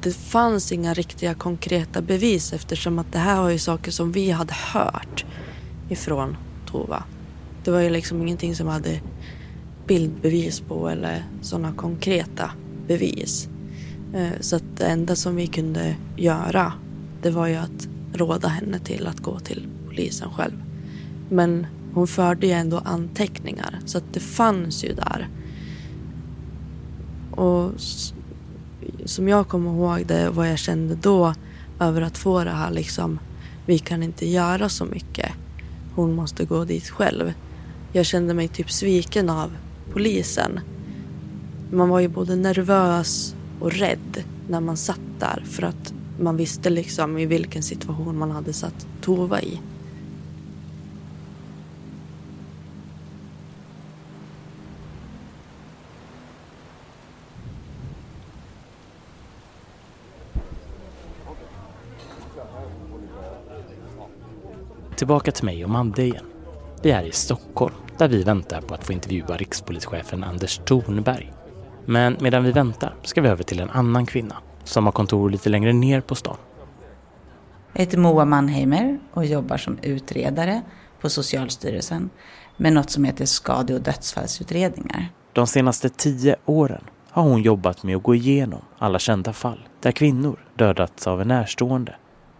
det 0.01 0.15
fanns 0.15 0.71
inga 0.71 0.93
riktiga 0.93 1.33
konkreta 1.33 2.01
bevis 2.01 2.53
eftersom 2.53 2.99
att 2.99 3.11
det 3.11 3.19
här 3.19 3.41
var 3.41 3.49
ju 3.49 3.59
saker 3.59 3.91
som 3.91 4.11
vi 4.11 4.31
hade 4.31 4.53
hört 4.53 5.25
ifrån 5.89 6.37
Tova. 6.65 7.03
Det 7.63 7.71
var 7.71 7.79
ju 7.79 7.89
liksom 7.89 8.21
ingenting 8.21 8.55
som 8.55 8.67
hade 8.67 9.01
bildbevis 9.87 10.59
på 10.59 10.89
eller 10.89 11.25
sådana 11.41 11.73
konkreta 11.73 12.51
bevis. 12.87 13.49
Eh, 14.13 14.39
så 14.39 14.55
att 14.55 14.77
det 14.77 14.85
enda 14.85 15.15
som 15.15 15.35
vi 15.35 15.47
kunde 15.47 15.95
göra 16.17 16.73
det 17.21 17.29
var 17.29 17.47
ju 17.47 17.55
att 17.55 17.87
råda 18.13 18.47
henne 18.47 18.79
till 18.79 19.07
att 19.07 19.19
gå 19.19 19.39
till 19.39 19.67
polisen 19.87 20.29
själv. 20.29 20.63
Men 21.29 21.67
hon 21.93 22.07
förde 22.07 22.47
ju 22.47 22.53
ändå 22.53 22.77
anteckningar 22.85 23.79
så 23.85 23.97
att 23.97 24.13
det 24.13 24.19
fanns 24.19 24.83
ju 24.83 24.93
där. 24.93 25.29
Och 27.31 27.71
som 29.05 29.27
jag 29.27 29.47
kommer 29.47 29.71
ihåg 29.71 30.05
det, 30.07 30.29
vad 30.29 30.51
jag 30.51 30.59
kände 30.59 30.95
då 30.95 31.33
över 31.79 32.01
att 32.01 32.17
få 32.17 32.43
det 32.43 32.51
här 32.51 32.71
liksom, 32.71 33.19
vi 33.65 33.79
kan 33.79 34.03
inte 34.03 34.29
göra 34.29 34.69
så 34.69 34.85
mycket. 34.85 35.31
Hon 35.95 36.15
måste 36.15 36.45
gå 36.45 36.65
dit 36.65 36.89
själv. 36.89 37.33
Jag 37.95 38.05
kände 38.05 38.33
mig 38.33 38.47
typ 38.47 38.71
sviken 38.71 39.29
av 39.29 39.51
polisen. 39.91 40.59
Man 41.71 41.89
var 41.89 41.99
ju 41.99 42.07
både 42.07 42.35
nervös 42.35 43.35
och 43.59 43.71
rädd 43.71 44.23
när 44.49 44.59
man 44.59 44.77
satt 44.77 44.99
där 45.19 45.43
för 45.49 45.63
att 45.63 45.93
man 46.19 46.37
visste 46.37 46.69
liksom 46.69 47.17
i 47.17 47.25
vilken 47.25 47.63
situation 47.63 48.17
man 48.17 48.31
hade 48.31 48.53
satt 48.53 48.87
Tova 49.01 49.41
i. 49.41 49.59
Tillbaka 64.95 65.31
till 65.31 65.45
mig 65.45 65.63
och 65.63 65.69
Madde 65.69 66.03
igen. 66.03 66.25
Vi 66.81 66.91
är 66.91 67.03
i 67.03 67.11
Stockholm 67.11 67.82
där 67.97 68.07
vi 68.07 68.23
väntar 68.23 68.61
på 68.61 68.73
att 68.73 68.83
få 68.83 68.93
intervjua 68.93 69.37
rikspolischefen 69.37 70.23
Anders 70.23 70.57
Thornberg. 70.65 71.33
Men 71.85 72.17
medan 72.19 72.43
vi 72.43 72.51
väntar 72.51 72.95
ska 73.03 73.21
vi 73.21 73.29
över 73.29 73.43
till 73.43 73.59
en 73.59 73.69
annan 73.69 74.05
kvinna 74.05 74.35
som 74.63 74.85
har 74.85 74.91
kontor 74.91 75.29
lite 75.29 75.49
längre 75.49 75.73
ner 75.73 76.01
på 76.01 76.15
stan. 76.15 76.37
Jag 77.73 77.79
heter 77.79 77.97
Moa 77.97 78.25
Mannheimer 78.25 78.99
och 79.13 79.25
jobbar 79.25 79.57
som 79.57 79.77
utredare 79.81 80.61
på 81.01 81.09
Socialstyrelsen 81.09 82.09
med 82.57 82.73
något 82.73 82.89
som 82.89 83.03
heter 83.03 83.25
skade 83.25 83.75
och 83.75 83.81
dödsfallsutredningar. 83.81 85.09
De 85.33 85.47
senaste 85.47 85.89
tio 85.89 86.35
åren 86.45 86.83
har 87.09 87.23
hon 87.23 87.41
jobbat 87.41 87.83
med 87.83 87.95
att 87.95 88.03
gå 88.03 88.15
igenom 88.15 88.61
alla 88.77 88.99
kända 88.99 89.33
fall 89.33 89.67
där 89.81 89.91
kvinnor 89.91 90.45
dödats 90.55 91.07
av 91.07 91.21
en 91.21 91.27
närstående. 91.27 91.95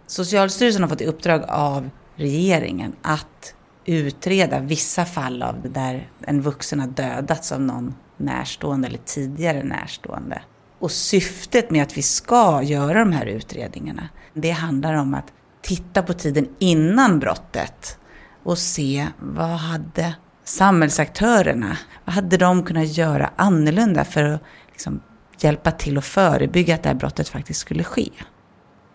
Socialstyrelsen 0.08 0.82
har 0.82 0.90
fått 0.90 1.02
i 1.02 1.06
uppdrag 1.06 1.44
av 1.48 1.90
regeringen 2.16 2.96
att 3.02 3.56
utreda 3.86 4.60
vissa 4.60 5.06
fall 5.06 5.44
av 5.44 5.56
där 5.72 6.10
en 6.22 6.42
vuxen 6.42 6.80
har 6.80 6.88
dödats 6.88 7.52
av 7.52 7.62
någon 7.62 7.96
närstående 8.18 8.88
eller 8.88 9.00
tidigare 9.06 9.64
närstående. 9.64 10.42
Och 10.80 10.92
syftet 10.92 11.72
med 11.72 11.84
att 11.84 11.98
vi 11.98 12.02
ska 12.02 12.64
göra 12.64 13.00
de 13.00 13.12
här 13.12 13.26
utredningarna, 13.26 14.10
det 14.34 14.52
handlar 14.52 14.94
om 14.94 15.14
att 15.14 15.34
titta 15.62 16.04
på 16.04 16.14
tiden 16.14 16.48
innan 16.60 17.20
brottet 17.20 17.98
och 18.44 18.58
se 18.58 19.08
vad 19.20 19.48
hade 19.48 20.16
samhällsaktörerna, 20.44 21.78
vad 22.06 22.16
hade 22.16 22.38
de 22.38 22.64
kunnat 22.64 22.98
göra 22.98 23.30
annorlunda 23.36 24.06
för 24.06 24.24
att 24.24 24.42
liksom 24.72 25.02
hjälpa 25.40 25.72
till 25.72 25.98
att 25.98 26.06
förebygga 26.06 26.76
att 26.76 26.84
det 26.84 26.90
här 26.90 26.96
brottet 26.96 27.30
faktiskt 27.30 27.60
skulle 27.60 27.84
ske. 27.84 28.10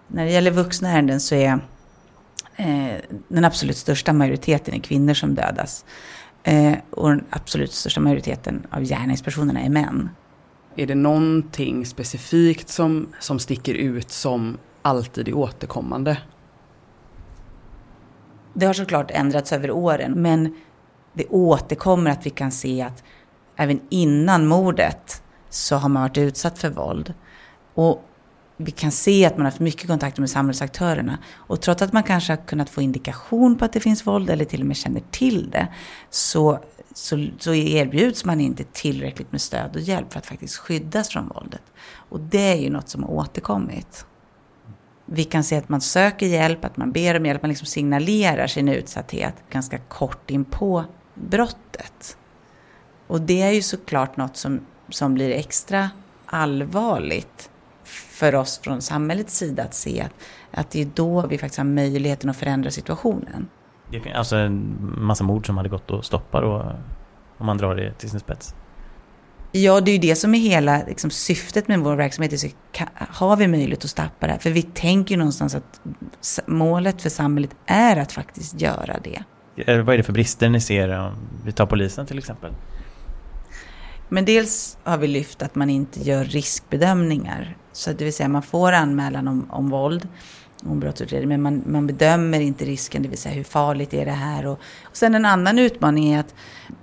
När 0.08 0.24
det 0.24 0.30
gäller 0.30 0.50
vuxna 0.50 0.90
ärenden 0.90 1.20
så 1.20 1.34
är 1.34 1.60
den 3.28 3.44
absolut 3.44 3.76
största 3.76 4.12
majoriteten 4.12 4.74
är 4.74 4.78
kvinnor 4.78 5.14
som 5.14 5.34
dödas. 5.34 5.84
Eh, 6.42 6.74
och 6.90 7.08
den 7.08 7.24
absolut 7.30 7.72
största 7.72 8.00
majoriteten 8.00 8.66
av 8.70 8.82
gärningspersonerna 8.82 9.60
är 9.60 9.68
män. 9.68 10.10
Är 10.76 10.86
det 10.86 10.94
någonting 10.94 11.86
specifikt 11.86 12.68
som, 12.68 13.08
som 13.20 13.38
sticker 13.38 13.74
ut 13.74 14.10
som 14.10 14.58
alltid 14.82 15.28
är 15.28 15.34
återkommande? 15.34 16.18
Det 18.54 18.66
har 18.66 18.72
såklart 18.72 19.10
ändrats 19.10 19.52
över 19.52 19.70
åren, 19.70 20.12
men 20.12 20.54
det 21.12 21.26
återkommer 21.26 22.10
att 22.10 22.26
vi 22.26 22.30
kan 22.30 22.52
se 22.52 22.82
att 22.82 23.02
även 23.56 23.80
innan 23.88 24.46
mordet 24.46 25.22
så 25.50 25.76
har 25.76 25.88
man 25.88 26.02
varit 26.02 26.18
utsatt 26.18 26.58
för 26.58 26.70
våld. 26.70 27.14
Och 27.74 28.07
vi 28.60 28.70
kan 28.70 28.92
se 28.92 29.24
att 29.24 29.32
man 29.32 29.40
har 29.40 29.50
haft 29.50 29.60
mycket 29.60 29.86
kontakter 29.86 30.20
med 30.20 30.30
samhällsaktörerna. 30.30 31.18
Och 31.34 31.60
trots 31.60 31.82
att 31.82 31.92
man 31.92 32.02
kanske 32.02 32.32
har 32.32 32.36
kunnat 32.46 32.70
få 32.70 32.82
indikation 32.82 33.58
på 33.58 33.64
att 33.64 33.72
det 33.72 33.80
finns 33.80 34.06
våld 34.06 34.30
eller 34.30 34.44
till 34.44 34.60
och 34.60 34.66
med 34.66 34.76
känner 34.76 35.02
till 35.10 35.50
det, 35.50 35.68
så, 36.10 36.64
så, 36.94 37.26
så 37.38 37.54
erbjuds 37.54 38.24
man 38.24 38.40
inte 38.40 38.64
tillräckligt 38.64 39.32
med 39.32 39.40
stöd 39.40 39.76
och 39.76 39.80
hjälp 39.80 40.12
för 40.12 40.18
att 40.18 40.26
faktiskt 40.26 40.56
skyddas 40.56 41.08
från 41.08 41.28
våldet. 41.28 41.62
Och 41.92 42.20
det 42.20 42.52
är 42.52 42.56
ju 42.56 42.70
något 42.70 42.88
som 42.88 43.02
har 43.02 43.10
återkommit. 43.10 44.06
Vi 45.06 45.24
kan 45.24 45.44
se 45.44 45.56
att 45.56 45.68
man 45.68 45.80
söker 45.80 46.26
hjälp, 46.26 46.64
att 46.64 46.76
man 46.76 46.92
ber 46.92 47.16
om 47.16 47.26
hjälp, 47.26 47.42
man 47.42 47.48
liksom 47.48 47.66
signalerar 47.66 48.46
sin 48.46 48.68
utsatthet 48.68 49.34
ganska 49.50 49.78
kort 49.78 50.30
in 50.30 50.44
på 50.44 50.84
brottet. 51.14 52.16
Och 53.06 53.20
det 53.20 53.42
är 53.42 53.50
ju 53.50 53.62
såklart 53.62 54.16
något 54.16 54.36
som, 54.36 54.60
som 54.88 55.14
blir 55.14 55.30
extra 55.30 55.90
allvarligt 56.26 57.50
för 57.88 58.34
oss 58.34 58.60
från 58.64 58.82
samhällets 58.82 59.38
sida 59.38 59.62
att 59.62 59.74
se 59.74 60.00
att, 60.00 60.12
att 60.50 60.70
det 60.70 60.82
är 60.82 60.88
då 60.94 61.26
vi 61.26 61.38
faktiskt 61.38 61.58
har 61.58 61.64
möjligheten 61.64 62.30
att 62.30 62.36
förändra 62.36 62.70
situationen. 62.70 63.48
Det, 63.90 64.12
alltså 64.12 64.36
en 64.36 64.76
massa 64.98 65.24
mord 65.24 65.46
som 65.46 65.56
hade 65.56 65.68
gått 65.68 65.90
att 65.90 66.04
stoppa 66.04 66.40
då, 66.40 66.76
om 67.38 67.46
man 67.46 67.58
drar 67.58 67.74
det 67.74 67.92
till 67.92 68.10
sin 68.10 68.20
spets. 68.20 68.54
Ja, 69.52 69.80
det 69.80 69.90
är 69.90 69.92
ju 69.92 69.98
det 69.98 70.16
som 70.16 70.34
är 70.34 70.38
hela 70.38 70.82
liksom, 70.86 71.10
syftet 71.10 71.68
med 71.68 71.80
vår 71.80 71.96
verksamhet. 71.96 72.40
Så 72.40 72.48
har 72.98 73.36
vi 73.36 73.48
möjlighet 73.48 73.84
att 73.84 73.90
stoppa 73.90 74.26
det 74.26 74.32
här? 74.32 74.38
För 74.38 74.50
vi 74.50 74.62
tänker 74.62 75.14
ju 75.14 75.18
någonstans 75.18 75.54
att 75.54 75.80
målet 76.46 77.02
för 77.02 77.10
samhället 77.10 77.50
är 77.66 77.96
att 77.96 78.12
faktiskt 78.12 78.60
göra 78.60 78.96
det. 79.04 79.22
Vad 79.66 79.94
är 79.94 79.96
det 79.96 80.02
för 80.02 80.12
brister 80.12 80.48
ni 80.48 80.60
ser 80.60 80.98
om 80.98 81.12
vi 81.44 81.52
tar 81.52 81.66
polisen 81.66 82.06
till 82.06 82.18
exempel? 82.18 82.52
Men 84.08 84.24
dels 84.24 84.78
har 84.84 84.98
vi 84.98 85.06
lyft 85.06 85.42
att 85.42 85.54
man 85.54 85.70
inte 85.70 86.00
gör 86.00 86.24
riskbedömningar. 86.24 87.56
Så 87.78 87.92
det 87.92 88.04
vill 88.04 88.12
säga 88.12 88.28
man 88.28 88.42
får 88.42 88.72
anmälan 88.72 89.28
om, 89.28 89.46
om 89.50 89.70
våld, 89.70 90.08
om 90.66 90.80
brottsutredning, 90.80 91.28
men 91.28 91.42
man, 91.42 91.62
man 91.66 91.86
bedömer 91.86 92.40
inte 92.40 92.64
risken, 92.64 93.02
det 93.02 93.08
vill 93.08 93.18
säga 93.18 93.34
hur 93.34 93.44
farligt 93.44 93.94
är 93.94 94.04
det 94.04 94.10
här. 94.10 94.46
Och, 94.46 94.60
och 94.82 94.96
sen 94.96 95.14
en 95.14 95.24
annan 95.24 95.58
utmaning 95.58 96.12
är 96.12 96.20
att 96.20 96.34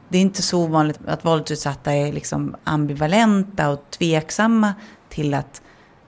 det 0.09 0.17
är 0.17 0.21
inte 0.21 0.41
så 0.41 0.63
ovanligt 0.63 0.99
att 1.05 1.25
våldsutsatta 1.25 1.93
är 1.93 2.11
liksom 2.11 2.55
ambivalenta 2.63 3.69
och 3.69 3.85
tveksamma 3.89 4.73
till 5.09 5.33
att 5.33 5.61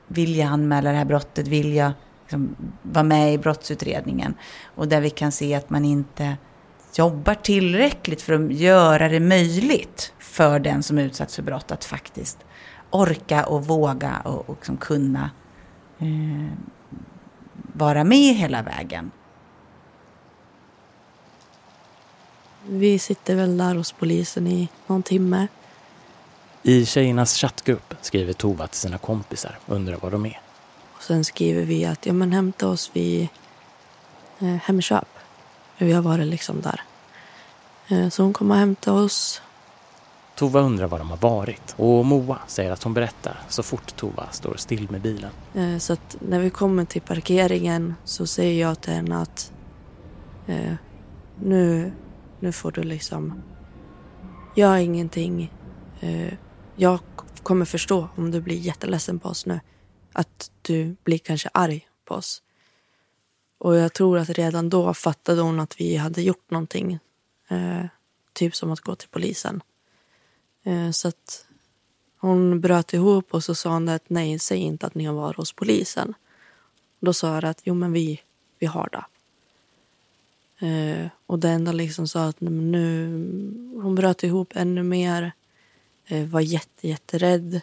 vilja 0.08 0.48
anmäla 0.48 0.92
det 0.92 0.98
här 0.98 1.06
brottet, 1.06 1.48
vilja 1.48 1.94
liksom 2.22 2.56
vara 2.82 3.04
med 3.04 3.34
i 3.34 3.38
brottsutredningen. 3.38 4.34
Och 4.76 4.88
där 4.88 5.02
vi 5.02 5.10
kan 5.10 5.32
se 5.32 5.56
att 5.56 5.70
man 5.70 5.86
inte 5.86 6.38
jobbar 6.96 7.34
tillräckligt 7.34 8.22
för 8.22 8.34
att 8.34 8.54
göra 8.54 9.10
det 9.10 9.20
möjligt 9.20 10.14
för 10.20 10.60
den 10.60 10.84
som 10.84 10.98
utsatts 10.98 11.36
för 11.36 11.44
brott 11.44 11.72
att 11.72 11.86
faktiskt 11.86 12.38
orka 12.98 13.46
och 13.46 13.66
våga 13.66 14.22
och, 14.26 14.50
och 14.50 14.56
liksom 14.56 14.78
kunna 14.78 15.32
eh, 16.00 16.54
vara 17.74 18.04
med 18.04 18.36
hela 18.36 18.62
vägen. 18.62 19.12
Vi 22.70 23.00
sitter 23.00 23.36
väl 23.36 23.58
där 23.58 23.76
hos 23.76 23.92
polisen 23.92 24.48
i 24.48 24.70
någon 24.88 25.04
timme. 25.04 25.48
I 26.64 26.86
tjejernas 26.86 27.38
chattgrupp 27.38 27.94
skriver 28.02 28.34
Tova 28.34 28.68
till 28.68 28.80
sina 28.80 28.98
kompisar, 28.98 29.60
undrar 29.66 29.98
var 29.98 30.12
de 30.12 30.26
är. 30.26 30.42
Och 30.96 31.04
sen 31.04 31.26
skriver 31.26 31.64
vi 31.64 31.86
att 31.86 32.06
ja, 32.06 32.14
men 32.14 32.32
hämta 32.32 32.68
oss 32.68 32.92
vid 32.94 33.28
eh, 34.40 34.56
Hemköp. 34.56 35.08
Vi 35.78 35.92
har 35.92 36.02
varit 36.02 36.28
liksom 36.28 36.62
där. 36.62 36.82
Eh, 37.88 38.10
så 38.10 38.24
hon 38.24 38.34
kommer 38.34 38.56
och 38.56 38.60
hämta 38.60 38.94
oss. 38.94 39.42
Tova 40.38 40.62
undrar 40.62 40.88
var 40.88 41.00
de 41.00 41.10
har 41.10 41.18
varit 41.18 41.76
och 41.78 42.06
Moa 42.06 42.40
säger 42.48 42.72
att 42.72 42.84
hon 42.84 42.94
berättar 42.94 43.40
så 43.50 43.64
fort 43.64 43.96
Tova 43.96 44.28
står 44.32 44.56
still 44.58 44.92
med 44.92 45.02
bilen. 45.02 45.32
Eh, 45.54 45.78
så 45.78 45.94
att 45.94 46.18
när 46.20 46.40
vi 46.40 46.50
kommer 46.50 46.86
till 46.86 47.02
parkeringen 47.02 47.94
så 48.04 48.28
säger 48.28 48.62
jag 48.62 48.82
till 48.82 48.94
henne 48.94 49.22
att 49.22 49.52
eh, 50.48 50.74
nu, 51.40 51.92
nu 52.40 52.52
får 52.52 52.72
du 52.72 52.84
liksom, 52.84 53.44
gör 54.56 54.78
ingenting. 54.78 55.54
Eh, 56.00 56.34
jag 56.76 57.00
kommer 57.44 57.66
förstå 57.66 58.10
om 58.16 58.32
du 58.32 58.42
blir 58.42 58.58
jätteledsen 58.58 59.20
på 59.20 59.30
oss 59.30 59.46
nu. 59.46 59.60
Att 60.14 60.52
du 60.62 60.96
blir 61.04 61.18
kanske 61.18 61.50
arg 61.54 61.88
på 62.06 62.16
oss. 62.16 62.42
Och 63.58 63.76
jag 63.76 63.94
tror 63.94 64.18
att 64.18 64.30
redan 64.30 64.70
då 64.70 64.94
fattade 64.94 65.42
hon 65.42 65.60
att 65.60 65.80
vi 65.80 65.96
hade 65.96 66.22
gjort 66.22 66.52
någonting. 66.52 67.00
Eh, 67.48 67.86
typ 68.34 68.56
som 68.56 68.72
att 68.72 68.80
gå 68.80 68.96
till 68.96 69.10
polisen. 69.10 69.62
Eh, 70.68 70.92
så 70.92 71.08
att 71.08 71.46
hon 72.18 72.62
bröt 72.62 72.94
ihop 72.94 73.34
och 73.34 73.44
så 73.44 73.56
sa 73.56 73.70
hon 73.70 73.90
att 73.90 74.10
nej, 74.10 74.40
säg 74.40 74.60
inte 74.60 74.88
att 74.88 74.96
ni 74.96 75.06
har 75.06 75.14
varit 75.14 75.38
hos 75.38 75.54
polisen. 75.54 76.14
Då 77.00 77.14
sa 77.14 77.34
jag 77.34 77.46
att 77.46 77.62
jo 77.64 77.74
men 77.74 77.92
vi, 77.92 78.22
vi 78.60 78.66
har 78.66 78.90
det. 78.92 79.06
Eh, 80.68 81.08
och 81.26 81.40
det 81.40 81.50
enda 81.50 81.72
liksom 81.72 82.08
sa 82.08 82.26
att 82.26 82.42
nu, 82.42 83.08
hon 83.84 83.96
bröt 83.96 84.24
ihop 84.24 84.52
ännu 84.56 84.84
mer. 84.84 85.32
Eh, 86.06 86.28
var 86.28 86.42
jätte, 86.42 86.88
jätterädd. 86.88 87.62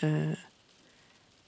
Eh, 0.00 0.32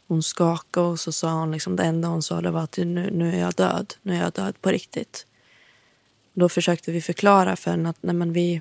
hon 0.07 0.22
skakade 0.22 0.87
och 0.87 1.01
så 1.01 1.12
sa 1.12 1.33
hon 1.33 1.53
liksom 1.53 1.76
det 1.76 1.85
enda 1.85 2.09
hon 2.09 2.22
sa 2.22 2.41
det 2.41 2.51
var 2.51 2.62
att 2.62 2.76
nu, 2.76 3.11
nu 3.11 3.35
är 3.35 3.41
jag 3.41 3.55
död. 3.55 3.95
Nu 4.03 4.14
är 4.14 4.20
jag 4.20 4.33
död 4.33 4.61
på 4.61 4.70
riktigt. 4.70 5.26
Då 6.33 6.49
försökte 6.49 6.93
vi 6.93 7.01
förklara 7.01 7.57
för 7.57 7.70
henne 7.70 7.89
att 7.89 8.03
nej 8.03 8.14
men 8.14 8.33
vi 8.33 8.61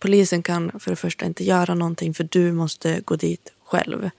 polisen 0.00 0.42
kan 0.42 0.80
för 0.80 0.90
det 0.90 0.96
första 0.96 1.26
inte 1.26 1.44
göra 1.44 1.74
någonting 1.74 2.14
för 2.14 2.28
du 2.30 2.52
måste 2.52 3.00
gå 3.00 3.16
dit 3.16 3.52
själv. 3.64 4.10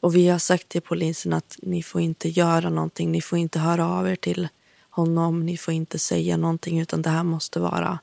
Och 0.00 0.16
vi 0.16 0.28
har 0.28 0.38
sagt 0.38 0.68
till 0.68 0.82
polisen 0.82 1.32
att 1.32 1.58
ni 1.62 1.82
får 1.82 2.00
inte 2.00 2.28
göra 2.28 2.70
någonting, 2.70 3.12
ni 3.12 3.20
får 3.20 3.38
inte 3.38 3.58
höra 3.58 3.88
av 3.88 4.08
er 4.08 4.16
till 4.16 4.48
honom, 4.90 5.46
ni 5.46 5.56
får 5.56 5.74
inte 5.74 5.98
säga 5.98 6.36
någonting 6.36 6.80
utan 6.80 7.02
det 7.02 7.10
här 7.10 7.22
måste 7.22 7.60
vara 7.60 7.98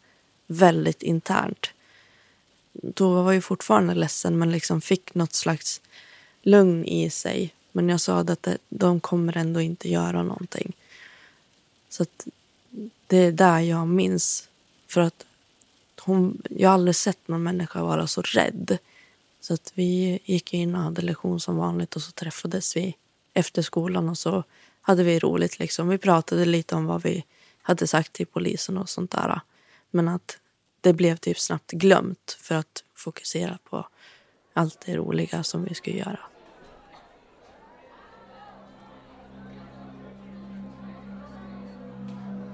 väldigt 0.47 1.03
internt. 1.03 1.69
Tova 2.93 3.21
var 3.21 3.31
ju 3.31 3.41
fortfarande 3.41 3.95
ledsen 3.95 4.37
men 4.37 4.51
liksom 4.51 4.81
fick 4.81 5.15
något 5.15 5.33
slags 5.33 5.81
lugn 6.41 6.85
i 6.85 7.09
sig. 7.09 7.53
Men 7.71 7.89
jag 7.89 8.01
sa 8.01 8.19
att 8.19 8.47
de 8.69 8.99
kommer 8.99 9.37
ändå 9.37 9.61
inte 9.61 9.89
göra 9.89 10.23
någonting. 10.23 10.73
Så 11.89 12.03
att 12.03 12.27
det 13.07 13.17
är 13.17 13.31
där 13.31 13.59
jag 13.59 13.87
minns. 13.87 14.49
För 14.87 15.01
att 15.01 15.25
hon, 15.99 16.41
jag 16.49 16.69
har 16.69 16.73
aldrig 16.73 16.95
sett 16.95 17.27
någon 17.27 17.43
människa 17.43 17.83
vara 17.83 18.07
så 18.07 18.21
rädd. 18.21 18.77
Så 19.41 19.53
att 19.53 19.71
vi 19.75 20.19
gick 20.25 20.53
in 20.53 20.75
och 20.75 20.81
hade 20.81 21.01
lektion 21.01 21.39
som 21.39 21.57
vanligt 21.57 21.95
och 21.95 22.01
så 22.01 22.11
träffades 22.11 22.77
vi 22.77 22.95
efter 23.33 23.61
skolan 23.61 24.09
och 24.09 24.17
så 24.17 24.43
hade 24.81 25.03
vi 25.03 25.19
roligt. 25.19 25.59
Liksom. 25.59 25.87
Vi 25.87 25.97
pratade 25.97 26.45
lite 26.45 26.75
om 26.75 26.85
vad 26.85 27.03
vi 27.03 27.25
hade 27.61 27.87
sagt 27.87 28.13
till 28.13 28.27
polisen 28.27 28.77
och 28.77 28.89
sånt 28.89 29.11
där. 29.11 29.41
Men 29.91 30.07
att 30.07 30.39
det 30.81 30.93
blev 30.93 31.17
typ 31.17 31.39
snabbt 31.39 31.71
glömt 31.71 32.37
för 32.39 32.55
att 32.55 32.83
fokusera 32.95 33.57
på 33.69 33.87
allt 34.53 34.83
det 34.85 34.95
roliga 34.95 35.43
som 35.43 35.63
vi 35.63 35.73
skulle 35.73 35.97
göra. 35.97 36.19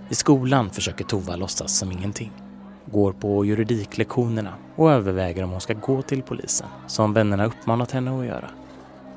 I 0.10 0.16
skolan 0.16 0.70
försöker 0.70 1.06
Tova 1.06 1.36
låtsas 1.36 1.78
som 1.78 1.92
ingenting. 1.92 2.49
Går 2.92 3.12
på 3.12 3.46
juridiklektionerna 3.46 4.54
och 4.76 4.92
överväger 4.92 5.44
om 5.44 5.50
hon 5.50 5.62
ska 5.62 5.74
gå 5.74 6.02
till 6.02 6.22
polisen, 6.22 6.68
som 6.88 7.14
vännerna 7.14 7.46
uppmanat 7.46 7.92
henne 7.92 8.20
att 8.20 8.26
göra. 8.26 8.50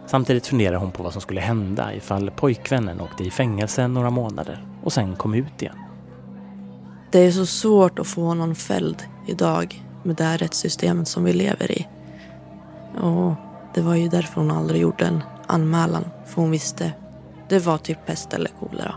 Samtidigt 0.06 0.46
funderar 0.46 0.76
hon 0.76 0.92
på 0.92 1.02
vad 1.02 1.12
som 1.12 1.22
skulle 1.22 1.40
hända 1.40 1.94
ifall 1.94 2.30
pojkvännen 2.30 3.00
åkte 3.00 3.24
i 3.24 3.30
fängelse 3.30 3.88
några 3.88 4.10
månader 4.10 4.66
och 4.82 4.92
sen 4.92 5.16
kom 5.16 5.34
ut 5.34 5.62
igen. 5.62 5.78
Det 7.10 7.18
är 7.18 7.30
så 7.30 7.46
svårt 7.46 7.98
att 7.98 8.06
få 8.06 8.34
någon 8.34 8.54
fälld 8.54 9.02
idag 9.26 9.82
med 10.02 10.16
det 10.16 10.24
här 10.24 10.38
rättssystemet 10.38 11.08
som 11.08 11.24
vi 11.24 11.32
lever 11.32 11.72
i. 11.72 11.88
Och 13.00 13.34
det 13.74 13.80
var 13.80 13.94
ju 13.94 14.08
därför 14.08 14.40
hon 14.40 14.50
aldrig 14.50 14.82
gjorde 14.82 15.04
en 15.04 15.22
anmälan, 15.46 16.04
för 16.26 16.42
hon 16.42 16.50
visste 16.50 16.92
det 17.48 17.58
var 17.58 17.78
typ 17.78 18.06
pest 18.06 18.34
eller 18.34 18.50
kolera. 18.60 18.94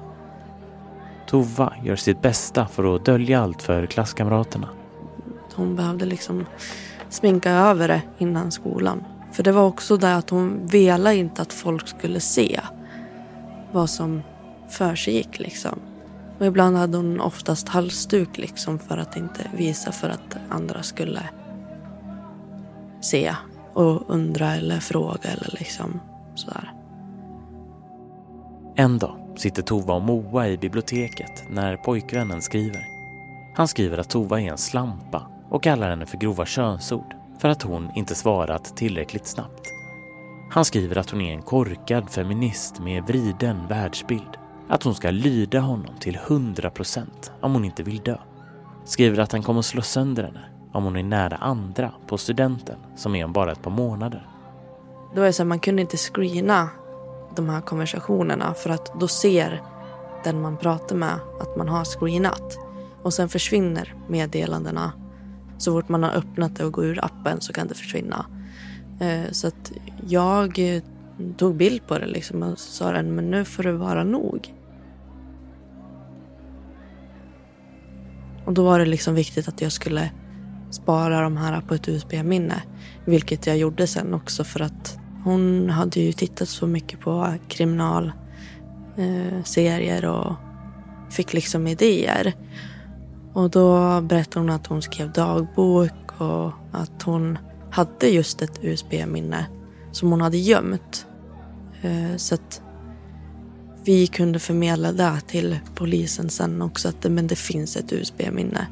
Tova 1.26 1.74
gör 1.84 1.96
sitt 1.96 2.22
bästa 2.22 2.68
för 2.68 2.96
att 2.96 3.06
dölja 3.06 3.42
allt 3.42 3.62
för 3.62 3.86
klasskamraterna. 3.86 4.70
Hon 5.56 5.76
behövde 5.76 6.06
liksom 6.06 6.46
sminka 7.10 7.52
över 7.52 7.88
det 7.88 8.02
innan 8.18 8.52
skolan. 8.52 9.04
För 9.32 9.44
det 9.44 9.52
var 9.52 9.64
också 9.64 9.98
det 9.98 10.16
att 10.16 10.30
hon 10.30 10.68
ville 10.68 11.16
inte 11.16 11.42
att 11.42 11.54
folk 11.54 11.88
skulle 11.88 12.20
se 12.20 12.60
vad 13.72 13.90
som 13.90 14.22
försiggick 14.70 15.40
liksom. 15.40 15.80
Och 16.40 16.46
ibland 16.46 16.78
hade 16.78 16.98
hon 16.98 17.22
oftast 17.22 17.68
halsduk 17.70 18.38
liksom 18.38 18.80
för 18.80 18.98
att 18.98 19.18
inte 19.18 19.52
visa 19.58 19.92
för 19.92 20.10
att 20.10 20.38
andra 20.50 20.84
skulle 20.84 21.22
se 23.02 23.36
och 23.74 24.10
undra 24.10 24.56
eller 24.56 24.80
fråga 24.80 25.30
eller 25.30 25.56
liksom 25.60 26.00
sådär. 26.36 26.74
En 28.76 28.98
dag 28.98 29.25
sitter 29.40 29.62
Tova 29.62 29.94
och 29.94 30.02
Moa 30.02 30.48
i 30.48 30.58
biblioteket 30.58 31.44
när 31.50 31.78
pojkvännen 31.78 32.42
skriver. 32.42 32.88
Han 33.56 33.68
skriver 33.68 33.98
att 33.98 34.10
Tova 34.10 34.42
är 34.42 34.52
en 34.52 34.58
slampa 34.58 35.28
och 35.50 35.64
kallar 35.64 35.90
henne 35.90 36.06
för 36.06 36.18
grova 36.18 36.46
könsord 36.46 37.16
för 37.40 37.50
att 37.50 37.62
hon 37.62 37.92
inte 37.96 38.16
svarat 38.16 38.78
tillräckligt 38.78 39.28
snabbt. 39.28 39.74
Han 40.50 40.66
skriver 40.66 40.98
att 40.98 41.10
hon 41.10 41.22
är 41.22 41.34
en 41.34 41.42
korkad 41.42 42.10
feminist 42.10 42.80
med 42.80 43.04
vriden 43.04 43.68
världsbild. 43.68 44.38
Att 44.70 44.84
hon 44.84 44.96
ska 44.96 45.12
lyda 45.12 45.60
honom 45.60 45.96
till 46.00 46.18
100% 46.18 47.06
om 47.42 47.54
hon 47.54 47.66
inte 47.66 47.84
vill 47.84 48.00
dö. 48.00 48.18
Skriver 48.86 49.20
att 49.20 49.32
han 49.32 49.44
kommer 49.44 49.62
slå 49.62 49.82
sönder 49.82 50.24
henne 50.24 50.46
om 50.72 50.84
hon 50.84 50.96
är 50.96 51.04
nära 51.04 51.36
andra 51.36 51.92
på 52.08 52.18
studenten 52.18 52.78
som 52.96 53.16
är 53.16 53.26
om 53.26 53.34
bara 53.34 53.52
ett 53.52 53.62
par 53.62 53.72
månader. 53.72 54.28
Då 55.16 55.22
är 55.22 55.26
det 55.26 55.34
så 55.34 55.44
att 55.44 55.48
man 55.48 55.60
kunde 55.60 55.82
inte 55.82 55.98
screena 55.98 56.70
de 57.36 57.50
här 57.50 57.62
konversationerna 57.62 58.54
för 58.54 58.70
att 58.70 59.00
då 59.00 59.08
ser 59.08 59.62
den 60.24 60.42
man 60.42 60.58
pratar 60.58 60.96
med 60.96 61.20
att 61.40 61.56
man 61.58 61.70
har 61.70 61.86
screenat. 61.86 62.58
Och 63.04 63.14
sen 63.14 63.30
försvinner 63.30 63.96
meddelandena. 64.08 64.92
Så 65.58 65.72
fort 65.72 65.90
man 65.90 66.04
har 66.04 66.12
öppnat 66.12 66.56
det 66.56 66.66
och 66.66 66.74
går 66.74 66.86
ur 66.86 67.06
appen 67.06 67.42
så 67.42 67.54
kan 67.54 67.68
det 67.68 67.76
försvinna. 67.76 68.26
Eh, 69.00 69.32
så 69.32 69.48
att 69.48 69.72
jag 70.08 70.60
eh, 70.60 70.84
tog 71.38 71.56
bild 71.56 71.88
på 71.88 71.98
det 71.98 72.08
liksom 72.08 72.44
och 72.44 72.60
sa 72.60 72.92
den, 72.92 73.16
men 73.16 73.32
nu 73.32 73.46
får 73.46 73.64
det 73.64 73.74
vara 73.74 74.04
nog. 74.04 74.54
Och 78.46 78.54
då 78.54 78.64
var 78.64 78.80
det 78.80 78.86
liksom 78.86 79.16
viktigt 79.16 79.48
att 79.48 79.62
jag 79.62 79.72
skulle 79.72 80.12
spara 80.72 81.22
de 81.22 81.38
här 81.38 81.62
på 81.62 81.74
ett 81.74 81.88
USB-minne. 81.88 82.64
Vilket 83.06 83.48
jag 83.48 83.58
gjorde 83.58 83.88
sen 83.88 84.14
också 84.14 84.44
för 84.44 84.60
att 84.60 84.98
hon 85.26 85.70
hade 85.70 86.00
ju 86.00 86.14
tittat 86.14 86.50
så 86.50 86.68
mycket 86.68 87.00
på 87.00 87.34
kriminalserier 87.48 90.04
eh, 90.04 90.10
och 90.10 90.36
fick 91.10 91.34
liksom 91.34 91.68
idéer. 91.68 92.34
Och 93.34 93.50
då 93.50 94.02
berättade 94.02 94.40
hon 94.40 94.50
att 94.50 94.68
hon 94.68 94.82
skrev 94.82 95.12
dagbok 95.12 96.22
och 96.22 96.52
att 96.72 97.02
hon 97.04 97.38
hade 97.72 98.08
just 98.08 98.42
ett 98.42 98.64
USB-minne 98.64 99.46
som 99.92 100.12
hon 100.12 100.22
hade 100.22 100.38
gömt. 100.38 101.08
Eh, 101.82 102.16
så 102.18 102.36
att 102.36 102.62
vi 103.86 104.08
kunde 104.08 104.40
förmedla 104.40 104.92
det 104.92 105.22
till 105.28 105.60
polisen 105.76 106.30
sen 106.30 106.62
också 106.62 106.90
att 106.90 107.12
men 107.12 107.28
det 107.28 107.36
finns 107.36 107.78
ett 107.78 107.94
USB-minne. 107.94 108.68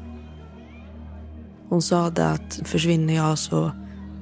Hon 1.68 1.82
sa 1.82 2.10
det 2.10 2.28
att 2.28 2.60
försvinner 2.64 3.14
jag 3.14 3.38
så 3.38 3.70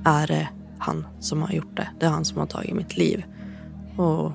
är 0.04 0.26
det 0.26 0.48
han 0.82 1.06
som 1.20 1.42
har 1.42 1.52
gjort 1.52 1.76
det. 1.76 1.88
Det 2.00 2.06
är 2.06 2.10
han 2.10 2.24
som 2.24 2.38
har 2.38 2.46
tagit 2.46 2.74
mitt 2.74 2.96
liv. 2.96 3.24
Och 3.96 4.32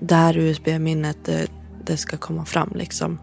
det 0.00 0.14
här 0.14 0.38
USB-minnet, 0.38 1.18
det, 1.24 1.46
det 1.84 1.96
ska 1.96 2.16
komma 2.16 2.44
fram 2.44 2.72
liksom. 2.74 3.18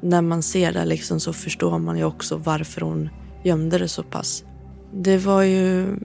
När 0.00 0.22
man 0.22 0.42
ser 0.42 0.72
det 0.72 0.84
liksom 0.84 1.20
så 1.20 1.32
förstår 1.32 1.78
man 1.78 1.98
ju 1.98 2.04
också 2.04 2.36
varför 2.36 2.80
hon 2.80 3.08
gömde 3.42 3.78
det 3.78 3.88
så 3.88 4.02
pass. 4.02 4.44
Det 4.92 5.18
var 5.18 5.42
ju 5.42 5.96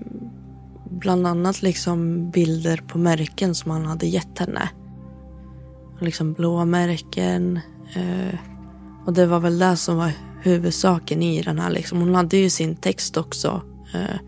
bland 0.89 1.27
annat 1.27 1.61
liksom 1.61 2.29
bilder 2.31 2.83
på 2.87 2.97
märken 2.97 3.55
som 3.55 3.71
han 3.71 3.85
hade 3.85 4.07
gett 4.07 4.39
henne. 4.39 4.69
Liksom 5.99 6.33
blåmärken. 6.33 7.59
Eh, 7.95 8.39
och 9.05 9.13
det 9.13 9.25
var 9.25 9.39
väl 9.39 9.59
det 9.59 9.77
som 9.77 9.97
var 9.97 10.11
huvudsaken 10.41 11.23
i 11.23 11.41
den 11.41 11.59
här. 11.59 11.69
Liksom. 11.69 11.99
Hon 11.99 12.15
hade 12.15 12.37
ju 12.37 12.49
sin 12.49 12.75
text 12.75 13.17
också. 13.17 13.61
Eh, 13.93 14.19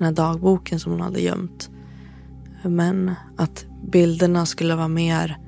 den 0.00 0.06
här 0.06 0.14
dagboken 0.14 0.80
som 0.80 0.92
hon 0.92 1.00
hade 1.00 1.20
gömt. 1.20 1.70
Men 2.62 3.14
att 3.36 3.66
bilderna 3.82 4.46
skulle 4.46 4.74
vara 4.74 4.88
mer 4.88 5.38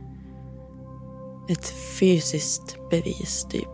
ett 1.48 1.66
fysiskt 1.98 2.76
bevis 2.90 3.46
typ. 3.50 3.68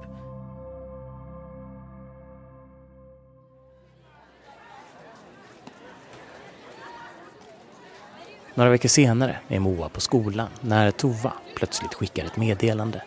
Några 8.54 8.70
veckor 8.70 8.88
senare 8.88 9.36
är 9.48 9.60
Moa 9.60 9.88
på 9.88 10.00
skolan 10.00 10.48
när 10.60 10.90
Tova 10.90 11.32
plötsligt 11.56 11.94
skickar 11.94 12.24
ett 12.24 12.36
meddelande. 12.36 13.02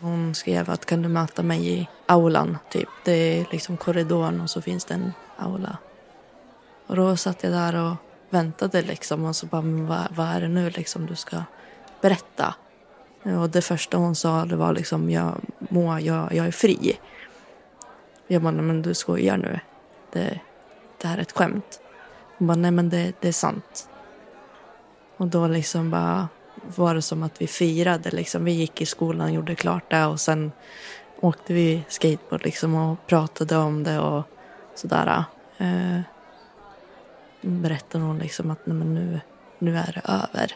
Hon 0.00 0.34
skrev 0.34 0.70
att 0.70 0.86
kan 0.86 1.02
du 1.02 1.08
möta 1.08 1.42
mig 1.42 1.80
i 1.80 1.88
aulan, 2.06 2.58
typ. 2.70 2.88
Det 3.04 3.12
är 3.12 3.46
liksom 3.50 3.76
korridoren 3.76 4.40
och 4.40 4.50
så 4.50 4.62
finns 4.62 4.84
det 4.84 4.94
en 4.94 5.12
aula. 5.36 5.78
Och 6.86 6.96
då 6.96 7.16
satt 7.16 7.42
jag 7.42 7.52
där 7.52 7.74
och 7.74 7.96
väntade 8.30 8.82
liksom 8.82 9.24
och 9.24 9.36
så 9.36 9.46
bara, 9.46 9.62
men 9.62 9.86
vad, 9.86 10.06
vad 10.10 10.26
är 10.26 10.40
det 10.40 10.48
nu 10.48 10.70
liksom 10.70 11.06
du 11.06 11.14
ska 11.14 11.36
berätta? 12.00 12.54
Och 13.22 13.50
det 13.50 13.62
första 13.62 13.96
hon 13.96 14.14
sa 14.14 14.44
det 14.44 14.56
var 14.56 14.72
liksom, 14.72 15.10
jag, 15.10 15.40
Moa, 15.58 16.00
jag, 16.00 16.34
jag 16.34 16.46
är 16.46 16.52
fri. 16.52 16.98
Jag 18.26 18.42
bara, 18.42 18.52
men 18.52 18.82
du 18.82 18.94
skojar 18.94 19.36
nu. 19.36 19.60
Det, 20.12 20.40
det 21.00 21.08
här 21.08 21.18
är 21.18 21.22
ett 21.22 21.32
skämt. 21.32 21.80
Hon 22.38 22.48
bara, 22.48 22.56
nej 22.56 22.70
men 22.70 22.90
det, 22.90 23.12
det 23.20 23.28
är 23.28 23.32
sant. 23.32 23.88
Och 25.16 25.26
då 25.26 25.46
liksom 25.46 25.90
bara 25.90 26.28
var 26.76 26.94
det 26.94 27.02
som 27.02 27.22
att 27.22 27.42
vi 27.42 27.46
firade. 27.46 28.10
Liksom. 28.10 28.44
Vi 28.44 28.52
gick 28.52 28.80
i 28.80 28.86
skolan, 28.86 29.32
gjorde 29.32 29.54
klart 29.54 29.90
det 29.90 30.04
och 30.04 30.20
sen 30.20 30.52
åkte 31.20 31.52
vi 31.52 31.84
skateboard 31.88 32.44
liksom 32.44 32.74
och 32.74 33.06
pratade 33.06 33.56
om 33.56 33.82
det 33.82 33.98
och 33.98 34.22
sådär. 34.74 35.24
Eh, 35.58 36.00
berättar 37.44 37.98
hon 37.98 38.18
liksom 38.18 38.50
att 38.50 38.66
nej, 38.66 38.76
men 38.76 38.94
nu, 38.94 39.20
nu 39.58 39.76
är 39.76 39.92
det 39.92 40.12
över. 40.12 40.52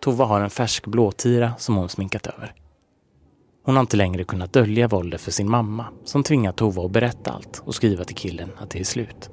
Tova 0.00 0.24
har 0.24 0.40
en 0.40 0.50
färsk 0.50 0.86
blåtira 0.86 1.52
som 1.58 1.76
hon 1.76 1.88
sminkat 1.88 2.26
över. 2.26 2.54
Hon 3.64 3.76
har 3.76 3.80
inte 3.80 3.96
längre 3.96 4.24
kunnat 4.24 4.52
dölja 4.52 4.88
våldet 4.88 5.20
för 5.20 5.30
sin 5.30 5.50
mamma 5.50 5.86
som 6.04 6.22
tvingat 6.22 6.56
Tova 6.56 6.84
att 6.84 6.90
berätta 6.90 7.30
allt 7.30 7.62
och 7.64 7.74
skriva 7.74 8.04
till 8.04 8.16
killen 8.16 8.50
att 8.58 8.70
det 8.70 8.80
är 8.80 8.84
slut. 8.84 9.30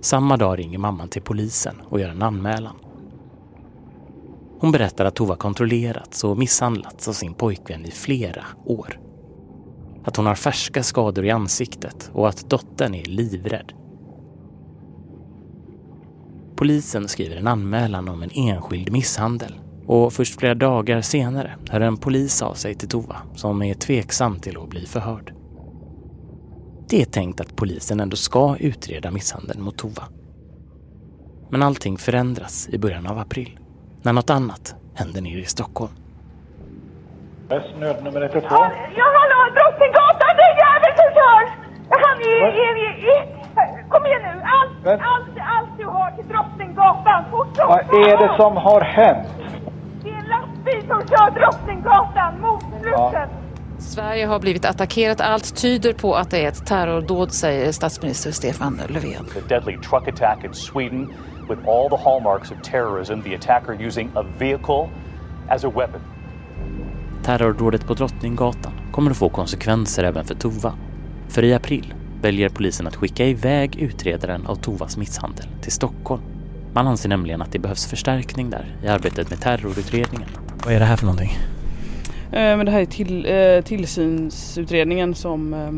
Samma 0.00 0.36
dag 0.36 0.58
ringer 0.58 0.78
mamman 0.78 1.08
till 1.08 1.22
polisen 1.22 1.76
och 1.88 2.00
gör 2.00 2.08
en 2.08 2.22
anmälan. 2.22 2.76
Hon 4.60 4.72
berättar 4.72 5.04
att 5.04 5.14
Tova 5.14 5.36
kontrollerats 5.36 6.24
och 6.24 6.38
misshandlats 6.38 7.08
av 7.08 7.12
sin 7.12 7.34
pojkvän 7.34 7.86
i 7.86 7.90
flera 7.90 8.44
år. 8.64 9.00
Att 10.04 10.16
hon 10.16 10.26
har 10.26 10.34
färska 10.34 10.82
skador 10.82 11.24
i 11.24 11.30
ansiktet 11.30 12.10
och 12.12 12.28
att 12.28 12.50
dottern 12.50 12.94
är 12.94 13.04
livrädd. 13.04 13.72
Polisen 16.58 17.08
skriver 17.08 17.36
en 17.36 17.46
anmälan 17.46 18.08
om 18.08 18.22
en 18.22 18.30
enskild 18.34 18.92
misshandel 18.92 19.54
och 19.86 20.12
först 20.12 20.40
flera 20.40 20.54
dagar 20.54 21.00
senare 21.00 21.54
hör 21.70 21.80
en 21.80 21.96
polis 21.96 22.42
av 22.42 22.54
sig 22.54 22.74
till 22.74 22.88
Tova 22.88 23.16
som 23.34 23.62
är 23.62 23.74
tveksam 23.74 24.40
till 24.40 24.58
att 24.58 24.68
bli 24.68 24.86
förhörd. 24.86 25.34
Det 26.88 27.02
är 27.02 27.04
tänkt 27.04 27.40
att 27.40 27.56
polisen 27.56 28.00
ändå 28.00 28.16
ska 28.16 28.56
utreda 28.56 29.10
misshandeln 29.10 29.62
mot 29.62 29.78
Tova. 29.78 30.02
Men 31.50 31.62
allting 31.62 31.98
förändras 31.98 32.68
i 32.68 32.78
början 32.78 33.06
av 33.06 33.18
april 33.18 33.58
när 34.02 34.12
något 34.12 34.30
annat 34.30 34.74
händer 34.94 35.20
nere 35.20 35.40
i 35.40 35.44
Stockholm. 35.44 35.92
Nödnummer 37.80 38.22
112. 38.22 38.44
Ja, 38.52 39.04
hallå, 39.18 39.54
Drottninggatan, 39.54 40.36
det 40.36 40.42
är 40.42 40.56
jävel 40.64 40.92
som 40.96 41.67
är, 42.20 43.88
Kom 43.88 44.06
igen 44.06 44.20
nu, 44.22 44.42
allt, 44.44 44.70
Men- 44.84 45.00
allt, 45.00 45.28
allt 45.56 45.78
du 45.78 45.86
har 45.86 46.10
till 46.10 46.28
Drottninggatan, 46.28 47.24
fort 47.30 47.56
som 47.56 47.68
Vad 47.68 47.78
är 47.78 48.16
det 48.28 48.36
som 48.36 48.56
har 48.56 48.80
hänt? 48.80 49.28
Det 50.02 50.10
är 50.10 50.14
en 50.14 50.24
lastbil 50.28 50.88
som 50.88 51.00
kör 51.08 51.30
Drottninggatan 51.30 52.40
mot 52.40 52.62
slussen. 52.80 53.28
Sverige 53.78 54.26
har 54.26 54.40
blivit 54.40 54.64
attackerat. 54.64 55.20
Allt 55.20 55.56
tyder 55.56 55.92
på 55.92 56.14
att 56.14 56.30
det 56.30 56.44
är 56.44 56.48
ett 56.48 56.66
terrordåd, 56.66 57.32
säger 57.32 57.72
statsminister 57.72 58.30
Stefan 58.30 58.80
Löfven. 58.88 59.26
The 59.34 59.40
deadly 59.54 59.76
truck 59.76 60.08
attack 60.08 60.44
in 60.44 60.54
Sweden 60.54 61.12
with 61.48 61.68
all 61.68 61.90
the 61.90 61.96
hallmarks 62.04 62.50
of 62.50 62.56
terrorism, 62.62 63.22
the 63.22 63.34
attacker 63.34 63.86
using 63.86 64.10
a 64.14 64.24
vehicle 64.38 64.88
as 65.48 65.64
a 65.64 65.72
weapon. 65.76 66.00
Terrordådet 67.22 67.86
på 67.86 67.94
Drottninggatan 67.94 68.72
kommer 68.92 69.10
att 69.10 69.16
få 69.16 69.28
konsekvenser 69.28 70.04
även 70.04 70.24
för 70.24 70.34
Tova. 70.34 70.72
För 71.28 71.44
i 71.44 71.54
april 71.54 71.94
väljer 72.22 72.48
polisen 72.48 72.86
att 72.86 72.96
skicka 72.96 73.26
iväg 73.26 73.76
utredaren 73.76 74.46
av 74.46 74.54
Tovas 74.54 74.96
misshandel 74.96 75.46
till 75.62 75.72
Stockholm. 75.72 76.22
Man 76.72 76.86
anser 76.86 77.08
nämligen 77.08 77.42
att 77.42 77.52
det 77.52 77.58
behövs 77.58 77.86
förstärkning 77.86 78.50
där 78.50 78.76
i 78.84 78.88
arbetet 78.88 79.30
med 79.30 79.40
terrorutredningen. 79.40 80.28
Vad 80.64 80.74
är 80.74 80.78
det 80.80 80.84
här 80.86 80.96
för 80.96 81.06
någonting? 81.06 81.38
Eh, 82.32 82.56
Men 82.56 82.66
det 82.66 82.72
här 82.72 82.80
är 82.80 82.86
till, 82.86 83.26
eh, 83.26 83.64
tillsynsutredningen 83.64 85.14
som 85.14 85.54
eh, 85.54 85.70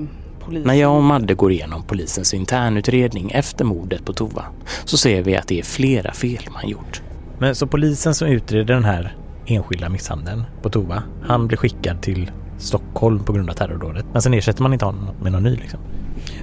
polisen... 0.45 0.67
När 0.67 0.75
jag 0.75 0.97
och 0.97 1.03
Madde 1.03 1.35
går 1.35 1.53
igenom 1.53 1.83
polisens 1.83 2.35
internutredning 2.35 3.31
efter 3.31 3.65
mordet 3.65 4.05
på 4.05 4.13
Tova 4.13 4.45
så 4.85 4.97
ser 4.97 5.23
vi 5.23 5.37
att 5.37 5.49
det 5.49 5.59
är 5.59 5.63
flera 5.63 6.13
fel 6.13 6.43
man 6.53 6.69
gjort. 6.69 7.03
Men 7.39 7.55
så 7.55 7.67
polisen 7.67 8.15
som 8.15 8.29
utreder 8.29 8.75
den 8.75 8.85
här 8.85 9.17
enskilda 9.47 9.89
misshandeln 9.89 10.45
på 10.63 10.71
Tova, 10.71 11.03
han 11.23 11.47
blir 11.47 11.59
skickad 11.59 12.03
till 12.03 12.31
Stockholm 12.59 13.25
på 13.25 13.33
grund 13.33 13.51
av 13.51 13.55
terrordådet. 13.55 14.05
Men 14.13 14.23
sen 14.23 14.35
ersätter 14.35 14.63
man 14.63 14.73
inte 14.73 14.85
honom 14.85 15.15
med 15.23 15.33
någon 15.33 15.43
ny 15.43 15.57
liksom. 15.57 15.81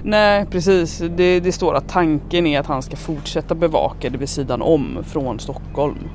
Nej 0.02 0.46
precis, 0.50 1.02
det, 1.16 1.40
det 1.40 1.52
står 1.52 1.74
att 1.74 1.88
tanken 1.88 2.46
är 2.46 2.60
att 2.60 2.66
han 2.66 2.82
ska 2.82 2.96
fortsätta 2.96 3.54
bevaka 3.54 4.10
det 4.10 4.18
vid 4.18 4.28
sidan 4.28 4.62
om 4.62 4.98
från 5.06 5.40
Stockholm. 5.40 6.08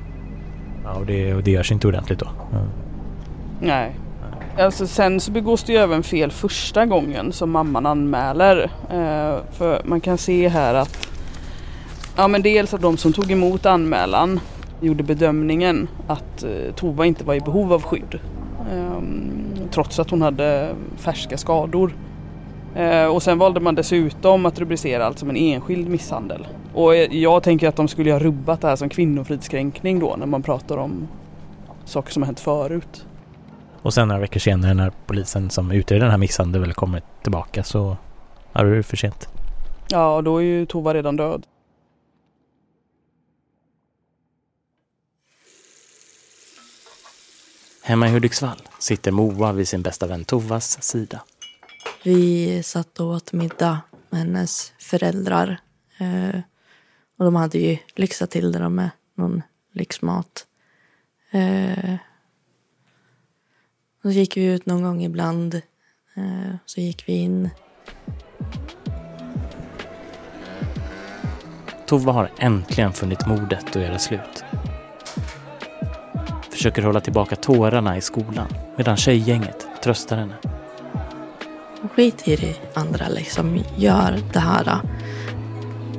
Ja, 0.84 0.94
och 0.94 1.06
det, 1.06 1.34
och 1.34 1.42
det 1.42 1.50
görs 1.50 1.72
inte 1.72 1.88
ordentligt 1.88 2.18
då? 2.18 2.28
Ja. 2.52 2.58
Nej. 3.60 3.96
Alltså 4.58 4.86
sen 4.86 5.20
så 5.20 5.30
begås 5.30 5.62
det 5.62 5.72
ju 5.72 5.78
även 5.78 6.02
fel 6.02 6.30
första 6.30 6.86
gången 6.86 7.32
som 7.32 7.50
mamman 7.50 7.86
anmäler. 7.86 8.70
Eh, 8.90 9.36
för 9.52 9.82
man 9.84 10.00
kan 10.00 10.18
se 10.18 10.48
här 10.48 10.74
att 10.74 11.08
ja, 12.16 12.28
men 12.28 12.42
dels 12.42 12.74
att 12.74 12.80
de 12.80 12.96
som 12.96 13.12
tog 13.12 13.30
emot 13.30 13.66
anmälan 13.66 14.40
gjorde 14.80 15.02
bedömningen 15.02 15.88
att 16.06 16.42
eh, 16.42 16.74
Tova 16.76 17.06
inte 17.06 17.24
var 17.24 17.34
i 17.34 17.40
behov 17.40 17.72
av 17.72 17.82
skydd. 17.82 18.18
Eh, 18.72 19.02
trots 19.70 19.98
att 19.98 20.10
hon 20.10 20.22
hade 20.22 20.74
färska 20.96 21.38
skador. 21.38 21.92
Eh, 22.74 23.06
och 23.06 23.22
sen 23.22 23.38
valde 23.38 23.60
man 23.60 23.74
dessutom 23.74 24.46
att 24.46 24.58
rubricera 24.58 25.06
allt 25.06 25.18
som 25.18 25.30
en 25.30 25.36
enskild 25.36 25.88
misshandel. 25.88 26.46
Och 26.74 26.96
jag 26.96 27.42
tänker 27.42 27.68
att 27.68 27.76
de 27.76 27.88
skulle 27.88 28.12
ha 28.12 28.18
rubbat 28.18 28.60
det 28.60 28.68
här 28.68 28.76
som 28.76 28.88
kvinnofridskränkning 28.88 29.98
då 29.98 30.16
när 30.18 30.26
man 30.26 30.42
pratar 30.42 30.76
om 30.76 31.08
saker 31.84 32.12
som 32.12 32.22
har 32.22 32.26
hänt 32.26 32.40
förut. 32.40 33.06
Och 33.82 33.94
sen 33.94 34.08
några 34.08 34.20
veckor 34.20 34.40
senare 34.40 34.74
när 34.74 34.92
polisen 35.06 35.50
som 35.50 35.70
utreder 35.70 36.00
den 36.00 36.10
här 36.10 36.18
misshandeln 36.18 36.64
väl 36.64 36.74
kommer 36.74 37.02
tillbaka 37.22 37.62
så 37.62 37.96
är 38.52 38.64
det 38.64 38.82
för 38.82 38.96
sent. 38.96 39.28
Ja, 39.88 40.16
och 40.16 40.24
då 40.24 40.38
är 40.38 40.42
ju 40.42 40.66
Tova 40.66 40.94
redan 40.94 41.16
död. 41.16 41.46
Hemma 47.82 48.08
i 48.08 48.10
Hudiksvall 48.10 48.62
sitter 48.78 49.10
Moa 49.10 49.52
vid 49.52 49.68
sin 49.68 49.82
bästa 49.82 50.06
vän 50.06 50.24
Tovas 50.24 50.82
sida. 50.82 51.20
Vi 52.02 52.62
satt 52.62 53.00
och 53.00 53.06
åt 53.06 53.32
middag 53.32 53.80
med 54.10 54.20
hennes 54.20 54.72
föräldrar. 54.78 55.60
Eh, 55.98 56.40
och 57.18 57.24
de 57.24 57.34
hade 57.34 57.58
ju 57.58 57.78
lyxat 57.96 58.30
till 58.30 58.52
det 58.52 58.68
med 58.68 58.90
någon 59.14 59.42
lyxmat. 59.72 60.46
Eh, 61.30 61.94
så 64.02 64.10
gick 64.10 64.36
vi 64.36 64.44
ut 64.44 64.66
någon 64.66 64.82
gång 64.82 65.02
ibland. 65.02 65.54
Eh, 66.14 66.56
så 66.66 66.80
gick 66.80 67.08
vi 67.08 67.12
in. 67.12 67.50
Tova 71.86 72.12
har 72.12 72.30
äntligen 72.38 72.92
funnit 72.92 73.26
modet 73.26 73.76
att 73.76 73.82
göra 73.82 73.98
slut. 73.98 74.44
Försöker 76.50 76.82
hålla 76.82 77.00
tillbaka 77.00 77.36
tårarna 77.36 77.96
i 77.96 78.00
skolan 78.00 78.48
medan 78.76 78.96
tjejgänget 78.96 79.66
tröstar 79.82 80.16
henne. 80.16 80.34
Skit 81.92 82.28
i 82.28 82.36
det 82.36 82.54
andra 82.74 83.08
liksom. 83.08 83.58
Gör 83.76 84.18
det 84.32 84.38
här. 84.38 84.78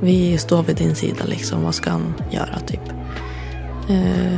Vi 0.01 0.37
står 0.37 0.63
vid 0.63 0.75
din 0.75 0.95
sida 0.95 1.23
liksom. 1.25 1.63
Vad 1.63 1.75
ska 1.75 1.89
han 1.89 2.13
göra 2.31 2.59
typ? 2.65 2.89
Eh, 3.89 4.37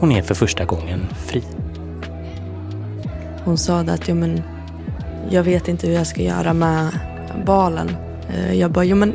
Hon 0.00 0.12
är 0.12 0.22
för 0.22 0.34
första 0.34 0.64
gången 0.64 1.06
fri. 1.26 1.42
hon 3.44 3.58
sa 3.58 3.82
det 3.82 3.92
att 3.92 4.08
jo, 4.08 4.14
men, 4.14 4.42
jag 5.30 5.42
vet 5.42 5.68
inte 5.68 5.86
hur 5.86 5.94
jag 5.94 6.06
ska 6.06 6.22
göra 6.22 6.52
med 6.52 6.98
balen. 7.46 7.96
Eh, 8.28 8.52
jag 8.54 8.70
bara, 8.70 8.84
jo 8.84 8.96
men 8.96 9.12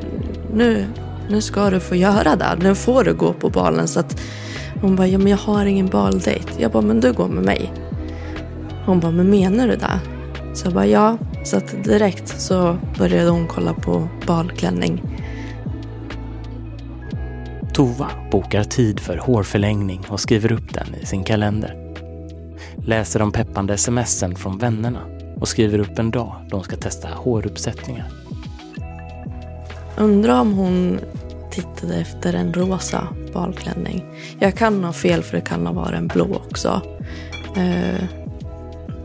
nu, 0.54 0.86
nu 1.30 1.42
ska 1.42 1.70
du 1.70 1.80
få 1.80 1.96
göra 1.96 2.36
det. 2.36 2.58
Nu 2.62 2.76
får 2.76 3.04
du 3.04 3.14
gå 3.14 3.34
på 3.34 3.50
balen. 3.50 3.88
Så 3.88 4.00
att 4.00 4.22
hon 4.82 4.96
bara, 4.96 5.08
ja 5.08 5.18
men 5.18 5.28
jag 5.28 5.38
har 5.38 5.66
ingen 5.66 5.88
baldejt. 5.88 6.48
Jag 6.58 6.72
bara, 6.72 6.82
men 6.84 7.00
du 7.00 7.14
går 7.14 7.28
med 7.28 7.44
mig. 7.44 7.72
Hon 8.86 9.00
bara, 9.00 9.12
men 9.12 9.30
menar 9.30 9.68
du 9.68 9.76
det? 9.76 10.00
Så 10.54 10.66
jag 10.66 10.74
bara, 10.74 10.86
ja. 10.86 11.18
Så 11.44 11.58
att 11.58 11.84
direkt 11.84 12.42
så 12.42 12.78
började 12.98 13.30
hon 13.30 13.48
kolla 13.48 13.74
på 13.74 14.08
balklänning. 14.28 15.02
Tova 17.74 18.12
bokar 18.32 18.64
tid 18.64 19.00
för 19.00 19.18
hårförlängning 19.18 20.02
och 20.10 20.20
skriver 20.20 20.52
upp 20.52 20.74
den 20.74 20.96
i 21.02 21.06
sin 21.06 21.24
kalender. 21.24 21.94
Läser 22.86 23.20
de 23.20 23.32
peppande 23.32 23.78
smsen 23.78 24.36
från 24.36 24.58
vännerna 24.58 25.00
och 25.40 25.48
skriver 25.48 25.80
upp 25.80 26.00
en 26.00 26.12
dag 26.12 26.36
de 26.50 26.64
ska 26.64 26.76
testa 26.76 27.08
håruppsättningar. 27.08 28.06
Undrar 29.98 30.42
om 30.42 30.54
hon 30.54 31.00
tittade 31.52 31.96
efter 31.96 32.34
en 32.34 32.54
rosa 32.54 33.08
balklänning. 33.34 34.06
Jag 34.40 34.56
kan 34.56 34.84
ha 34.84 34.94
fel 34.94 35.24
för 35.24 35.38
det 35.38 35.42
kan 35.44 35.66
ha 35.68 35.74
varit 35.74 35.98
en 35.98 36.08
blå 36.08 36.42
också. 36.50 36.82
Eh, 37.58 38.21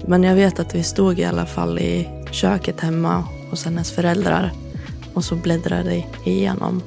men 0.06 0.22
jag 0.22 0.34
vet 0.34 0.60
att 0.60 0.74
vi 0.74 0.82
stod 0.82 1.18
i 1.18 1.24
alla 1.24 1.46
fall 1.46 1.78
i 1.78 2.08
köket 2.30 2.80
hemma 2.80 3.24
hos 3.50 3.64
hennes 3.64 3.92
föräldrar 3.92 4.50
och 5.14 5.24
så 5.24 5.34
bläddrade 5.34 6.04
igenom. 6.24 6.82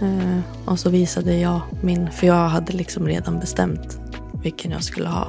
Eh, 0.00 0.38
Och 0.64 0.78
så 0.78 0.90
visade 0.90 1.36
jag 1.36 1.60
min, 1.82 2.10
för 2.10 2.26
jag 2.26 2.48
hade 2.48 2.72
liksom 2.72 3.06
redan 3.08 3.40
bestämt 3.40 3.98
vilken 4.42 4.70
jag 4.70 4.82
skulle 4.84 5.08
ha. 5.08 5.28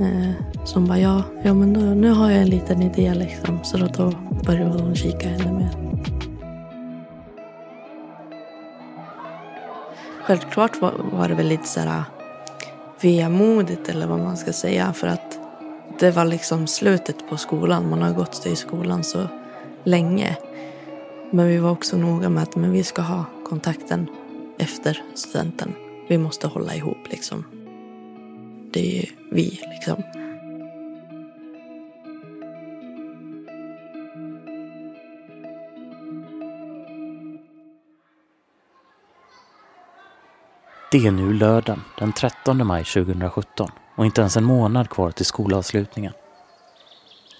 Eh, 0.00 0.30
Så 0.64 0.74
hon 0.74 0.86
bara, 0.88 0.98
ja, 0.98 1.22
ja 1.42 1.54
men 1.54 1.72
då, 1.72 1.80
nu 1.80 2.10
har 2.10 2.30
jag 2.30 2.42
en 2.42 2.50
liten 2.50 2.82
idé 2.82 3.14
liksom. 3.14 3.58
Så 3.64 3.76
då, 3.76 3.86
då 3.86 4.12
började 4.46 4.82
hon 4.82 4.94
kika 4.94 5.28
ännu 5.28 5.52
mer. 5.52 5.70
Självklart 10.22 10.80
var, 10.80 10.92
var 11.12 11.28
det 11.28 11.34
väl 11.34 11.46
lite 11.48 11.68
så 11.68 11.80
här 11.80 12.02
vemodigt 13.00 13.88
eller 13.88 14.06
vad 14.06 14.18
man 14.18 14.36
ska 14.36 14.52
säga 14.52 14.92
för 14.92 15.06
att 15.08 15.35
det 15.98 16.10
var 16.10 16.24
liksom 16.24 16.66
slutet 16.66 17.28
på 17.28 17.36
skolan. 17.36 17.90
Man 17.90 18.02
har 18.02 18.12
gått 18.12 18.46
i 18.46 18.56
skolan 18.56 19.04
så 19.04 19.28
länge. 19.84 20.36
Men 21.30 21.48
vi 21.48 21.58
var 21.58 21.70
också 21.70 21.96
noga 21.96 22.28
med 22.28 22.42
att 22.42 22.56
men 22.56 22.72
vi 22.72 22.84
ska 22.84 23.02
ha 23.02 23.24
kontakten 23.44 24.08
efter 24.58 25.02
studenten. 25.14 25.72
Vi 26.08 26.18
måste 26.18 26.46
hålla 26.46 26.74
ihop 26.74 27.10
liksom. 27.10 27.44
Det 28.72 28.80
är 28.80 29.00
ju 29.00 29.06
vi 29.30 29.60
liksom. 29.62 30.02
Det 40.90 41.06
är 41.06 41.10
nu 41.10 41.32
lördagen 41.32 41.82
den 41.98 42.12
13 42.12 42.66
maj 42.66 42.84
2017 42.84 43.70
och 43.96 44.06
inte 44.06 44.20
ens 44.20 44.36
en 44.36 44.44
månad 44.44 44.90
kvar 44.90 45.10
till 45.10 45.26
skolavslutningen. 45.26 46.12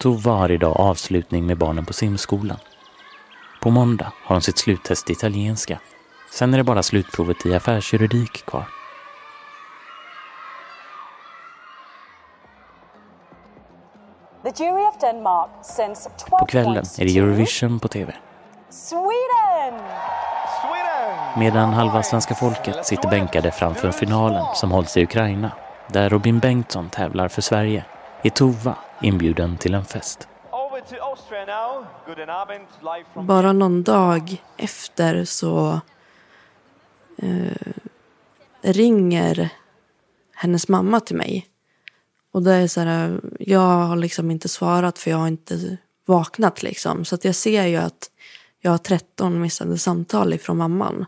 Tova 0.00 0.32
har 0.32 0.50
idag 0.50 0.76
avslutning 0.80 1.46
med 1.46 1.58
barnen 1.58 1.84
på 1.84 1.92
simskolan. 1.92 2.58
På 3.60 3.70
måndag 3.70 4.12
har 4.24 4.34
hon 4.34 4.42
sitt 4.42 4.58
sluttest 4.58 5.10
i 5.10 5.12
italienska. 5.12 5.78
Sen 6.32 6.54
är 6.54 6.58
det 6.58 6.64
bara 6.64 6.82
slutprovet 6.82 7.46
i 7.46 7.54
affärsjuridik 7.54 8.46
kvar. 8.46 8.64
The 14.42 14.64
jury 14.64 14.82
of 14.82 14.98
Denmark 15.00 15.50
sends 15.62 16.04
12 16.04 16.38
På 16.38 16.46
kvällen 16.46 16.84
är 16.98 17.04
det 17.04 17.18
Eurovision 17.18 17.80
på 17.80 17.88
TV. 17.88 18.14
Sweden! 18.70 19.80
Medan 21.36 21.72
halva 21.72 22.02
svenska 22.02 22.34
folket 22.34 22.86
sitter 22.86 23.08
bänkade 23.08 23.50
framför 23.50 23.90
finalen 23.90 24.44
som 24.54 24.70
hålls 24.70 24.96
i 24.96 25.02
Ukraina, 25.02 25.52
där 25.92 26.10
Robin 26.10 26.38
Bengtsson 26.38 26.90
tävlar 26.90 27.28
för 27.28 27.42
Sverige, 27.42 27.84
är 28.22 28.30
Tova 28.30 28.76
inbjuden 29.02 29.58
till 29.58 29.74
en 29.74 29.84
fest. 29.84 30.28
Bara 33.14 33.52
någon 33.52 33.82
dag 33.82 34.42
efter 34.56 35.24
så 35.24 35.80
eh, 37.18 37.72
ringer 38.62 39.50
hennes 40.34 40.68
mamma 40.68 41.00
till 41.00 41.16
mig. 41.16 41.46
Och 42.32 42.42
det 42.42 42.52
är 42.52 42.68
så 42.68 42.80
här, 42.80 43.20
jag 43.40 43.60
har 43.60 43.96
liksom 43.96 44.30
inte 44.30 44.48
svarat 44.48 44.98
för 44.98 45.10
jag 45.10 45.18
har 45.18 45.28
inte 45.28 45.76
vaknat 46.06 46.62
liksom. 46.62 47.04
Så 47.04 47.14
att 47.14 47.24
jag 47.24 47.34
ser 47.34 47.66
ju 47.66 47.76
att 47.76 48.10
jag 48.60 48.70
har 48.70 48.78
13 48.78 49.40
missade 49.40 49.78
samtal 49.78 50.34
ifrån 50.34 50.56
mamman. 50.56 51.06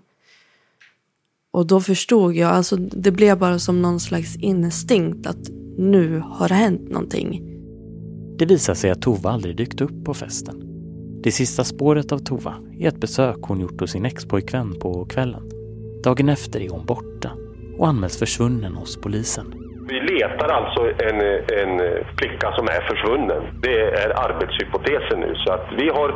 Och 1.52 1.66
då 1.66 1.80
förstod 1.80 2.34
jag, 2.34 2.50
alltså 2.50 2.76
det 2.76 3.10
blev 3.10 3.38
bara 3.38 3.58
som 3.58 3.82
någon 3.82 4.00
slags 4.00 4.36
instinkt 4.36 5.26
att 5.26 5.50
nu 5.78 6.22
har 6.24 6.48
det 6.48 6.54
hänt 6.54 6.90
någonting. 6.90 7.42
Det 8.38 8.46
visar 8.46 8.74
sig 8.74 8.90
att 8.90 9.02
Tova 9.02 9.30
aldrig 9.30 9.56
dykt 9.56 9.80
upp 9.80 10.04
på 10.04 10.14
festen. 10.14 10.62
Det 11.22 11.32
sista 11.32 11.64
spåret 11.64 12.12
av 12.12 12.18
Tova 12.18 12.54
är 12.78 12.88
ett 12.88 13.00
besök 13.00 13.36
hon 13.42 13.60
gjort 13.60 13.80
hos 13.80 13.90
sin 13.90 14.04
expojkvän 14.04 14.74
på 14.78 15.04
kvällen. 15.04 15.42
Dagen 16.04 16.28
efter 16.28 16.60
är 16.60 16.68
hon 16.68 16.86
borta 16.86 17.30
och 17.78 17.88
anmäls 17.88 18.16
försvunnen 18.16 18.74
hos 18.74 18.96
polisen. 18.96 19.67
Vi 19.88 20.00
letar 20.00 20.48
alltså 20.48 20.80
en, 21.08 21.20
en 21.62 21.72
flicka 22.18 22.52
som 22.56 22.66
är 22.76 22.80
försvunnen. 22.90 23.42
Det 23.62 23.80
är 24.02 24.10
arbetshypotesen 24.26 25.20
nu. 25.20 25.34
Så 25.44 25.52
att 25.52 25.66
vi 25.78 25.88
har 25.88 26.08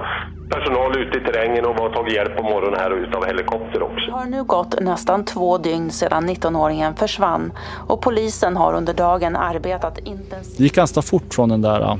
personal 0.50 0.98
ute 0.98 1.18
i 1.18 1.20
terrängen 1.20 1.64
och 1.66 1.76
vi 1.76 1.80
har 1.80 1.90
tagit 1.90 2.14
hjälp 2.14 2.36
på 2.36 2.42
morgonen 2.42 2.80
här 2.80 2.92
och 2.92 2.98
utav 2.98 3.24
helikopter 3.26 3.82
också. 3.82 4.06
Det 4.06 4.12
har 4.12 4.26
nu 4.26 4.44
gått 4.44 4.80
nästan 4.80 5.24
två 5.24 5.58
dygn 5.58 5.90
sedan 5.90 6.28
19-åringen 6.30 6.94
försvann 6.94 7.52
och 7.88 8.00
polisen 8.02 8.56
har 8.56 8.74
under 8.74 8.94
dagen 8.94 9.36
arbetat 9.36 9.98
intensivt. 9.98 10.58
Det 10.58 10.62
gick 10.62 10.74
ganska 10.74 11.02
fort 11.02 11.34
från 11.34 11.48
den 11.48 11.62
där 11.62 11.80
äh, 11.80 11.96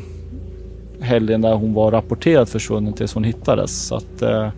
helgen 1.01 1.41
där 1.43 1.55
hon 1.55 1.75
var 1.75 1.91
rapporterad 1.91 2.49
försvunnen 2.49 2.93
tills 2.93 3.15
hon 3.15 3.25
hittades. 3.25 3.87
Så 3.89 3.95
att, 3.97 4.23
eh, 4.23 4.49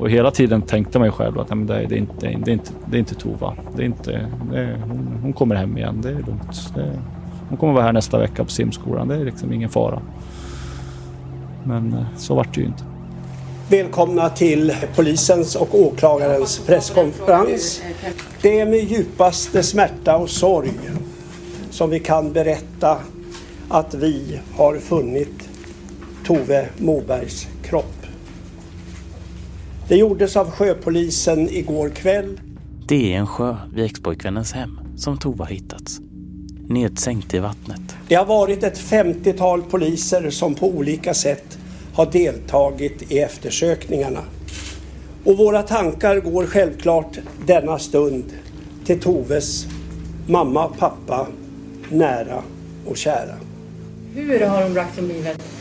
och 0.00 0.10
hela 0.10 0.30
tiden 0.30 0.62
tänkte 0.62 0.98
man 0.98 1.08
ju 1.08 1.12
själv 1.12 1.38
att 1.38 1.48
nej, 1.48 1.56
men 1.56 1.66
det, 1.66 1.74
är, 1.74 1.86
det, 1.86 1.94
är 1.94 1.98
inte, 1.98 2.14
det, 2.20 2.50
är 2.50 2.52
inte, 2.52 2.70
det 2.90 2.96
är 2.96 2.98
inte 2.98 3.14
Tova. 3.14 3.56
Det 3.76 3.82
är 3.82 3.86
inte, 3.86 4.26
det 4.50 4.58
är, 4.58 4.76
hon, 4.76 5.18
hon 5.22 5.32
kommer 5.32 5.54
hem 5.54 5.76
igen, 5.76 6.00
det 6.02 6.08
är 6.08 6.14
lugnt. 6.14 6.74
Det 6.74 6.80
är, 6.80 6.98
hon 7.48 7.58
kommer 7.58 7.72
vara 7.72 7.84
här 7.84 7.92
nästa 7.92 8.18
vecka 8.18 8.44
på 8.44 8.50
simskolan, 8.50 9.08
det 9.08 9.14
är 9.14 9.24
liksom 9.24 9.52
ingen 9.52 9.68
fara. 9.68 10.02
Men 11.64 11.92
eh, 11.92 12.04
så 12.16 12.34
vart 12.34 12.54
det 12.54 12.60
ju 12.60 12.66
inte. 12.66 12.84
Välkomna 13.70 14.28
till 14.28 14.72
polisens 14.94 15.56
och 15.56 15.74
åklagarens 15.74 16.66
presskonferens. 16.66 17.82
Det 18.42 18.60
är 18.60 18.66
med 18.66 18.84
djupaste 18.84 19.62
smärta 19.62 20.16
och 20.16 20.30
sorg 20.30 20.70
som 21.70 21.90
vi 21.90 22.00
kan 22.00 22.32
berätta 22.32 22.98
att 23.68 23.94
vi 23.94 24.40
har 24.56 24.76
funnit 24.76 25.48
Tove 26.26 26.68
Mobergs 26.78 27.48
kropp. 27.62 27.99
Det 29.90 29.96
gjordes 29.96 30.36
av 30.36 30.50
sjöpolisen 30.50 31.48
igår 31.48 31.88
kväll. 31.88 32.40
Det 32.88 33.14
är 33.14 33.18
en 33.18 33.26
sjö 33.26 33.56
vid 33.74 33.84
expojkvännens 33.84 34.52
hem 34.52 34.80
som 34.96 35.18
Tova 35.18 35.44
hittats. 35.44 36.00
Nedsänkt 36.68 37.34
i 37.34 37.38
vattnet. 37.38 37.80
Det 38.08 38.14
har 38.14 38.26
varit 38.26 38.64
ett 38.64 38.78
50-tal 38.78 39.62
poliser 39.62 40.30
som 40.30 40.54
på 40.54 40.68
olika 40.68 41.14
sätt 41.14 41.58
har 41.94 42.06
deltagit 42.06 43.12
i 43.12 43.18
eftersökningarna. 43.18 44.20
Och 45.24 45.36
våra 45.36 45.62
tankar 45.62 46.20
går 46.20 46.46
självklart 46.46 47.18
denna 47.46 47.78
stund 47.78 48.24
till 48.84 49.00
Toves 49.00 49.66
mamma, 50.26 50.68
pappa, 50.68 51.26
nära 51.88 52.42
och 52.86 52.96
kära. 52.96 53.34
Hur 54.14 54.40
har 54.40 54.62
hon 54.62 54.74
bragt 54.74 54.98
om 54.98 55.08
livet? 55.08 55.59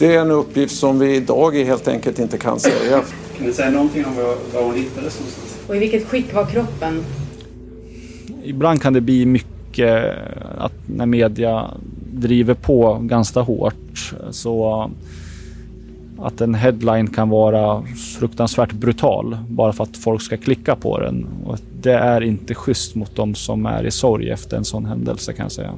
Det 0.00 0.14
är 0.14 0.20
en 0.20 0.30
uppgift 0.30 0.76
som 0.76 0.98
vi 0.98 1.16
idag 1.16 1.56
helt 1.56 1.88
enkelt 1.88 2.18
inte 2.18 2.38
kan 2.38 2.60
säga. 2.60 3.02
Kan 3.36 3.46
du 3.46 3.52
säga 3.52 3.70
någonting 3.70 4.04
om 4.04 4.16
var, 4.16 4.62
hon 4.62 4.74
hittades 4.74 5.18
någonstans? 5.18 5.58
Och 5.68 5.76
i 5.76 5.78
vilket 5.78 6.08
skick 6.08 6.34
var 6.34 6.46
kroppen? 6.46 7.04
Ibland 8.44 8.82
kan 8.82 8.92
det 8.92 9.00
bli 9.00 9.26
mycket 9.26 10.14
att 10.58 10.72
när 10.86 11.06
media 11.06 11.70
driver 12.12 12.54
på 12.54 12.98
ganska 13.02 13.40
hårt 13.40 14.14
så 14.30 14.90
att 16.18 16.40
en 16.40 16.54
headline 16.54 17.06
kan 17.06 17.28
vara 17.28 17.82
fruktansvärt 18.18 18.72
brutal 18.72 19.38
bara 19.48 19.72
för 19.72 19.84
att 19.84 19.96
folk 19.96 20.22
ska 20.22 20.36
klicka 20.36 20.76
på 20.76 21.00
den. 21.00 21.26
Och 21.44 21.58
det 21.80 21.94
är 21.94 22.20
inte 22.20 22.54
schysst 22.54 22.94
mot 22.94 23.16
de 23.16 23.34
som 23.34 23.66
är 23.66 23.86
i 23.86 23.90
sorg 23.90 24.30
efter 24.30 24.56
en 24.56 24.64
sån 24.64 24.84
händelse 24.84 25.32
kan 25.32 25.44
jag 25.44 25.52
säga. 25.52 25.74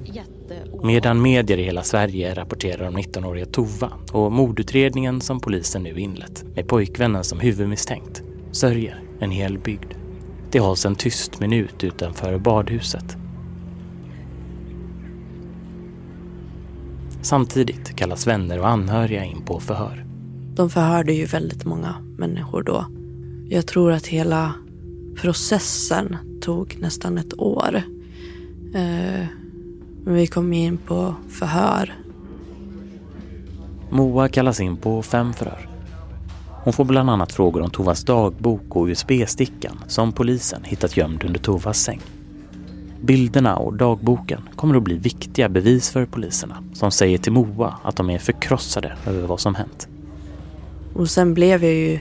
Medan 0.83 1.23
medier 1.23 1.59
i 1.59 1.63
hela 1.63 1.83
Sverige 1.83 2.35
rapporterar 2.35 2.89
om 2.89 2.99
19-åriga 2.99 3.47
Tova 3.47 3.93
och 4.13 4.33
mordutredningen 4.33 5.21
som 5.21 5.41
polisen 5.41 5.83
nu 5.83 6.01
inlett 6.01 6.45
med 6.55 6.69
pojkvännen 6.69 7.25
som 7.25 7.41
huvudmisstänkt 7.41 8.23
sörjer 8.53 9.03
en 9.21 9.31
hel 9.31 9.59
bygd. 9.59 9.93
Det 10.51 10.61
hålls 10.61 10.87
en 10.87 10.95
tyst 10.95 11.41
minut 11.41 11.85
utanför 11.85 12.39
badhuset. 12.39 13.17
Samtidigt 17.23 17.97
kallas 17.97 18.27
vänner 18.27 18.59
och 18.59 18.69
anhöriga 18.69 19.25
in 19.25 19.43
på 19.45 19.61
förhör. 19.61 20.07
De 20.55 20.71
förhörde 20.71 21.13
ju 21.13 21.25
väldigt 21.25 21.65
många 21.65 21.95
människor 22.19 22.63
då. 22.63 22.87
Jag 23.49 23.67
tror 23.67 23.93
att 23.93 24.07
hela 24.07 24.55
processen 25.17 26.17
tog 26.41 26.77
nästan 26.81 27.19
ett 27.19 27.41
år. 27.41 27.83
Eh, 28.75 29.27
vi 30.05 30.27
kom 30.27 30.53
in 30.53 30.77
på 30.77 31.15
förhör. 31.29 31.95
Moa 33.91 34.29
kallas 34.29 34.61
in 34.61 34.77
på 34.77 35.03
fem 35.03 35.33
förhör. 35.33 35.69
Hon 36.65 36.73
får 36.73 36.85
bland 36.85 37.11
annat 37.11 37.33
frågor 37.33 37.63
om 37.63 37.71
Tovas 37.71 38.05
dagbok 38.05 38.77
och 38.77 38.87
USB-stickan 38.87 39.79
som 39.87 40.13
polisen 40.13 40.65
hittat 40.65 40.97
gömd 40.97 41.25
under 41.25 41.41
Tovas 41.41 41.79
säng. 41.79 42.01
Bilderna 43.01 43.57
och 43.57 43.75
dagboken 43.75 44.41
kommer 44.57 44.77
att 44.77 44.83
bli 44.83 44.99
viktiga 44.99 45.49
bevis 45.49 45.91
för 45.91 46.07
poliserna 46.07 46.65
som 46.75 46.91
säger 46.91 47.19
till 47.19 47.33
Moa 47.33 47.79
att 47.83 47.97
de 47.97 48.11
är 48.11 48.19
förkrossade 48.19 48.97
över 49.07 49.27
vad 49.27 49.41
som 49.41 49.55
hänt. 49.55 49.89
Och 50.95 51.11
sen 51.11 51.35
blev 51.35 51.65
jag 51.65 51.75
ju 51.75 52.01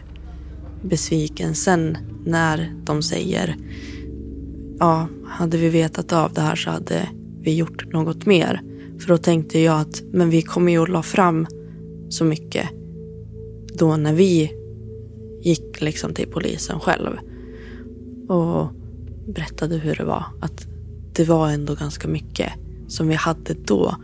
besviken 0.81 1.55
sen 1.55 1.97
när 2.25 2.73
de 2.83 3.01
säger 3.01 3.55
ja, 4.79 5.07
hade 5.27 5.57
vi 5.57 5.69
vetat 5.69 6.13
av 6.13 6.33
det 6.33 6.41
här 6.41 6.55
så 6.55 6.69
hade 6.69 7.07
vi 7.41 7.55
gjort 7.55 7.93
något 7.93 8.25
mer. 8.25 8.61
För 8.99 9.07
då 9.07 9.17
tänkte 9.17 9.59
jag 9.59 9.81
att 9.81 10.03
men 10.11 10.29
vi 10.29 10.41
kommer 10.41 10.71
ju 10.71 10.83
att 10.83 10.89
la 10.89 11.03
fram 11.03 11.47
så 12.09 12.25
mycket 12.25 12.69
då 13.73 13.97
när 13.97 14.13
vi 14.13 14.51
gick 15.41 15.81
liksom 15.81 16.13
till 16.13 16.27
polisen 16.27 16.79
själv 16.79 17.17
och 18.27 18.67
berättade 19.27 19.77
hur 19.77 19.95
det 19.95 20.03
var. 20.03 20.25
Att 20.41 20.67
det 21.13 21.23
var 21.23 21.49
ändå 21.49 21.75
ganska 21.75 22.07
mycket 22.07 22.51
som 22.87 23.07
vi 23.07 23.15
hade 23.15 23.53
då. 23.53 23.95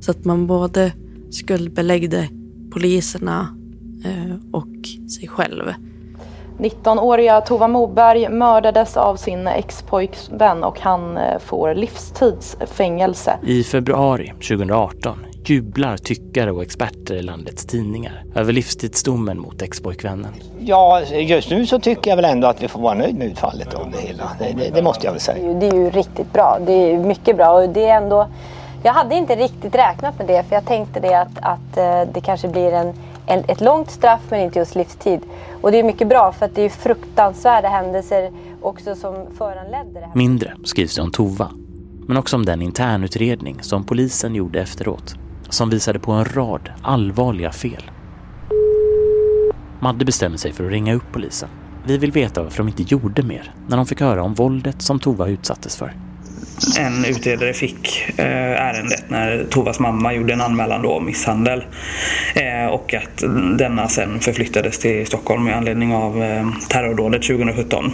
Så 0.00 0.10
att 0.10 0.24
man 0.24 0.46
både 0.46 0.92
skuldbeläggde 1.30 2.28
poliserna 2.70 3.56
eh, 4.04 4.36
och 4.52 4.88
sig 5.18 5.28
själv. 5.28 5.64
19-åriga 6.58 7.40
Tova 7.40 7.68
Moberg 7.68 8.28
mördades 8.28 8.96
av 8.96 9.16
sin 9.16 9.46
expojkvän 9.46 10.64
och 10.64 10.80
han 10.80 11.16
eh, 11.16 11.38
får 11.38 11.74
livstidsfängelse. 11.74 13.38
I 13.42 13.64
februari 13.64 14.28
2018 14.28 15.18
jublar 15.44 15.96
tyckare 15.96 16.52
och 16.52 16.62
experter 16.62 17.14
i 17.14 17.22
landets 17.22 17.66
tidningar 17.66 18.24
över 18.34 18.52
livstidsdomen 18.52 19.38
mot 19.38 19.62
expojkvännen. 19.62 20.34
Ja, 20.58 21.02
just 21.02 21.50
nu 21.50 21.66
så 21.66 21.78
tycker 21.78 22.10
jag 22.10 22.16
väl 22.16 22.24
ändå 22.24 22.46
att 22.46 22.62
vi 22.62 22.68
får 22.68 22.80
vara 22.80 22.94
nöjda 22.94 23.18
med 23.18 23.26
utfallet 23.26 23.74
av 23.74 23.90
det 23.90 23.98
hela. 23.98 24.30
Det, 24.38 24.52
det, 24.56 24.70
det, 24.74 24.82
måste 24.82 25.06
jag 25.06 25.12
väl 25.12 25.20
säga. 25.20 25.54
Det 25.54 25.66
är 25.66 25.74
ju 25.74 25.90
riktigt 25.90 26.32
bra. 26.32 26.58
Det 26.66 26.72
är 26.72 26.98
mycket 26.98 27.36
bra 27.36 27.52
och 27.52 27.68
det 27.68 27.88
är 27.88 27.96
ändå... 27.96 28.26
Jag 28.82 28.92
hade 28.92 29.14
inte 29.14 29.36
riktigt 29.36 29.74
räknat 29.74 30.18
med 30.18 30.26
det 30.26 30.42
för 30.42 30.54
jag 30.54 30.66
tänkte 30.66 31.00
det 31.00 31.14
att, 31.14 31.38
att 31.40 31.76
eh, 31.76 32.12
det 32.12 32.20
kanske 32.20 32.48
blir 32.48 32.72
en, 32.72 32.94
en, 33.26 33.44
ett 33.48 33.60
långt 33.60 33.90
straff 33.90 34.20
men 34.28 34.40
inte 34.40 34.58
just 34.58 34.74
livstid. 34.74 35.20
Och 35.62 35.72
det 35.72 35.78
är 35.78 35.84
mycket 35.84 36.08
bra 36.08 36.32
för 36.32 36.46
att 36.46 36.54
det 36.54 36.62
är 36.62 36.68
fruktansvärda 36.68 37.68
händelser 37.68 38.30
också 38.62 38.94
som 38.94 39.26
föranledde 39.38 40.00
det 40.00 40.06
här. 40.06 40.14
Mindre 40.14 40.56
skrivs 40.64 40.96
det 40.96 41.02
om 41.02 41.10
Tova, 41.10 41.50
men 42.06 42.16
också 42.16 42.36
om 42.36 42.44
den 42.44 42.62
internutredning 42.62 43.62
som 43.62 43.84
polisen 43.84 44.34
gjorde 44.34 44.60
efteråt 44.60 45.14
som 45.48 45.70
visade 45.70 45.98
på 45.98 46.12
en 46.12 46.24
rad 46.24 46.70
allvarliga 46.82 47.52
fel. 47.52 47.90
Madde 49.80 50.04
bestämmer 50.04 50.36
sig 50.36 50.52
för 50.52 50.64
att 50.64 50.70
ringa 50.70 50.94
upp 50.94 51.12
polisen. 51.12 51.48
Vi 51.86 51.98
vill 51.98 52.12
veta 52.12 52.42
varför 52.42 52.58
de 52.58 52.68
inte 52.68 52.82
gjorde 52.82 53.22
mer 53.22 53.54
när 53.68 53.76
de 53.76 53.86
fick 53.86 54.00
höra 54.00 54.22
om 54.22 54.34
våldet 54.34 54.82
som 54.82 54.98
Tova 54.98 55.28
utsattes 55.28 55.76
för. 55.76 55.96
En 56.78 57.04
utredare 57.04 57.52
fick 57.52 58.04
eh, 58.16 58.62
ärendet 58.62 59.10
när 59.10 59.44
Tovas 59.50 59.80
mamma 59.80 60.14
gjorde 60.14 60.32
en 60.32 60.40
anmälan 60.40 60.82
då 60.82 60.92
om 60.92 61.04
misshandel 61.04 61.64
eh, 62.34 62.66
och 62.66 62.94
att 62.94 63.24
denna 63.58 63.88
sen 63.88 64.20
förflyttades 64.20 64.78
till 64.78 65.06
Stockholm 65.06 65.44
med 65.44 65.56
anledning 65.56 65.94
av 65.94 66.22
eh, 66.22 66.46
terrordådet 66.68 67.22
2017. 67.22 67.92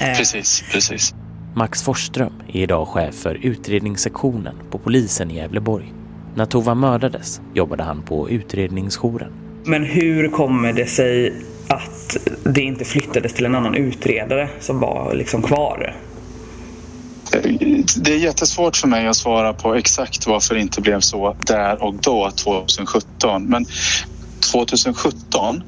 Precis, 0.00 0.64
precis. 0.72 1.14
Max 1.54 1.82
Forsström 1.82 2.32
är 2.48 2.60
idag 2.60 2.88
chef 2.88 3.14
för 3.14 3.38
utredningssektionen 3.42 4.54
på 4.70 4.78
polisen 4.78 5.30
i 5.30 5.36
Gävleborg. 5.36 5.92
När 6.34 6.46
Tova 6.46 6.74
mördades 6.74 7.40
jobbade 7.54 7.82
han 7.82 8.02
på 8.02 8.30
utredningsjouren. 8.30 9.32
Men 9.64 9.84
hur 9.84 10.28
kommer 10.28 10.72
det 10.72 10.86
sig 10.86 11.34
att 11.68 12.16
det 12.44 12.62
inte 12.62 12.84
flyttades 12.84 13.32
till 13.32 13.46
en 13.46 13.54
annan 13.54 13.74
utredare 13.74 14.48
som 14.60 14.80
var 14.80 15.14
liksom 15.14 15.42
kvar? 15.42 15.94
Det 17.96 18.12
är 18.12 18.18
jättesvårt 18.18 18.76
för 18.76 18.88
mig 18.88 19.06
att 19.06 19.16
svara 19.16 19.52
på 19.52 19.74
exakt 19.74 20.26
varför 20.26 20.54
det 20.54 20.60
inte 20.60 20.80
blev 20.80 21.00
så 21.00 21.36
där 21.46 21.82
och 21.82 21.94
då 21.94 22.30
2017. 22.30 23.44
Men 23.44 23.66
2017 24.52 25.62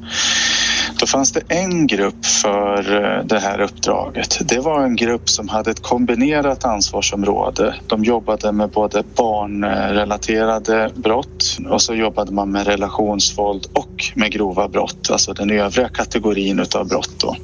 då 1.01 1.07
fanns 1.07 1.33
det 1.33 1.41
en 1.49 1.87
grupp 1.87 2.27
för 2.27 3.05
eh, 3.05 3.25
det 3.25 3.39
här 3.39 3.61
uppdraget. 3.61 4.39
Det 4.49 4.59
var 4.59 4.83
en 4.83 4.97
grupp 4.97 5.29
som 5.29 5.49
hade 5.49 5.71
ett 5.71 5.83
kombinerat 5.83 6.65
ansvarsområde. 6.65 7.75
De 7.87 8.05
jobbade 8.05 8.53
med 8.53 8.71
både 8.71 9.03
barnrelaterade 9.17 10.91
brott 10.95 11.59
och 11.71 11.83
så 11.83 11.95
jobbade 11.95 12.33
man 12.33 12.53
med 12.53 12.67
relationsvåld 12.67 13.67
och 13.73 14.05
med 14.15 14.33
grova 14.33 14.69
brott, 14.69 15.11
alltså 15.11 15.33
den 15.33 15.51
övriga 15.51 15.89
kategorin 15.89 16.61
utav 16.61 16.89
brott. 16.89 17.11
Då 17.19 17.37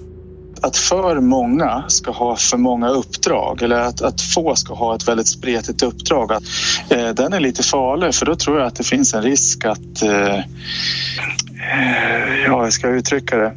att 0.64 0.76
för 0.76 1.20
många 1.20 1.84
ska 1.88 2.10
ha 2.10 2.36
för 2.36 2.56
många 2.56 2.88
uppdrag 2.88 3.62
eller 3.62 3.76
att, 3.76 4.02
att 4.02 4.20
få 4.20 4.56
ska 4.56 4.74
ha 4.74 4.94
ett 4.94 5.08
väldigt 5.08 5.28
spretigt 5.28 5.82
uppdrag, 5.82 6.32
att, 6.32 6.42
eh, 6.88 7.08
den 7.08 7.32
är 7.32 7.40
lite 7.40 7.62
farlig 7.62 8.14
för 8.14 8.26
då 8.26 8.36
tror 8.36 8.58
jag 8.58 8.66
att 8.66 8.76
det 8.76 8.84
finns 8.84 9.14
en 9.14 9.22
risk 9.22 9.64
att 9.64 10.02
eh, 10.02 10.40
ja, 12.46 12.64
hur 12.64 12.70
ska 12.70 12.86
jag 12.86 12.96
uttrycka 12.96 13.36
det? 13.36 13.54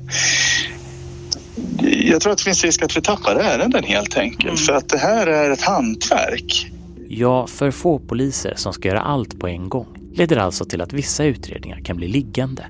Jag 1.81 2.21
tror 2.21 2.31
att 2.31 2.37
det 2.37 2.43
finns 2.43 2.63
risk 2.63 2.83
att 2.83 2.97
vi 2.97 3.01
tappar 3.01 3.35
ärenden 3.35 3.83
helt 3.83 4.17
enkelt 4.17 4.43
mm. 4.43 4.57
för 4.57 4.73
att 4.73 4.89
det 4.89 4.97
här 4.97 5.27
är 5.27 5.51
ett 5.51 5.61
hantverk. 5.61 6.71
Ja, 7.09 7.47
för 7.47 7.71
få 7.71 7.99
poliser 7.99 8.53
som 8.55 8.73
ska 8.73 8.87
göra 8.87 9.01
allt 9.01 9.39
på 9.39 9.47
en 9.47 9.69
gång 9.69 9.87
leder 10.13 10.37
alltså 10.37 10.65
till 10.65 10.81
att 10.81 10.93
vissa 10.93 11.23
utredningar 11.23 11.79
kan 11.79 11.97
bli 11.97 12.07
liggande. 12.07 12.65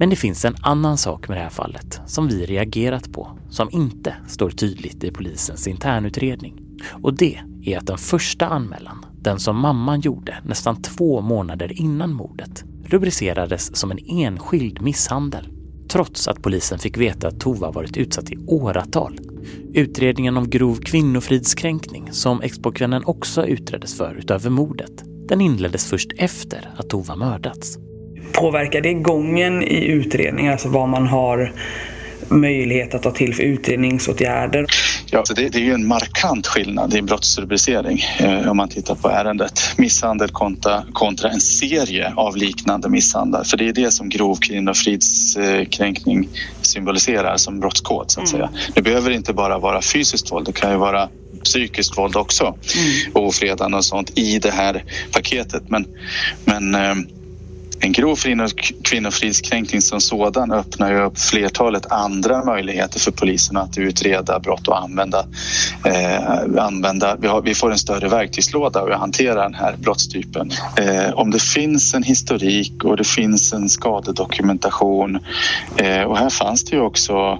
Men 0.00 0.10
det 0.10 0.16
finns 0.16 0.44
en 0.44 0.56
annan 0.62 0.98
sak 0.98 1.28
med 1.28 1.36
det 1.36 1.42
här 1.42 1.50
fallet 1.50 2.00
som 2.06 2.28
vi 2.28 2.46
reagerat 2.46 3.12
på 3.12 3.38
som 3.50 3.68
inte 3.70 4.14
står 4.28 4.50
tydligt 4.50 5.04
i 5.04 5.10
polisens 5.10 5.66
internutredning. 5.66 6.60
Och 7.02 7.16
det 7.16 7.40
är 7.64 7.78
att 7.78 7.86
den 7.86 7.98
första 7.98 8.46
anmälan, 8.46 9.06
den 9.20 9.40
som 9.40 9.56
mamman 9.56 10.00
gjorde 10.00 10.38
nästan 10.44 10.82
två 10.82 11.20
månader 11.20 11.80
innan 11.80 12.12
mordet, 12.12 12.64
rubricerades 12.84 13.76
som 13.76 13.90
en 13.90 13.98
enskild 14.08 14.82
misshandel. 14.82 15.48
Trots 15.88 16.28
att 16.28 16.42
polisen 16.42 16.78
fick 16.78 16.96
veta 16.96 17.28
att 17.28 17.40
Tova 17.40 17.70
varit 17.70 17.96
utsatt 17.96 18.30
i 18.30 18.36
åratal. 18.46 19.18
Utredningen 19.74 20.36
om 20.36 20.50
grov 20.50 20.76
kvinnofridskränkning, 20.76 22.08
som 22.12 22.42
expokvännen 22.42 23.04
också 23.04 23.46
utreddes 23.46 23.96
för 23.96 24.14
utöver 24.14 24.50
mordet, 24.50 25.04
den 25.28 25.40
inleddes 25.40 25.86
först 25.86 26.12
efter 26.16 26.70
att 26.76 26.90
Tova 26.90 27.16
mördats. 27.16 27.78
Påverkar 28.32 28.80
det 28.80 28.94
gången 28.94 29.62
i 29.62 29.84
utredningen, 29.84 30.52
alltså 30.52 30.68
vad 30.68 30.88
man 30.88 31.06
har 31.06 31.52
möjlighet 32.30 32.94
att 32.94 33.02
ta 33.02 33.10
till 33.10 33.34
för 33.34 33.42
utredningsåtgärder? 33.42 34.66
Ja, 35.10 35.24
så 35.24 35.34
det, 35.34 35.48
det 35.48 35.58
är 35.58 35.62
ju 35.62 35.74
en 35.74 35.86
markant 35.86 36.46
skillnad 36.46 36.94
i 36.94 37.02
brottsrubricering 37.02 38.02
eh, 38.18 38.50
om 38.50 38.56
man 38.56 38.68
tittar 38.68 38.94
på 38.94 39.08
ärendet. 39.08 39.60
Misshandel 39.76 40.28
kontra, 40.28 40.82
kontra 40.92 41.30
en 41.30 41.40
serie 41.40 42.12
av 42.16 42.36
liknande 42.36 42.88
misshandlar. 42.88 43.44
För 43.44 43.56
det 43.56 43.68
är 43.68 43.72
det 43.72 43.90
som 43.90 44.08
grov 44.08 44.36
kvinnofridskränkning 44.36 46.28
symboliserar 46.62 47.36
som 47.36 47.60
brottskod 47.60 48.10
så 48.10 48.20
att 48.20 48.28
säga. 48.28 48.50
Det 48.74 48.82
behöver 48.82 49.10
inte 49.10 49.32
bara 49.32 49.58
vara 49.58 49.82
fysiskt 49.82 50.32
våld, 50.32 50.46
det 50.46 50.52
kan 50.52 50.70
ju 50.70 50.76
vara 50.76 51.08
psykiskt 51.44 51.98
våld 51.98 52.16
också. 52.16 52.44
Mm. 52.44 52.56
Ofredande 53.26 53.76
och 53.76 53.84
sånt 53.84 54.18
i 54.18 54.38
det 54.38 54.50
här 54.50 54.84
paketet. 55.12 55.62
Men, 55.68 55.86
men 56.44 56.74
eh, 56.74 56.94
en 57.80 57.92
grov 57.92 58.18
kvinnofridskränkning 58.84 59.82
som 59.82 60.00
sådan 60.00 60.52
öppnar 60.52 60.92
ju 60.92 61.00
upp 61.00 61.18
flertalet 61.18 61.92
andra 61.92 62.44
möjligheter 62.44 63.00
för 63.00 63.10
polisen 63.10 63.56
att 63.56 63.78
utreda 63.78 64.38
brott 64.38 64.68
och 64.68 64.82
använda, 64.82 65.26
eh, 65.84 66.64
använda 66.64 67.16
vi, 67.16 67.26
har, 67.26 67.42
vi, 67.42 67.54
får 67.54 67.70
en 67.70 67.78
större 67.78 68.08
verktygslåda 68.08 68.80
att 68.80 68.98
hantera 68.98 69.42
den 69.42 69.54
här 69.54 69.76
brottstypen. 69.78 70.50
Eh, 70.76 71.10
om 71.14 71.30
det 71.30 71.42
finns 71.42 71.94
en 71.94 72.02
historik 72.02 72.84
och 72.84 72.96
det 72.96 73.06
finns 73.06 73.52
en 73.52 73.68
skadedokumentation 73.68 75.18
eh, 75.78 76.02
och 76.02 76.18
här 76.18 76.30
fanns 76.30 76.64
det 76.64 76.76
ju 76.76 76.82
också 76.82 77.38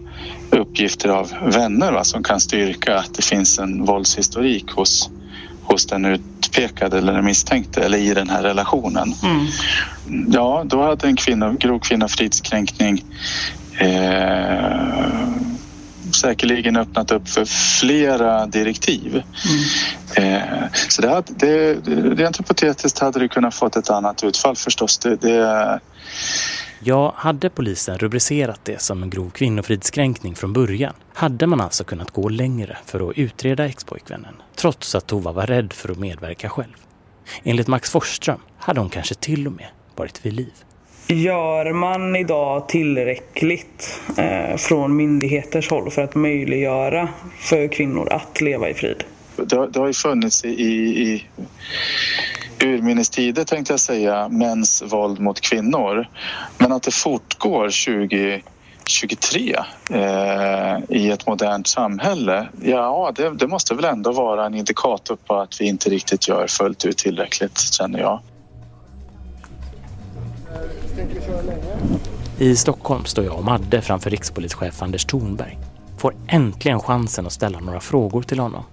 uppgifter 0.50 1.08
av 1.08 1.32
vänner 1.42 1.92
va, 1.92 2.04
som 2.04 2.22
kan 2.22 2.40
styrka 2.40 2.96
att 2.96 3.14
det 3.14 3.24
finns 3.24 3.58
en 3.58 3.84
våldshistorik 3.84 4.70
hos 4.70 5.10
hos 5.70 5.86
den 5.86 6.04
utpekade 6.04 6.98
eller 6.98 7.22
misstänkte 7.22 7.82
eller 7.82 7.98
i 7.98 8.14
den 8.14 8.30
här 8.30 8.42
relationen. 8.42 9.14
Mm. 9.22 9.46
Ja, 10.32 10.62
då 10.66 10.82
hade 10.82 11.06
en 11.06 11.16
kvinna, 11.16 11.52
grov 11.52 11.78
kvinnofridskränkning 11.78 13.04
eh, 13.78 15.00
säkerligen 16.14 16.76
öppnat 16.76 17.10
upp 17.10 17.28
för 17.28 17.44
flera 17.80 18.46
direktiv. 18.46 19.22
Mm. 20.16 20.34
Eh, 20.34 20.68
så 20.88 21.02
det, 21.02 21.22
det, 21.28 21.74
rent 22.14 22.40
hypotetiskt 22.40 22.98
hade 22.98 23.18
det 23.18 23.28
kunnat 23.28 23.54
fått 23.54 23.76
ett 23.76 23.90
annat 23.90 24.24
utfall 24.24 24.56
förstås. 24.56 24.98
Det, 24.98 25.16
det, 25.16 25.80
Ja, 26.82 27.14
hade 27.16 27.50
polisen 27.50 27.98
rubricerat 27.98 28.60
det 28.64 28.80
som 28.80 29.02
en 29.02 29.10
grov 29.10 29.30
kvinnofridskränkning 29.30 30.34
från 30.34 30.52
början 30.52 30.94
hade 31.14 31.46
man 31.46 31.60
alltså 31.60 31.84
kunnat 31.84 32.10
gå 32.10 32.28
längre 32.28 32.78
för 32.86 33.10
att 33.10 33.18
utreda 33.18 33.66
expojkvännen, 33.66 34.34
trots 34.56 34.94
att 34.94 35.06
Tova 35.06 35.32
var 35.32 35.46
rädd 35.46 35.72
för 35.72 35.92
att 35.92 35.98
medverka 35.98 36.48
själv. 36.48 36.74
Enligt 37.42 37.68
Max 37.68 37.90
Forsström 37.90 38.40
hade 38.58 38.80
hon 38.80 38.90
kanske 38.90 39.14
till 39.14 39.46
och 39.46 39.52
med 39.52 39.66
varit 39.96 40.26
vid 40.26 40.32
liv. 40.32 40.52
Gör 41.06 41.72
man 41.72 42.16
idag 42.16 42.68
tillräckligt 42.68 44.00
eh, 44.16 44.56
från 44.56 44.96
myndigheters 44.96 45.70
håll 45.70 45.90
för 45.90 46.02
att 46.02 46.14
möjliggöra 46.14 47.08
för 47.38 47.68
kvinnor 47.68 48.12
att 48.12 48.40
leva 48.40 48.68
i 48.68 48.74
frid? 48.74 49.04
Det, 49.36 49.66
det 49.66 49.78
har 49.78 49.86
ju 49.86 49.92
funnits 49.92 50.44
i, 50.44 50.48
i 50.48 51.24
urminnes 52.64 53.10
tider 53.10 53.44
tänkte 53.44 53.72
jag 53.72 53.80
säga, 53.80 54.28
mäns 54.28 54.82
våld 54.86 55.20
mot 55.20 55.40
kvinnor. 55.40 56.08
Men 56.58 56.72
att 56.72 56.82
det 56.82 56.94
fortgår 56.94 57.64
2023 57.64 59.56
eh, 59.90 60.78
i 60.88 61.10
ett 61.10 61.26
modernt 61.26 61.66
samhälle, 61.66 62.48
ja 62.62 63.12
det, 63.16 63.30
det 63.30 63.46
måste 63.46 63.74
väl 63.74 63.84
ändå 63.84 64.12
vara 64.12 64.46
en 64.46 64.54
indikator 64.54 65.16
på 65.16 65.34
att 65.34 65.60
vi 65.60 65.68
inte 65.68 65.90
riktigt 65.90 66.28
gör 66.28 66.46
fullt 66.46 66.84
ut 66.84 66.98
tillräckligt, 66.98 67.58
känner 67.58 67.98
jag. 67.98 68.20
I 72.38 72.56
Stockholm 72.56 73.04
står 73.04 73.24
jag 73.24 73.34
och 73.34 73.44
Madde 73.44 73.82
framför 73.82 74.10
rikspolischef 74.10 74.82
Anders 74.82 75.04
Thornberg. 75.04 75.58
Får 75.98 76.14
äntligen 76.28 76.80
chansen 76.80 77.26
att 77.26 77.32
ställa 77.32 77.60
några 77.60 77.80
frågor 77.80 78.22
till 78.22 78.38
honom. 78.38 78.64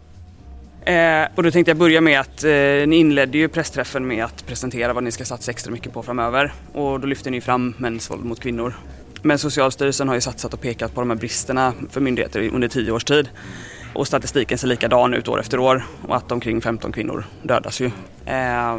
Eh, 0.87 1.27
och 1.35 1.43
då 1.43 1.51
tänkte 1.51 1.69
jag 1.69 1.77
börja 1.77 2.01
med 2.01 2.19
att 2.19 2.43
eh, 2.43 2.51
ni 2.87 2.95
inledde 2.95 3.37
ju 3.37 3.47
pressträffen 3.47 4.07
med 4.07 4.25
att 4.25 4.45
presentera 4.47 4.93
vad 4.93 5.03
ni 5.03 5.11
ska 5.11 5.25
satsa 5.25 5.51
extra 5.51 5.71
mycket 5.71 5.93
på 5.93 6.03
framöver. 6.03 6.53
Och 6.73 6.99
då 6.99 7.07
lyfter 7.07 7.31
ni 7.31 7.41
fram 7.41 7.73
mäns 7.77 8.11
våld 8.11 8.25
mot 8.25 8.39
kvinnor. 8.39 8.73
Men 9.21 9.39
Socialstyrelsen 9.39 10.07
har 10.07 10.15
ju 10.15 10.21
satsat 10.21 10.53
och 10.53 10.61
pekat 10.61 10.93
på 10.93 11.01
de 11.01 11.09
här 11.09 11.17
bristerna 11.17 11.73
för 11.89 12.01
myndigheter 12.01 12.49
under 12.53 12.67
tio 12.67 12.91
års 12.91 13.03
tid. 13.03 13.29
Och 13.93 14.07
statistiken 14.07 14.57
ser 14.57 14.67
likadan 14.67 15.13
ut 15.13 15.27
år 15.27 15.39
efter 15.39 15.59
år 15.59 15.83
och 16.07 16.15
att 16.15 16.31
omkring 16.31 16.61
15 16.61 16.91
kvinnor 16.91 17.25
dödas 17.43 17.81
ju. 17.81 17.91
Eh, 18.25 18.77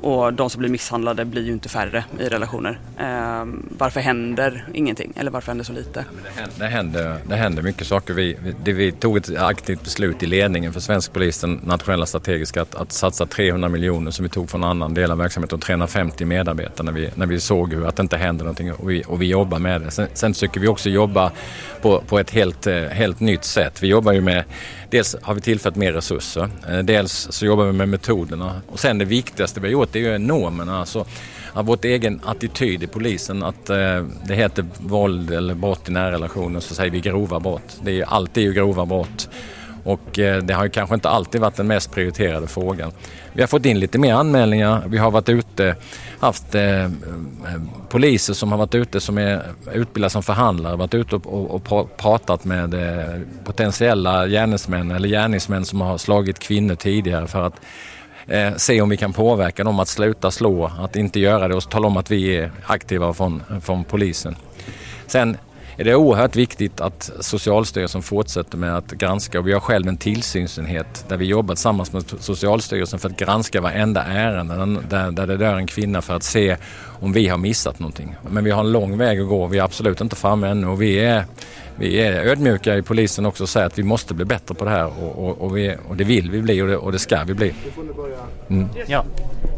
och 0.00 0.32
de 0.32 0.50
som 0.50 0.58
blir 0.58 0.70
misshandlade 0.70 1.24
blir 1.24 1.42
ju 1.42 1.52
inte 1.52 1.68
färre 1.68 2.04
i 2.20 2.28
relationer. 2.28 2.78
Eh, 2.98 3.44
varför 3.78 4.00
händer 4.00 4.66
ingenting? 4.74 5.12
Eller 5.16 5.30
varför 5.30 5.50
händer 5.50 5.64
så 5.64 5.72
lite? 5.72 6.04
Det 6.58 6.66
händer, 6.66 7.16
det 7.28 7.36
händer 7.36 7.62
mycket 7.62 7.86
saker. 7.86 8.14
Vi, 8.14 8.36
det, 8.64 8.72
vi 8.72 8.92
tog 8.92 9.16
ett 9.16 9.36
aktivt 9.36 9.84
beslut 9.84 10.22
i 10.22 10.26
ledningen 10.26 10.72
för 10.72 10.80
svensk 10.80 11.12
polis, 11.12 11.40
den 11.40 11.60
nationella 11.64 12.06
strategiska, 12.06 12.62
att, 12.62 12.74
att 12.74 12.92
satsa 12.92 13.26
300 13.26 13.68
miljoner 13.68 14.10
som 14.10 14.22
vi 14.22 14.28
tog 14.28 14.50
från 14.50 14.64
en 14.64 14.70
annan 14.70 14.94
del 14.94 15.10
av 15.10 15.18
verksamheten 15.18 15.56
och 15.56 15.62
350 15.62 16.24
medarbetare 16.24 16.84
när 16.84 16.92
vi, 16.92 17.10
när 17.14 17.26
vi 17.26 17.40
såg 17.40 17.72
hur 17.72 17.86
att 17.86 17.96
det 17.96 18.02
inte 18.02 18.16
hände 18.16 18.44
någonting 18.44 18.72
och 18.72 18.90
vi, 18.90 19.04
och 19.06 19.22
vi 19.22 19.26
jobbar 19.26 19.58
med 19.58 19.80
det. 19.80 19.90
Sen, 19.90 20.06
sen 20.12 20.34
försöker 20.34 20.60
vi 20.60 20.68
också 20.68 20.88
jobba 20.88 21.32
på, 21.82 22.00
på 22.00 22.18
ett 22.18 22.30
helt, 22.30 22.66
eh, 22.66 22.82
helt 22.82 23.20
nytt 23.20 23.44
sätt. 23.44 23.82
Vi 23.82 23.88
jobbar 23.88 24.12
ju 24.12 24.20
med 24.20 24.44
Dels 24.90 25.16
har 25.22 25.34
vi 25.34 25.40
tillfört 25.40 25.76
mer 25.76 25.92
resurser, 25.92 26.48
eh, 26.68 26.78
dels 26.78 27.28
så 27.30 27.46
jobbar 27.46 27.64
vi 27.64 27.72
med 27.72 27.88
metoderna 27.88 28.60
och 28.68 28.80
sen 28.80 28.98
det 28.98 29.04
viktigaste 29.04 29.60
vi 29.60 29.66
har 29.66 29.72
gjort 29.72 29.88
det 29.92 29.98
är 29.98 30.12
ju 30.12 30.18
normerna. 30.18 30.80
Alltså, 30.80 31.06
vårt 31.54 31.84
egen 31.84 32.20
attityd 32.24 32.82
i 32.82 32.86
polisen 32.86 33.42
att 33.42 33.70
eh, 33.70 34.04
det 34.26 34.34
heter 34.34 34.64
våld 34.78 35.30
eller 35.30 35.54
brott 35.54 35.88
i 35.88 35.92
nära 35.92 36.12
relationer 36.12 36.60
så 36.60 36.74
säger 36.74 36.90
vi 36.90 37.00
grova 37.00 37.40
brott. 37.40 37.80
Det 37.82 38.00
är 38.00 38.04
alltid 38.04 38.42
ju 38.42 38.52
grova 38.52 38.86
brott. 38.86 39.28
Och 39.86 40.18
eh, 40.18 40.42
det 40.42 40.54
har 40.54 40.64
ju 40.64 40.70
kanske 40.70 40.94
inte 40.94 41.08
alltid 41.08 41.40
varit 41.40 41.56
den 41.56 41.66
mest 41.66 41.92
prioriterade 41.92 42.46
frågan. 42.46 42.92
Vi 43.32 43.42
har 43.42 43.46
fått 43.46 43.66
in 43.66 43.80
lite 43.80 43.98
mer 43.98 44.14
anmälningar. 44.14 44.82
Vi 44.86 44.98
har 44.98 45.10
varit 45.10 45.28
ute, 45.28 45.76
haft 46.20 46.54
eh, 46.54 46.84
eh 46.84 46.90
poliser 47.88 48.34
som 48.34 48.52
har 48.52 48.58
varit 48.58 48.74
ute 48.74 49.00
som 49.00 49.18
är 49.18 49.42
utbildade 49.72 50.10
som 50.10 50.22
förhandlare, 50.22 50.76
varit 50.76 50.94
ute 50.94 51.16
och, 51.16 51.26
och, 51.26 51.54
och 51.54 51.96
pratat 51.96 52.44
med 52.44 52.74
eh, 52.74 53.20
potentiella 53.44 54.26
gärningsmän 54.26 54.90
eller 54.90 55.08
gärningsmän 55.08 55.64
som 55.64 55.80
har 55.80 55.98
slagit 55.98 56.38
kvinnor 56.38 56.74
tidigare 56.74 57.26
för 57.26 57.42
att 57.46 57.60
eh, 58.26 58.54
se 58.56 58.80
om 58.80 58.88
vi 58.88 58.96
kan 58.96 59.12
påverka 59.12 59.64
dem 59.64 59.80
att 59.80 59.88
sluta 59.88 60.30
slå, 60.30 60.70
att 60.78 60.96
inte 60.96 61.20
göra 61.20 61.48
det 61.48 61.54
och 61.54 61.70
tala 61.70 61.86
om 61.86 61.96
att 61.96 62.10
vi 62.10 62.36
är 62.36 62.50
aktiva 62.66 63.12
från, 63.12 63.42
från 63.62 63.84
polisen. 63.84 64.36
Sen 65.06 65.36
är 65.76 65.84
det 65.84 65.94
oerhört 65.94 66.36
viktigt 66.36 66.80
att 66.80 67.10
Socialstyrelsen 67.20 68.02
fortsätter 68.02 68.58
med 68.58 68.76
att 68.76 68.92
granska 68.92 69.38
och 69.38 69.48
vi 69.48 69.52
har 69.52 69.60
själv 69.60 69.88
en 69.88 69.96
tillsynsenhet 69.96 71.04
där 71.08 71.16
vi 71.16 71.24
jobbar 71.24 71.54
tillsammans 71.54 71.92
med 71.92 72.04
Socialstyrelsen 72.20 72.98
för 72.98 73.08
att 73.08 73.16
granska 73.16 73.60
varenda 73.60 74.02
ärende 74.02 74.80
där, 74.88 75.10
där 75.10 75.26
det 75.26 75.36
dör 75.36 75.56
en 75.56 75.66
kvinna 75.66 76.02
för 76.02 76.14
att 76.14 76.22
se 76.22 76.56
om 77.00 77.12
vi 77.12 77.28
har 77.28 77.38
missat 77.38 77.78
någonting. 77.78 78.16
Men 78.30 78.44
vi 78.44 78.50
har 78.50 78.60
en 78.60 78.72
lång 78.72 78.98
väg 78.98 79.20
att 79.20 79.28
gå. 79.28 79.46
Vi 79.46 79.58
är 79.58 79.62
absolut 79.62 80.00
inte 80.00 80.16
framme 80.16 80.48
ännu 80.48 80.66
och 80.66 80.82
vi 80.82 80.98
är, 80.98 81.24
vi 81.76 82.00
är 82.00 82.12
ödmjuka 82.12 82.76
i 82.76 82.82
polisen 82.82 83.26
också 83.26 83.42
och 83.42 83.48
säger 83.48 83.66
att 83.66 83.78
vi 83.78 83.82
måste 83.82 84.14
bli 84.14 84.24
bättre 84.24 84.54
på 84.54 84.64
det 84.64 84.70
här 84.70 85.02
och, 85.02 85.28
och, 85.28 85.40
och, 85.40 85.56
vi, 85.56 85.76
och 85.88 85.96
det 85.96 86.04
vill 86.04 86.30
vi 86.30 86.42
bli 86.42 86.62
och 86.62 86.68
det, 86.68 86.76
och 86.76 86.92
det 86.92 86.98
ska 86.98 87.24
vi 87.24 87.34
bli. 87.34 87.54
Mm. 88.48 88.68
Ja. 88.86 89.04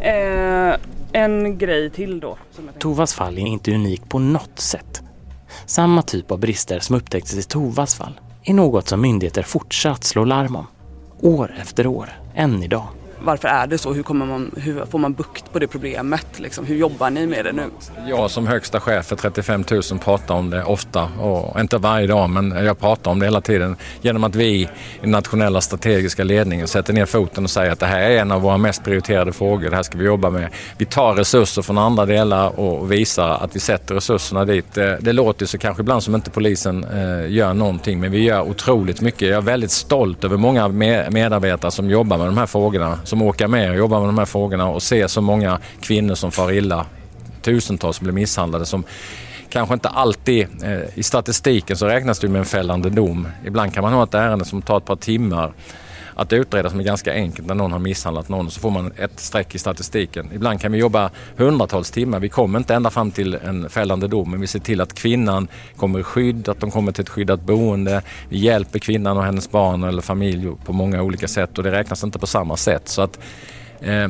Eh, 0.00 0.76
en 1.12 1.58
grej 1.58 1.90
till 1.90 2.20
då. 2.20 2.38
Tovas 2.78 3.14
fall 3.14 3.38
är 3.38 3.46
inte 3.46 3.74
unik 3.74 4.08
på 4.08 4.18
något 4.18 4.58
sätt. 4.58 5.02
Samma 5.66 6.02
typ 6.02 6.30
av 6.30 6.38
brister 6.38 6.80
som 6.80 6.96
upptäcktes 6.96 7.38
i 7.38 7.42
Tovas 7.42 7.94
fall 7.94 8.20
är 8.44 8.54
något 8.54 8.88
som 8.88 9.00
myndigheter 9.00 9.42
fortsatt 9.42 10.04
slår 10.04 10.26
larm 10.26 10.56
om. 10.56 10.66
År 11.20 11.54
efter 11.60 11.86
år, 11.86 12.20
än 12.34 12.62
idag 12.62 12.88
varför 13.22 13.48
är 13.48 13.66
det 13.66 13.78
så? 13.78 13.92
Hur, 13.92 14.02
kommer 14.02 14.26
man, 14.26 14.50
hur 14.56 14.84
får 14.84 14.98
man 14.98 15.12
bukt 15.12 15.52
på 15.52 15.58
det 15.58 15.66
problemet? 15.66 16.26
Liksom, 16.36 16.66
hur 16.66 16.76
jobbar 16.76 17.10
ni 17.10 17.26
med 17.26 17.44
det 17.44 17.52
nu? 17.52 17.62
Jag 18.06 18.30
som 18.30 18.46
högsta 18.46 18.80
chef 18.80 19.06
för 19.06 19.16
35 19.16 19.64
000 19.70 19.82
pratar 20.04 20.34
om 20.34 20.50
det 20.50 20.64
ofta, 20.64 21.04
och 21.04 21.60
inte 21.60 21.78
varje 21.78 22.06
dag 22.06 22.30
men 22.30 22.64
jag 22.64 22.78
pratar 22.78 23.10
om 23.10 23.18
det 23.18 23.26
hela 23.26 23.40
tiden. 23.40 23.76
Genom 24.02 24.24
att 24.24 24.34
vi 24.34 24.44
i 24.44 24.68
den 25.00 25.10
nationella 25.10 25.60
strategiska 25.60 26.24
ledningen 26.24 26.68
sätter 26.68 26.92
ner 26.92 27.06
foten 27.06 27.44
och 27.44 27.50
säger 27.50 27.72
att 27.72 27.80
det 27.80 27.86
här 27.86 28.00
är 28.00 28.18
en 28.18 28.32
av 28.32 28.42
våra 28.42 28.58
mest 28.58 28.84
prioriterade 28.84 29.32
frågor, 29.32 29.70
det 29.70 29.76
här 29.76 29.82
ska 29.82 29.98
vi 29.98 30.04
jobba 30.04 30.30
med. 30.30 30.50
Vi 30.78 30.84
tar 30.84 31.14
resurser 31.14 31.62
från 31.62 31.78
andra 31.78 32.06
delar 32.06 32.60
och 32.60 32.92
visar 32.92 33.28
att 33.28 33.56
vi 33.56 33.60
sätter 33.60 33.94
resurserna 33.94 34.44
dit. 34.44 34.74
Det, 34.74 35.12
låter 35.12 35.46
så 35.46 35.58
kanske 35.58 35.82
ibland 35.82 36.02
som 36.02 36.14
inte 36.14 36.30
polisen 36.30 36.84
eh, 36.84 37.32
gör 37.32 37.54
någonting 37.54 38.00
men 38.00 38.10
vi 38.10 38.22
gör 38.22 38.42
otroligt 38.42 39.00
mycket. 39.00 39.28
Jag 39.28 39.36
är 39.36 39.40
väldigt 39.40 39.70
stolt 39.70 40.24
över 40.24 40.36
många 40.36 40.68
medarbetare 40.68 41.70
som 41.70 41.90
jobbar 41.90 42.18
med 42.18 42.26
de 42.26 42.38
här 42.38 42.46
frågorna, 42.46 42.98
som 43.08 43.22
åker 43.22 43.48
med 43.48 43.70
och 43.70 43.76
jobbar 43.76 44.00
med 44.00 44.08
de 44.08 44.18
här 44.18 44.24
frågorna 44.24 44.68
och 44.68 44.82
ser 44.82 45.06
så 45.06 45.20
många 45.20 45.58
kvinnor 45.80 46.14
som 46.14 46.32
far 46.32 46.52
illa. 46.52 46.86
Tusentals 47.42 48.00
blir 48.00 48.12
misshandlade 48.12 48.66
som 48.66 48.84
kanske 49.50 49.74
inte 49.74 49.88
alltid, 49.88 50.48
eh, 50.62 50.98
i 50.98 51.02
statistiken 51.02 51.76
så 51.76 51.86
räknas 51.86 52.18
det 52.18 52.28
med 52.28 52.38
en 52.38 52.44
fällande 52.44 52.90
dom. 52.90 53.28
Ibland 53.44 53.74
kan 53.74 53.82
man 53.82 53.92
ha 53.92 54.04
ett 54.04 54.14
ärende 54.14 54.44
som 54.44 54.62
tar 54.62 54.78
ett 54.78 54.84
par 54.84 54.96
timmar 54.96 55.52
att 56.18 56.32
utreda 56.32 56.70
som 56.70 56.80
är 56.80 56.84
ganska 56.84 57.12
enkelt 57.12 57.48
när 57.48 57.54
någon 57.54 57.72
har 57.72 57.78
misshandlat 57.78 58.28
någon 58.28 58.50
så 58.50 58.60
får 58.60 58.70
man 58.70 58.92
ett 58.96 59.20
streck 59.20 59.54
i 59.54 59.58
statistiken. 59.58 60.30
Ibland 60.34 60.60
kan 60.60 60.72
vi 60.72 60.78
jobba 60.78 61.10
hundratals 61.36 61.90
timmar. 61.90 62.20
Vi 62.20 62.28
kommer 62.28 62.58
inte 62.58 62.74
ända 62.74 62.90
fram 62.90 63.10
till 63.10 63.34
en 63.34 63.70
fällande 63.70 64.08
dom 64.08 64.30
men 64.30 64.40
vi 64.40 64.46
ser 64.46 64.58
till 64.58 64.80
att 64.80 64.94
kvinnan 64.94 65.48
kommer 65.76 65.98
i 65.98 66.02
skydd, 66.02 66.48
att 66.48 66.60
de 66.60 66.70
kommer 66.70 66.92
till 66.92 67.02
ett 67.02 67.08
skyddat 67.08 67.40
boende. 67.40 68.02
Vi 68.28 68.38
hjälper 68.38 68.78
kvinnan 68.78 69.16
och 69.16 69.24
hennes 69.24 69.50
barn 69.50 69.84
eller 69.84 70.02
familj 70.02 70.48
på 70.64 70.72
många 70.72 71.02
olika 71.02 71.28
sätt 71.28 71.58
och 71.58 71.64
det 71.64 71.72
räknas 71.72 72.04
inte 72.04 72.18
på 72.18 72.26
samma 72.26 72.56
sätt. 72.56 72.88
Så 72.88 73.02
att, 73.02 73.18
eh, 73.80 74.08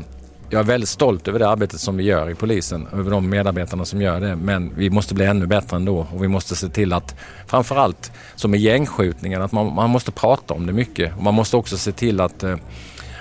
jag 0.51 0.61
är 0.61 0.65
väldigt 0.65 0.89
stolt 0.89 1.29
över 1.29 1.39
det 1.39 1.49
arbetet 1.49 1.81
som 1.81 1.97
vi 1.97 2.05
gör 2.05 2.31
i 2.31 2.35
polisen, 2.35 2.89
över 2.93 3.11
de 3.11 3.29
medarbetarna 3.31 3.85
som 3.85 4.03
gör 4.03 4.21
det. 4.21 4.37
Men 4.37 4.73
vi 4.77 4.91
måste 4.91 5.15
bli 5.15 5.25
ännu 5.25 5.47
bättre 5.47 5.77
ändå 5.77 6.07
och 6.15 6.23
vi 6.23 6.29
måste 6.29 6.57
se 6.57 6.69
till 6.69 6.93
att 6.93 7.15
framförallt 7.47 8.13
som 8.35 8.51
med 8.51 8.61
gängskjutningen, 8.61 9.43
att 9.43 9.53
man, 9.53 9.75
man 9.75 9.91
måste 9.91 10.13
prata 10.13 10.55
om 10.55 10.67
det 10.67 10.73
mycket. 10.73 11.17
Och 11.17 11.23
man 11.23 11.35
måste 11.35 11.57
också 11.57 11.77
se 11.79 11.93
till 11.93 12.21
att, 12.21 12.43
eh, 12.43 12.57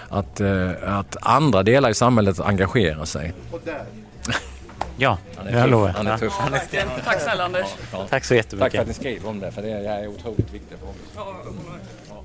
att, 0.10 0.40
eh, 0.40 0.70
att 0.98 1.18
andra 1.22 1.64
delar 1.64 1.90
i 1.90 1.94
samhället 1.94 2.40
engagerar 2.40 3.06
sig. 3.06 3.34
Ja, 5.00 5.18
han 5.38 5.48
är 5.48 5.52
jag 5.52 5.64
tuff. 5.64 5.72
lovar. 5.72 5.90
Han 5.90 6.08
är 6.08 6.18
tuff. 6.18 6.34
Han 6.34 6.54
är 6.54 6.62
Tack 7.06 7.22
snälla 7.22 7.44
Anders. 7.44 7.66
Tack 8.10 8.26
så 8.26 8.36
jättemycket. 8.36 8.60
Tack 8.60 8.72
för 8.72 8.82
att 8.82 8.88
ni 8.88 8.94
skriver 8.94 9.30
om 9.30 9.40
det, 9.40 9.52
för 9.52 9.62
det 9.62 9.70
är 9.70 10.08
otroligt 10.08 10.54
viktigt. 10.54 10.78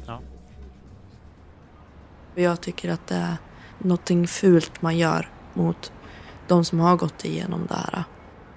Ja. 0.07 0.21
Jag 2.35 2.61
tycker 2.61 2.89
att 2.89 3.07
det 3.07 3.15
är 3.15 3.37
någonting 3.85 4.27
fult 4.27 4.83
man 4.83 4.99
gör 4.99 5.29
mot 5.55 5.93
de 6.49 6.65
som 6.65 6.81
har 6.81 6.97
gått 6.97 7.25
igenom 7.25 7.67
det 7.69 7.75
här. 7.75 8.05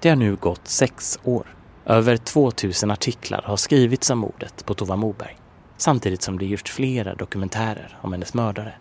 Det 0.01 0.09
har 0.09 0.15
nu 0.15 0.35
gått 0.35 0.67
sex 0.67 1.19
år. 1.23 1.55
Över 1.85 2.17
2000 2.17 2.91
artiklar 2.91 3.41
har 3.45 3.57
skrivits 3.57 4.09
om 4.09 4.19
mordet 4.19 4.65
på 4.65 4.73
Tova 4.73 4.95
Moberg. 4.95 5.37
Samtidigt 5.77 6.21
som 6.21 6.39
det 6.39 6.45
gjorts 6.45 6.71
flera 6.71 7.15
dokumentärer 7.15 7.97
om 8.01 8.11
hennes 8.11 8.33
mördare. 8.33 8.73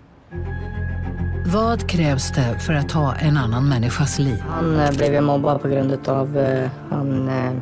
Vad 1.47 1.89
krävs 1.91 2.33
det 2.33 2.59
för 2.59 2.73
att 2.73 2.89
ta 2.89 3.15
en 3.15 3.37
annan 3.37 3.69
människas 3.69 4.19
liv? 4.19 4.41
Han 4.49 4.81
eh, 4.81 4.97
blev 4.97 5.13
ju 5.13 5.21
mobbad 5.21 5.63
på 5.63 5.69
grund 5.69 6.09
av 6.09 6.37
att 6.37 6.71
han 6.91 7.29
eh, 7.29 7.53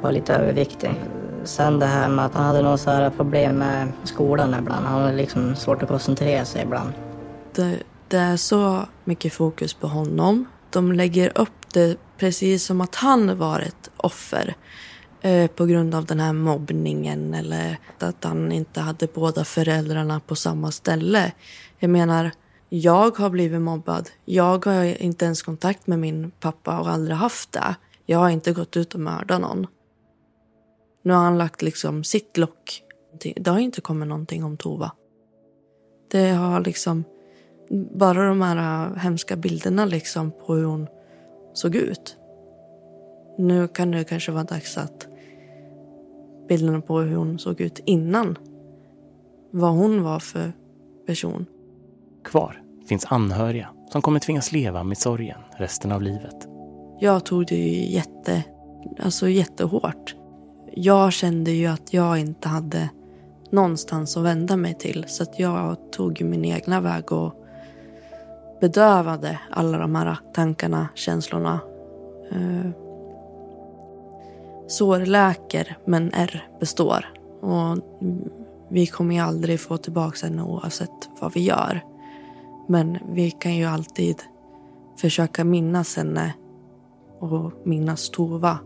var 0.00 0.12
lite 0.12 0.34
överviktig. 0.34 0.90
Sen 1.44 1.78
det 1.78 1.86
här 1.86 2.08
med 2.08 2.24
att 2.24 2.34
han 2.34 2.44
hade 2.44 2.78
här 2.86 3.10
problem 3.10 3.56
med 3.56 3.92
skolan 4.04 4.54
ibland. 4.58 4.86
Han 4.86 5.02
hade 5.02 5.16
liksom 5.16 5.56
svårt 5.56 5.82
att 5.82 5.88
koncentrera 5.88 6.44
sig 6.44 6.62
ibland. 6.62 6.92
Det, 7.54 7.78
det 8.12 8.18
är 8.18 8.36
så 8.36 8.86
mycket 9.04 9.32
fokus 9.32 9.74
på 9.74 9.86
honom. 9.86 10.44
De 10.70 10.92
lägger 10.92 11.38
upp 11.38 11.72
det 11.72 11.96
precis 12.18 12.64
som 12.64 12.80
att 12.80 12.94
han 12.94 13.38
var 13.38 13.60
ett 13.60 13.90
offer 13.96 14.54
eh, 15.20 15.50
på 15.50 15.66
grund 15.66 15.94
av 15.94 16.04
den 16.04 16.20
här 16.20 16.32
mobbningen 16.32 17.34
eller 17.34 17.78
att 17.98 18.24
han 18.24 18.52
inte 18.52 18.80
hade 18.80 19.06
båda 19.06 19.44
föräldrarna 19.44 20.20
på 20.20 20.36
samma 20.36 20.70
ställe. 20.70 21.32
Jag 21.78 21.90
menar, 21.90 22.30
jag 22.68 23.18
har 23.18 23.30
blivit 23.30 23.60
mobbad. 23.60 24.10
Jag 24.24 24.66
har 24.66 25.02
inte 25.02 25.24
ens 25.24 25.42
kontakt 25.42 25.86
med 25.86 25.98
min 25.98 26.30
pappa 26.30 26.80
och 26.80 26.88
aldrig 26.88 27.16
haft 27.16 27.52
det. 27.52 27.74
Jag 28.06 28.18
har 28.18 28.30
inte 28.30 28.52
gått 28.52 28.76
ut 28.76 28.94
och 28.94 29.00
mördat 29.00 29.40
någon. 29.40 29.66
Nu 31.02 31.12
har 31.12 31.24
han 31.24 31.38
lagt 31.38 31.62
liksom 31.62 32.04
sitt 32.04 32.36
lock. 32.36 32.82
Det 33.36 33.50
har 33.50 33.58
inte 33.58 33.80
kommit 33.80 34.08
någonting 34.08 34.44
om 34.44 34.56
Tova. 34.56 34.92
Det 36.10 36.30
har 36.30 36.60
liksom 36.60 37.04
bara 37.72 38.28
de 38.28 38.42
här 38.42 38.94
hemska 38.96 39.36
bilderna 39.36 39.84
liksom 39.84 40.32
på 40.46 40.54
hur 40.54 40.64
hon 40.64 40.86
såg 41.52 41.74
ut. 41.74 42.16
Nu 43.38 43.68
kan 43.68 43.90
det 43.90 44.04
kanske 44.04 44.32
vara 44.32 44.44
dags 44.44 44.78
att 44.78 45.06
bilderna 46.48 46.80
på 46.80 46.98
hur 47.00 47.16
hon 47.16 47.38
såg 47.38 47.60
ut 47.60 47.80
innan. 47.84 48.38
Vad 49.50 49.72
hon 49.72 50.02
var 50.02 50.18
för 50.18 50.52
person. 51.06 51.46
Kvar 52.24 52.62
finns 52.88 53.06
anhöriga 53.08 53.68
som 53.92 54.02
kommer 54.02 54.20
tvingas 54.20 54.52
leva 54.52 54.84
med 54.84 54.98
sorgen 54.98 55.38
resten 55.56 55.92
av 55.92 56.02
livet. 56.02 56.48
Jag 57.00 57.24
tog 57.24 57.46
det 57.46 57.56
ju 57.56 57.92
jätte, 57.92 58.44
alltså 58.98 59.28
jättehårt. 59.28 60.14
Jag 60.72 61.12
kände 61.12 61.50
ju 61.50 61.66
att 61.66 61.92
jag 61.92 62.18
inte 62.18 62.48
hade 62.48 62.88
någonstans 63.50 64.16
att 64.16 64.24
vända 64.24 64.56
mig 64.56 64.74
till. 64.74 65.04
Så 65.08 65.22
att 65.22 65.38
jag 65.38 65.92
tog 65.92 66.22
min 66.22 66.44
egna 66.44 66.80
väg 66.80 67.12
och 67.12 67.41
bedövade 68.62 69.38
alla 69.50 69.78
de 69.78 69.94
här 69.94 70.16
tankarna, 70.34 70.88
känslorna. 70.94 71.60
Eh, 72.30 72.70
sår 74.68 74.98
läker, 74.98 75.78
men 75.84 76.12
ärr 76.14 76.48
består. 76.60 77.06
Och 77.40 77.78
vi 78.68 78.86
kommer 78.86 79.14
ju 79.14 79.20
aldrig 79.20 79.60
få 79.60 79.76
tillbaka 79.76 80.26
henne 80.26 80.42
oavsett 80.42 81.10
vad 81.20 81.34
vi 81.34 81.40
gör. 81.40 81.84
Men 82.66 82.98
vi 83.08 83.30
kan 83.30 83.56
ju 83.56 83.64
alltid 83.64 84.22
försöka 84.96 85.44
minnas 85.44 85.96
henne 85.96 86.32
och 87.20 87.52
minnas 87.64 88.10
Tova 88.10 88.58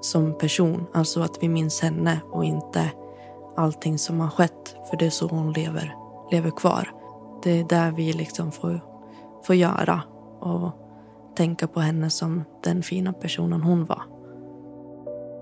som 0.00 0.38
person. 0.38 0.86
Alltså 0.94 1.20
att 1.20 1.38
vi 1.40 1.48
minns 1.48 1.80
henne 1.80 2.20
och 2.32 2.44
inte 2.44 2.90
allting 3.56 3.98
som 3.98 4.20
har 4.20 4.28
skett. 4.28 4.76
För 4.90 4.96
det 4.96 5.06
är 5.06 5.10
så 5.10 5.26
hon 5.26 5.52
lever, 5.52 5.94
lever 6.30 6.50
kvar. 6.50 6.92
Det 7.42 7.60
är 7.60 7.64
där 7.64 7.90
vi 7.90 8.12
liksom 8.12 8.52
får, 8.52 8.93
får 9.46 9.54
göra 9.54 10.02
och 10.40 10.72
tänka 11.36 11.66
på 11.66 11.80
henne 11.80 12.10
som 12.10 12.44
den 12.62 12.82
fina 12.82 13.12
personen 13.12 13.62
hon 13.62 13.84
var. 13.84 14.02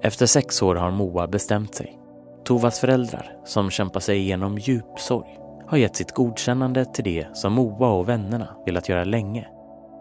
Efter 0.03 0.26
sex 0.26 0.62
år 0.62 0.74
har 0.74 0.90
Moa 0.90 1.26
bestämt 1.26 1.74
sig. 1.74 1.98
Tovas 2.44 2.80
föräldrar, 2.80 3.36
som 3.44 3.70
kämpar 3.70 4.00
sig 4.00 4.18
igenom 4.18 4.59
djup 4.59 4.98
sorg, 4.98 5.38
har 5.66 5.78
gett 5.78 5.96
sitt 5.96 6.12
godkännande 6.12 6.84
till 6.84 7.05
det 7.05 7.36
som 7.36 7.53
Moa 7.53 7.88
och 7.88 8.09
vännerna 8.09 8.57
velat 8.66 8.88
göra 8.88 9.05
länge. 9.05 9.48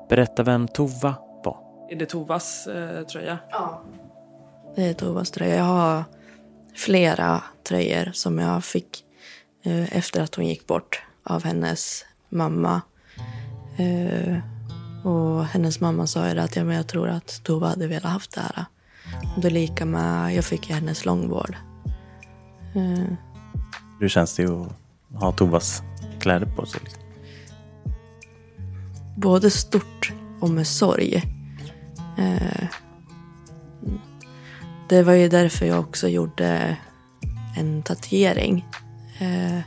Berätta 0.10 0.44
vem 0.44 0.68
Tova 0.68 1.16
var. 1.44 1.58
Är 1.90 1.96
det 1.96 2.06
Tovas 2.06 2.68
eh, 2.68 3.04
tröja? 3.06 3.38
Ja. 3.52 3.82
Det 4.76 4.84
är 4.84 4.94
Tovas 4.94 5.32
tröja. 5.32 5.56
Jag 5.56 5.64
har 5.64 6.04
flera 6.76 7.44
tröjor 7.64 8.12
som 8.14 8.40
jag 8.40 8.64
fick 8.64 9.06
eh, 9.64 9.98
efter 9.98 10.22
att 10.22 10.36
hon 10.36 10.46
gick 10.48 10.68
bort 10.68 11.04
av 11.24 11.44
hennes 11.44 12.06
mamma. 12.30 12.82
Eh, 13.82 14.38
och 15.06 15.46
hennes 15.46 15.80
mamma 15.80 16.08
sa 16.08 16.30
ju 16.30 16.40
att 16.40 16.56
ja, 16.56 16.64
men 16.64 16.76
jag 16.76 16.88
tror 16.88 17.10
att 17.10 17.42
Tova 17.44 17.68
hade 17.68 17.88
velat 17.88 18.12
haft 18.12 18.36
det 18.36 18.42
här. 18.42 18.66
Och 19.36 19.42
det 19.42 19.48
är 19.48 19.52
lika 19.52 19.86
med, 19.86 20.36
jag 20.36 20.46
fick 20.46 20.70
ju 20.70 20.76
hennes 20.76 21.06
långvård. 21.06 21.56
Eh, 22.76 23.14
Hur 24.00 24.10
känns 24.10 24.36
det 24.36 24.46
att 24.46 24.68
ha 25.22 25.32
Tovas 25.32 25.82
kläder 26.20 26.46
på 26.46 26.66
sig? 26.66 26.82
Liksom? 26.84 27.02
både 29.22 29.52
stort 29.52 30.14
och 30.40 30.50
med 30.50 30.68
sorg. 30.68 31.16
Eh, 32.18 32.68
det 34.90 35.04
var 35.04 35.14
ju 35.14 35.30
därför 35.30 35.66
jag 35.66 35.80
också 35.80 36.08
gjorde 36.08 36.78
en 37.58 37.84
tatuering. 37.84 38.66
Eh, 39.20 39.60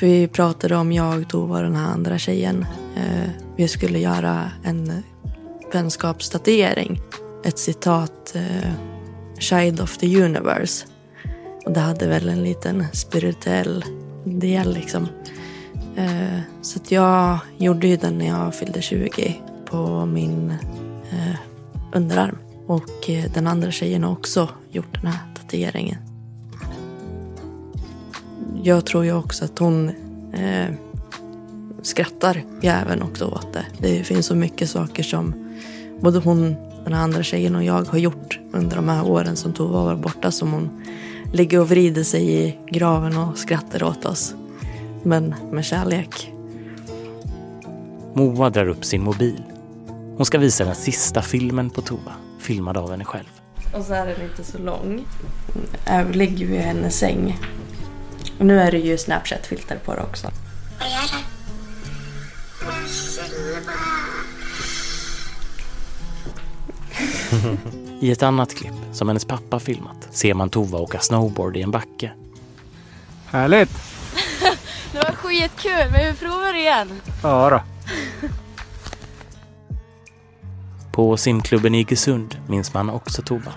för 0.00 0.06
vi 0.06 0.28
pratade 0.28 0.76
om 0.76 0.92
jag, 0.92 1.28
Tova 1.28 1.56
och 1.56 1.62
den 1.62 1.76
här 1.76 1.92
andra 1.92 2.18
tjejen. 2.18 2.66
Eh, 2.96 3.30
vi 3.56 3.68
skulle 3.68 3.98
göra 3.98 4.50
en 4.64 5.02
vänskapstatuering. 5.72 7.00
Ett 7.44 7.58
citat, 7.58 8.34
eh, 8.34 8.70
Child 9.38 9.80
of 9.80 9.98
the 9.98 10.22
Universe. 10.22 10.86
Och 11.66 11.72
det 11.72 11.80
hade 11.80 12.06
väl 12.06 12.28
en 12.28 12.42
liten 12.42 12.86
spirituell 12.92 13.84
del 14.24 14.74
liksom. 14.74 15.08
Eh, 15.96 16.40
så 16.62 16.78
att 16.78 16.90
jag 16.90 17.38
gjorde 17.56 17.86
ju 17.86 17.96
den 17.96 18.18
när 18.18 18.26
jag 18.26 18.54
fyllde 18.54 18.82
20 18.82 19.40
på 19.64 20.06
min 20.06 20.50
eh, 21.10 21.36
underarm. 21.92 22.38
Och 22.66 23.10
eh, 23.10 23.32
den 23.34 23.46
andra 23.46 23.70
tjejen 23.70 24.04
har 24.04 24.12
också 24.12 24.48
gjort 24.70 25.02
den 25.02 25.06
här 25.06 25.18
tatueringen. 25.34 26.09
Jag 28.62 28.86
tror 28.86 29.04
ju 29.04 29.12
också 29.12 29.44
att 29.44 29.58
hon 29.58 29.88
eh, 30.32 30.74
skrattar 31.82 32.44
jag 32.60 32.80
även 32.80 33.02
också 33.02 33.26
åt 33.26 33.52
det. 33.52 33.66
Det 33.78 34.04
finns 34.04 34.26
så 34.26 34.34
mycket 34.34 34.70
saker 34.70 35.02
som 35.02 35.34
både 36.00 36.18
hon, 36.18 36.56
den 36.84 36.94
andra 36.94 37.22
tjejen 37.22 37.56
och 37.56 37.64
jag 37.64 37.84
har 37.84 37.98
gjort 37.98 38.40
under 38.52 38.76
de 38.76 38.88
här 38.88 39.06
åren 39.06 39.36
som 39.36 39.52
Tova 39.52 39.84
var 39.84 39.96
borta 39.96 40.30
som 40.30 40.52
hon 40.52 40.84
ligger 41.32 41.60
och 41.60 41.68
vrider 41.70 42.02
sig 42.02 42.32
i 42.32 42.58
graven 42.70 43.18
och 43.18 43.38
skrattar 43.38 43.82
åt 43.82 44.04
oss. 44.04 44.34
Men 45.02 45.34
med 45.50 45.64
kärlek. 45.64 46.32
Moa 48.14 48.50
drar 48.50 48.68
upp 48.68 48.84
sin 48.84 49.02
mobil. 49.02 49.42
Hon 50.16 50.26
ska 50.26 50.38
visa 50.38 50.64
den 50.64 50.74
sista 50.74 51.22
filmen 51.22 51.70
på 51.70 51.80
Tova, 51.80 52.12
filmad 52.38 52.76
av 52.76 52.90
henne 52.90 53.04
själv. 53.04 53.40
Och 53.76 53.84
så 53.84 53.92
är 53.92 54.06
den 54.06 54.22
inte 54.30 54.44
så 54.44 54.58
lång. 54.58 55.04
Jag 55.86 56.16
ligger 56.16 56.46
ju 56.46 56.54
i 56.54 56.58
hennes 56.58 56.98
säng. 56.98 57.38
Och 58.40 58.46
nu 58.46 58.60
är 58.60 58.70
det 58.70 58.78
ju 58.78 58.98
Snapchat-filter 58.98 59.78
på 59.84 59.94
det 59.94 60.02
också. 60.02 60.30
Vad? 60.78 61.24
I 68.00 68.10
ett 68.10 68.22
annat 68.22 68.54
klipp, 68.54 68.72
som 68.92 69.08
hennes 69.08 69.24
pappa 69.24 69.60
filmat, 69.60 70.08
ser 70.10 70.34
man 70.34 70.50
Tova 70.50 70.78
åka 70.78 71.00
snowboard 71.00 71.56
i 71.56 71.62
en 71.62 71.70
backe. 71.70 72.12
Härligt! 73.26 73.70
det 74.92 74.98
var 74.98 75.12
skitkul, 75.12 75.90
men 75.92 76.12
vi 76.12 76.18
provar 76.18 76.54
igen. 76.54 77.00
Ja 77.22 77.50
då. 77.50 77.62
På 80.92 81.16
simklubben 81.16 81.74
i 81.74 81.80
Iggesund 81.80 82.36
minns 82.48 82.74
man 82.74 82.90
också 82.90 83.22
Tova. 83.22 83.52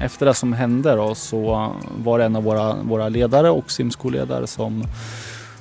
Efter 0.00 0.26
det 0.26 0.34
som 0.34 0.52
hände 0.52 0.94
då 0.94 1.14
så 1.14 1.72
var 1.98 2.18
det 2.18 2.24
en 2.24 2.36
av 2.36 2.44
våra, 2.44 2.76
våra 2.82 3.08
ledare 3.08 3.50
och 3.50 3.70
simskolledare 3.70 4.46
som 4.46 4.84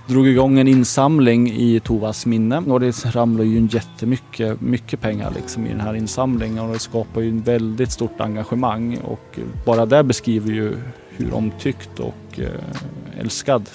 drog 0.08 0.28
igång 0.28 0.60
en 0.60 0.68
insamling 0.68 1.52
i 1.52 1.80
Tovas 1.80 2.26
minne 2.26 2.58
och 2.58 2.80
det 2.80 3.06
ramlar 3.06 3.44
ju 3.44 3.68
jättemycket 3.72 4.62
mycket 4.62 5.02
pengar 5.02 5.32
liksom 5.36 5.66
i 5.66 5.70
den 5.70 5.80
här 5.80 5.94
insamlingen 5.94 6.60
och 6.60 6.74
det 6.74 6.80
skapar 6.80 7.22
ju 7.22 7.38
ett 7.38 7.48
väldigt 7.48 7.92
stort 7.92 8.22
engagemang 8.22 8.98
och 8.98 9.40
bara 9.66 9.86
det 9.86 10.04
beskriver 10.04 10.52
ju 10.52 10.78
hur 11.10 11.34
omtyckt 11.34 12.00
och 12.00 12.40
eh, 12.40 13.20
älskad 13.20 13.70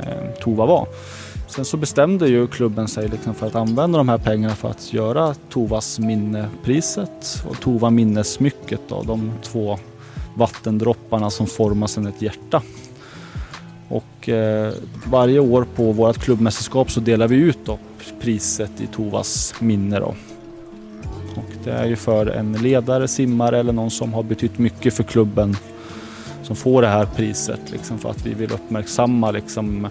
eh, 0.00 0.30
Tova 0.40 0.66
var. 0.66 0.86
Sen 1.48 1.64
så 1.64 1.76
bestämde 1.76 2.28
ju 2.28 2.46
klubben 2.46 2.88
sig 2.88 3.08
liksom 3.08 3.34
för 3.34 3.46
att 3.46 3.54
använda 3.54 3.98
de 3.98 4.08
här 4.08 4.18
pengarna 4.18 4.54
för 4.54 4.68
att 4.68 4.92
göra 4.92 5.34
Tovas 5.50 5.98
minnepriset 5.98 7.44
och 7.48 7.60
Tova 7.60 7.90
minnesmycket 7.90 8.80
då, 8.88 9.02
de 9.02 9.32
två 9.42 9.78
vattendropparna 10.36 11.30
som 11.30 11.46
formar 11.46 11.86
sedan 11.86 12.06
ett 12.06 12.22
hjärta. 12.22 12.62
Och 13.88 14.28
eh, 14.28 14.72
varje 15.06 15.40
år 15.40 15.66
på 15.76 15.92
vårt 15.92 16.18
klubbmästerskap 16.18 16.90
så 16.90 17.00
delar 17.00 17.28
vi 17.28 17.36
ut 17.36 17.58
då 17.64 17.78
priset 18.20 18.80
i 18.80 18.86
Tovas 18.86 19.54
minne. 19.60 19.98
Då. 19.98 20.14
Och 21.36 21.50
det 21.64 21.70
är 21.70 21.86
ju 21.86 21.96
för 21.96 22.26
en 22.26 22.52
ledare, 22.52 23.08
simmare 23.08 23.58
eller 23.58 23.72
någon 23.72 23.90
som 23.90 24.14
har 24.14 24.22
betytt 24.22 24.58
mycket 24.58 24.94
för 24.94 25.02
klubben 25.02 25.56
som 26.42 26.56
får 26.56 26.82
det 26.82 26.88
här 26.88 27.06
priset 27.06 27.60
liksom 27.72 27.98
för 27.98 28.10
att 28.10 28.26
vi 28.26 28.34
vill 28.34 28.52
uppmärksamma 28.52 29.30
liksom 29.30 29.88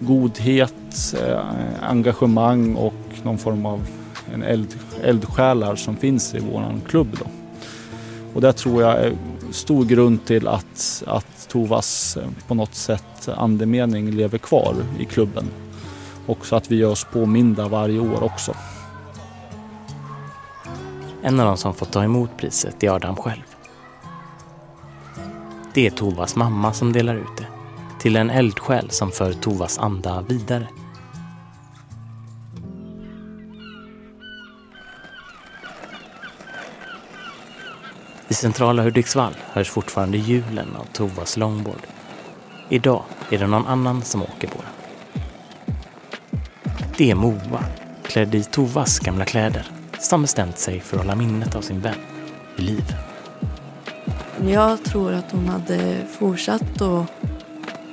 godhet, 0.00 1.14
eh, 1.26 1.40
engagemang 1.80 2.74
och 2.74 2.94
någon 3.22 3.38
form 3.38 3.66
av 3.66 3.86
en 4.34 4.42
eld, 4.42 4.74
eldsjälar 5.02 5.76
som 5.76 5.96
finns 5.96 6.34
i 6.34 6.38
vår 6.38 6.80
klubb. 6.88 7.16
Då. 7.18 7.26
Och 8.34 8.40
det 8.40 8.52
tror 8.52 8.82
jag 8.82 8.92
är 8.92 9.12
stor 9.50 9.84
grund 9.84 10.24
till 10.24 10.48
att, 10.48 11.02
att 11.06 11.48
Tovas 11.48 12.16
eh, 12.16 12.28
på 12.48 12.54
något 12.54 12.74
sätt 12.74 13.28
andemening 13.28 14.10
lever 14.10 14.38
kvar 14.38 14.74
i 14.98 15.04
klubben. 15.04 15.44
Och 16.26 16.46
så 16.46 16.56
att 16.56 16.70
vi 16.70 16.76
gör 16.76 16.90
oss 16.90 17.06
påminda 17.12 17.68
varje 17.68 18.00
år 18.00 18.22
också. 18.22 18.54
En 21.22 21.40
av 21.40 21.46
de 21.46 21.56
som 21.56 21.74
fått 21.74 21.92
ta 21.92 22.04
emot 22.04 22.30
priset 22.36 22.82
är 22.82 22.90
Adam 22.90 23.16
själv. 23.16 23.42
Det 25.74 25.86
är 25.86 25.90
Tovas 25.90 26.36
mamma 26.36 26.72
som 26.72 26.92
delar 26.92 27.14
ut 27.14 27.36
det 27.36 27.46
till 27.98 28.16
en 28.16 28.30
eldsjäl 28.30 28.90
som 28.90 29.10
för 29.10 29.32
Tovas 29.32 29.78
anda 29.78 30.20
vidare. 30.28 30.68
I 38.30 38.34
centrala 38.34 38.82
Hudiksvall 38.82 39.34
hörs 39.52 39.70
fortfarande 39.70 40.18
hjulen 40.18 40.76
av 40.76 40.84
Tovas 40.84 41.36
longboard. 41.36 41.86
Idag 42.68 43.02
är 43.30 43.38
det 43.38 43.46
någon 43.46 43.66
annan 43.66 44.02
som 44.02 44.22
åker 44.22 44.48
på 44.48 44.58
den. 44.58 44.72
Det 46.96 47.10
är 47.10 47.14
Moa, 47.14 47.64
klädd 48.02 48.34
i 48.34 48.44
Tovas 48.44 48.98
gamla 48.98 49.24
kläder, 49.24 49.66
som 50.00 50.22
bestämt 50.22 50.58
sig 50.58 50.80
för 50.80 50.96
att 50.96 51.02
hålla 51.02 51.16
minnet 51.16 51.54
av 51.54 51.60
sin 51.60 51.80
vän 51.80 51.94
i 52.56 52.62
liv. 52.62 52.94
Jag 54.46 54.84
tror 54.84 55.12
att 55.12 55.32
hon 55.32 55.48
hade 55.48 56.06
fortsatt 56.18 56.80
att 56.82 57.06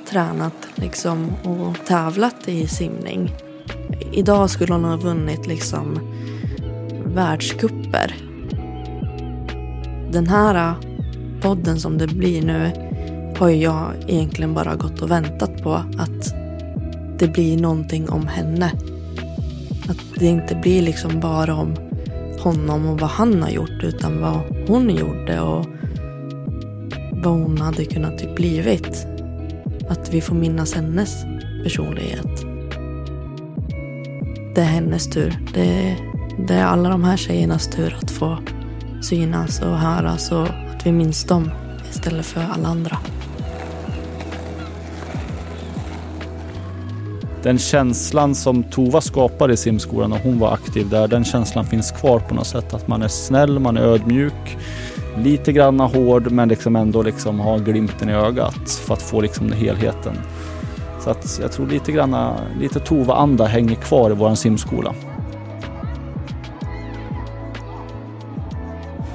tränat 0.08 0.68
liksom 0.74 1.34
och 1.34 1.86
tävlat 1.86 2.48
i 2.48 2.68
simning. 2.68 3.32
Idag 4.12 4.50
skulle 4.50 4.72
hon 4.72 4.84
ha 4.84 4.96
vunnit 4.96 5.46
liksom 5.46 5.98
världskupper 7.04 8.25
den 10.12 10.26
här 10.26 10.54
äh, 10.54 10.74
podden 11.40 11.80
som 11.80 11.98
det 11.98 12.06
blir 12.06 12.42
nu 12.42 12.72
har 13.38 13.48
ju 13.48 13.56
jag 13.56 13.92
egentligen 14.06 14.54
bara 14.54 14.74
gått 14.74 15.02
och 15.02 15.10
väntat 15.10 15.62
på 15.62 15.72
att 15.74 16.34
det 17.18 17.28
blir 17.28 17.56
någonting 17.56 18.08
om 18.08 18.26
henne. 18.26 18.72
Att 19.88 19.98
det 20.18 20.26
inte 20.26 20.54
blir 20.54 20.82
liksom 20.82 21.20
bara 21.20 21.54
om 21.54 21.74
honom 22.40 22.86
och 22.86 23.00
vad 23.00 23.10
han 23.10 23.42
har 23.42 23.50
gjort 23.50 23.82
utan 23.82 24.20
vad 24.20 24.40
hon 24.68 24.90
gjorde 24.90 25.40
och 25.40 25.66
vad 27.12 27.32
hon 27.32 27.58
hade 27.58 27.84
kunnat 27.84 28.18
typ 28.18 28.36
blivit. 28.36 29.06
Att 29.88 30.14
vi 30.14 30.20
får 30.20 30.34
minnas 30.34 30.74
hennes 30.74 31.24
personlighet. 31.64 32.44
Det 34.54 34.60
är 34.60 34.64
hennes 34.64 35.10
tur. 35.10 35.38
Det, 35.54 35.96
det 36.48 36.54
är 36.54 36.64
alla 36.64 36.88
de 36.88 37.04
här 37.04 37.16
tjejernas 37.16 37.66
tur 37.70 37.96
att 38.02 38.10
få 38.10 38.38
synas 39.02 39.40
alltså 39.40 39.70
och 39.70 39.78
höras 39.78 40.12
alltså, 40.12 40.36
och 40.36 40.48
att 40.76 40.86
vi 40.86 40.92
minns 40.92 41.24
dem 41.24 41.50
istället 41.90 42.26
för 42.26 42.40
alla 42.40 42.68
andra. 42.68 42.98
Den 47.42 47.58
känslan 47.58 48.34
som 48.34 48.62
Tova 48.62 49.00
skapade 49.00 49.52
i 49.52 49.56
simskolan 49.56 50.10
när 50.10 50.18
hon 50.18 50.38
var 50.38 50.52
aktiv 50.52 50.88
där, 50.88 51.08
den 51.08 51.24
känslan 51.24 51.64
finns 51.64 51.90
kvar 51.90 52.18
på 52.18 52.34
något 52.34 52.46
sätt. 52.46 52.74
Att 52.74 52.88
man 52.88 53.02
är 53.02 53.08
snäll, 53.08 53.58
man 53.58 53.76
är 53.76 53.80
ödmjuk, 53.80 54.56
lite 55.18 55.52
granna 55.52 55.86
hård 55.86 56.30
men 56.30 56.48
liksom 56.48 56.76
ändå 56.76 57.02
liksom 57.02 57.40
har 57.40 57.58
glimten 57.58 58.08
i 58.08 58.12
ögat 58.12 58.70
för 58.70 58.94
att 58.94 59.02
få 59.02 59.20
liksom 59.20 59.52
helheten. 59.52 60.16
Så 61.00 61.10
att 61.10 61.38
jag 61.42 61.52
tror 61.52 61.66
lite 61.66 61.92
granna, 61.92 62.36
lite 62.60 62.80
Tova-anda 62.80 63.44
hänger 63.44 63.74
kvar 63.74 64.10
i 64.10 64.14
vår 64.14 64.34
simskola. 64.34 64.94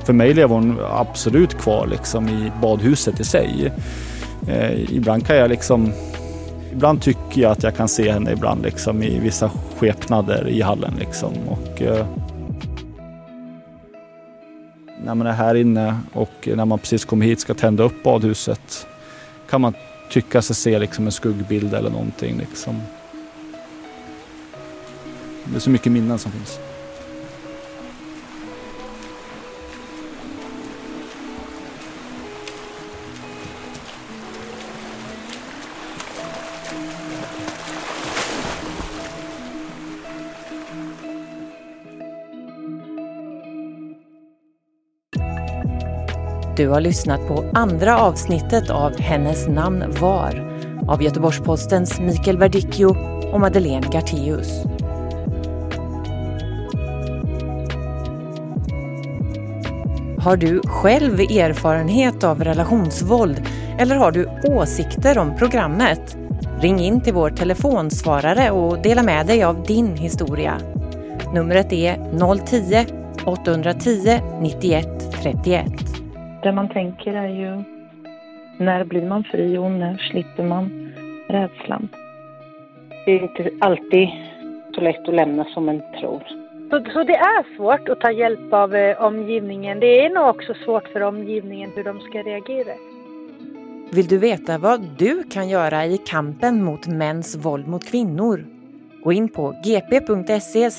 För 0.05 0.13
mig 0.13 0.33
lever 0.33 0.55
hon 0.55 0.77
absolut 0.91 1.57
kvar 1.57 1.87
liksom 1.87 2.29
i 2.29 2.51
badhuset 2.61 3.19
i 3.19 3.23
sig. 3.23 3.71
Eh, 4.47 4.93
ibland 4.93 5.27
kan 5.27 5.35
jag 5.35 5.49
liksom 5.49 5.91
Ibland 6.71 7.01
tycker 7.01 7.41
jag 7.41 7.51
att 7.51 7.63
jag 7.63 7.75
kan 7.75 7.87
se 7.87 8.11
henne 8.11 8.31
ibland 8.31 8.63
liksom 8.63 9.03
i 9.03 9.19
vissa 9.19 9.51
skepnader 9.77 10.47
i 10.47 10.61
hallen 10.61 10.93
liksom. 10.99 11.33
Och, 11.47 11.81
eh, 11.81 12.05
när 15.03 15.15
man 15.15 15.27
är 15.27 15.31
här 15.31 15.55
inne 15.55 15.99
och 16.13 16.49
när 16.55 16.65
man 16.65 16.79
precis 16.79 17.05
kommer 17.05 17.25
hit 17.25 17.39
ska 17.39 17.53
tända 17.53 17.83
upp 17.83 18.03
badhuset 18.03 18.87
kan 19.49 19.61
man 19.61 19.73
tycka 20.09 20.41
sig 20.41 20.55
se 20.55 20.79
liksom 20.79 21.05
en 21.05 21.11
skuggbild 21.11 21.73
eller 21.73 21.89
någonting. 21.89 22.37
Liksom. 22.37 22.81
Det 25.45 25.55
är 25.55 25.59
så 25.59 25.69
mycket 25.69 25.91
minnen 25.91 26.19
som 26.19 26.31
finns. 26.31 26.59
Du 46.61 46.67
har 46.67 46.81
lyssnat 46.81 47.27
på 47.27 47.45
andra 47.53 47.99
avsnittet 47.99 48.69
av 48.69 48.99
Hennes 48.99 49.47
namn 49.47 49.83
var 49.99 50.59
av 50.87 51.03
Göteborgs-Postens 51.03 51.99
Mikael 51.99 52.37
Verdicchio 52.37 52.85
och 53.33 53.39
Madeleine 53.39 53.87
Gartéus. 53.91 54.63
Har 60.19 60.37
du 60.37 60.61
själv 60.65 61.19
erfarenhet 61.19 62.23
av 62.23 62.43
relationsvåld 62.43 63.41
eller 63.79 63.95
har 63.95 64.11
du 64.11 64.29
åsikter 64.43 65.17
om 65.17 65.35
programmet? 65.35 66.17
Ring 66.59 66.79
in 66.79 67.01
till 67.01 67.13
vår 67.13 67.29
telefonsvarare 67.29 68.51
och 68.51 68.81
dela 68.81 69.03
med 69.03 69.27
dig 69.27 69.43
av 69.43 69.63
din 69.63 69.95
historia. 69.95 70.57
Numret 71.33 71.73
är 71.73 71.95
010-810 71.95 74.41
91 74.41 74.87
31. 75.21 75.80
Det 76.43 76.51
man 76.51 76.69
tänker 76.69 77.13
är 77.13 77.27
ju 77.27 77.63
när 78.57 78.83
blir 78.83 79.05
man 79.05 79.23
fri 79.23 79.57
och 79.57 79.71
när 79.71 79.97
slipper 79.97 80.43
man 80.43 80.93
rädslan? 81.27 81.89
Det 83.05 83.11
är 83.11 83.23
inte 83.23 83.51
alltid 83.59 84.09
så 84.75 84.81
lätt 84.81 85.07
att 85.07 85.13
lämna 85.15 85.45
som 85.45 85.69
en 85.69 85.81
tror. 85.99 86.23
Så, 86.69 86.91
så 86.93 87.03
det 87.03 87.15
är 87.15 87.55
svårt 87.57 87.89
att 87.89 87.99
ta 87.99 88.11
hjälp 88.11 88.53
av 88.53 88.75
eh, 88.75 89.01
omgivningen. 89.01 89.79
Det 89.79 90.05
är 90.05 90.09
nog 90.09 90.27
också 90.29 90.53
svårt 90.53 90.87
för 90.87 91.01
omgivningen 91.01 91.71
hur 91.75 91.83
de 91.83 91.99
ska 91.99 92.21
reagera. 92.21 92.73
Vill 93.93 94.07
du 94.07 94.17
veta 94.17 94.57
vad 94.57 94.81
du 94.97 95.23
kan 95.23 95.49
göra 95.49 95.85
i 95.85 95.97
kampen 95.97 96.63
mot 96.63 96.87
mäns 96.87 97.35
våld 97.35 97.67
mot 97.67 97.85
kvinnor? 97.85 98.45
Gå 99.03 99.13
in 99.13 99.29
på 99.29 99.55
gp.se 99.63 100.69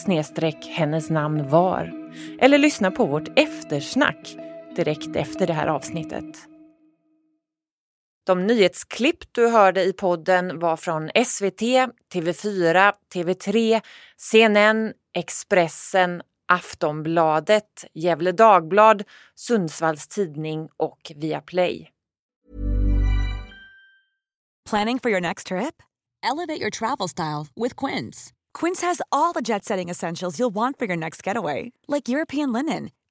hennes 0.77 1.11
namn 1.11 1.49
var 1.49 1.93
eller 2.39 2.59
lyssna 2.59 2.91
på 2.91 3.05
vårt 3.05 3.39
eftersnack 3.39 4.37
direkt 4.77 5.17
efter 5.17 5.47
det 5.47 5.53
här 5.53 5.67
avsnittet. 5.67 6.49
De 8.27 8.47
nyhetsklipp 8.47 9.33
du 9.33 9.49
hörde 9.49 9.85
i 9.85 9.93
podden 9.93 10.59
var 10.59 10.77
från 10.77 11.11
SVT, 11.27 11.63
TV4, 12.13 12.93
TV3, 13.15 13.81
CNN, 14.17 14.93
Expressen, 15.15 16.23
Aftonbladet, 16.53 17.85
Gefle 17.95 18.33
Dagblad, 18.33 19.03
Sundsvalls 19.35 20.09
Tidning 20.09 20.69
och 20.77 21.13
Viaplay. 21.17 21.89
Planning 24.71 24.99
for 24.99 25.11
your 25.11 25.21
next 25.21 25.47
trip? 25.47 25.83
Elevate 26.23 26.61
your 26.61 26.71
travel 26.71 27.09
style 27.09 27.47
with 27.57 27.75
Quince. 27.77 28.33
Quince 28.55 28.87
has 28.87 29.03
all 29.11 29.33
the 29.33 29.41
jet-setting 29.41 29.91
essentials 29.91 30.39
you'll 30.39 30.55
want 30.55 30.79
for 30.79 30.87
your 30.87 30.97
next 30.97 31.27
getaway, 31.27 31.73
like 31.89 32.09
European 32.09 32.53
linen, 32.53 32.91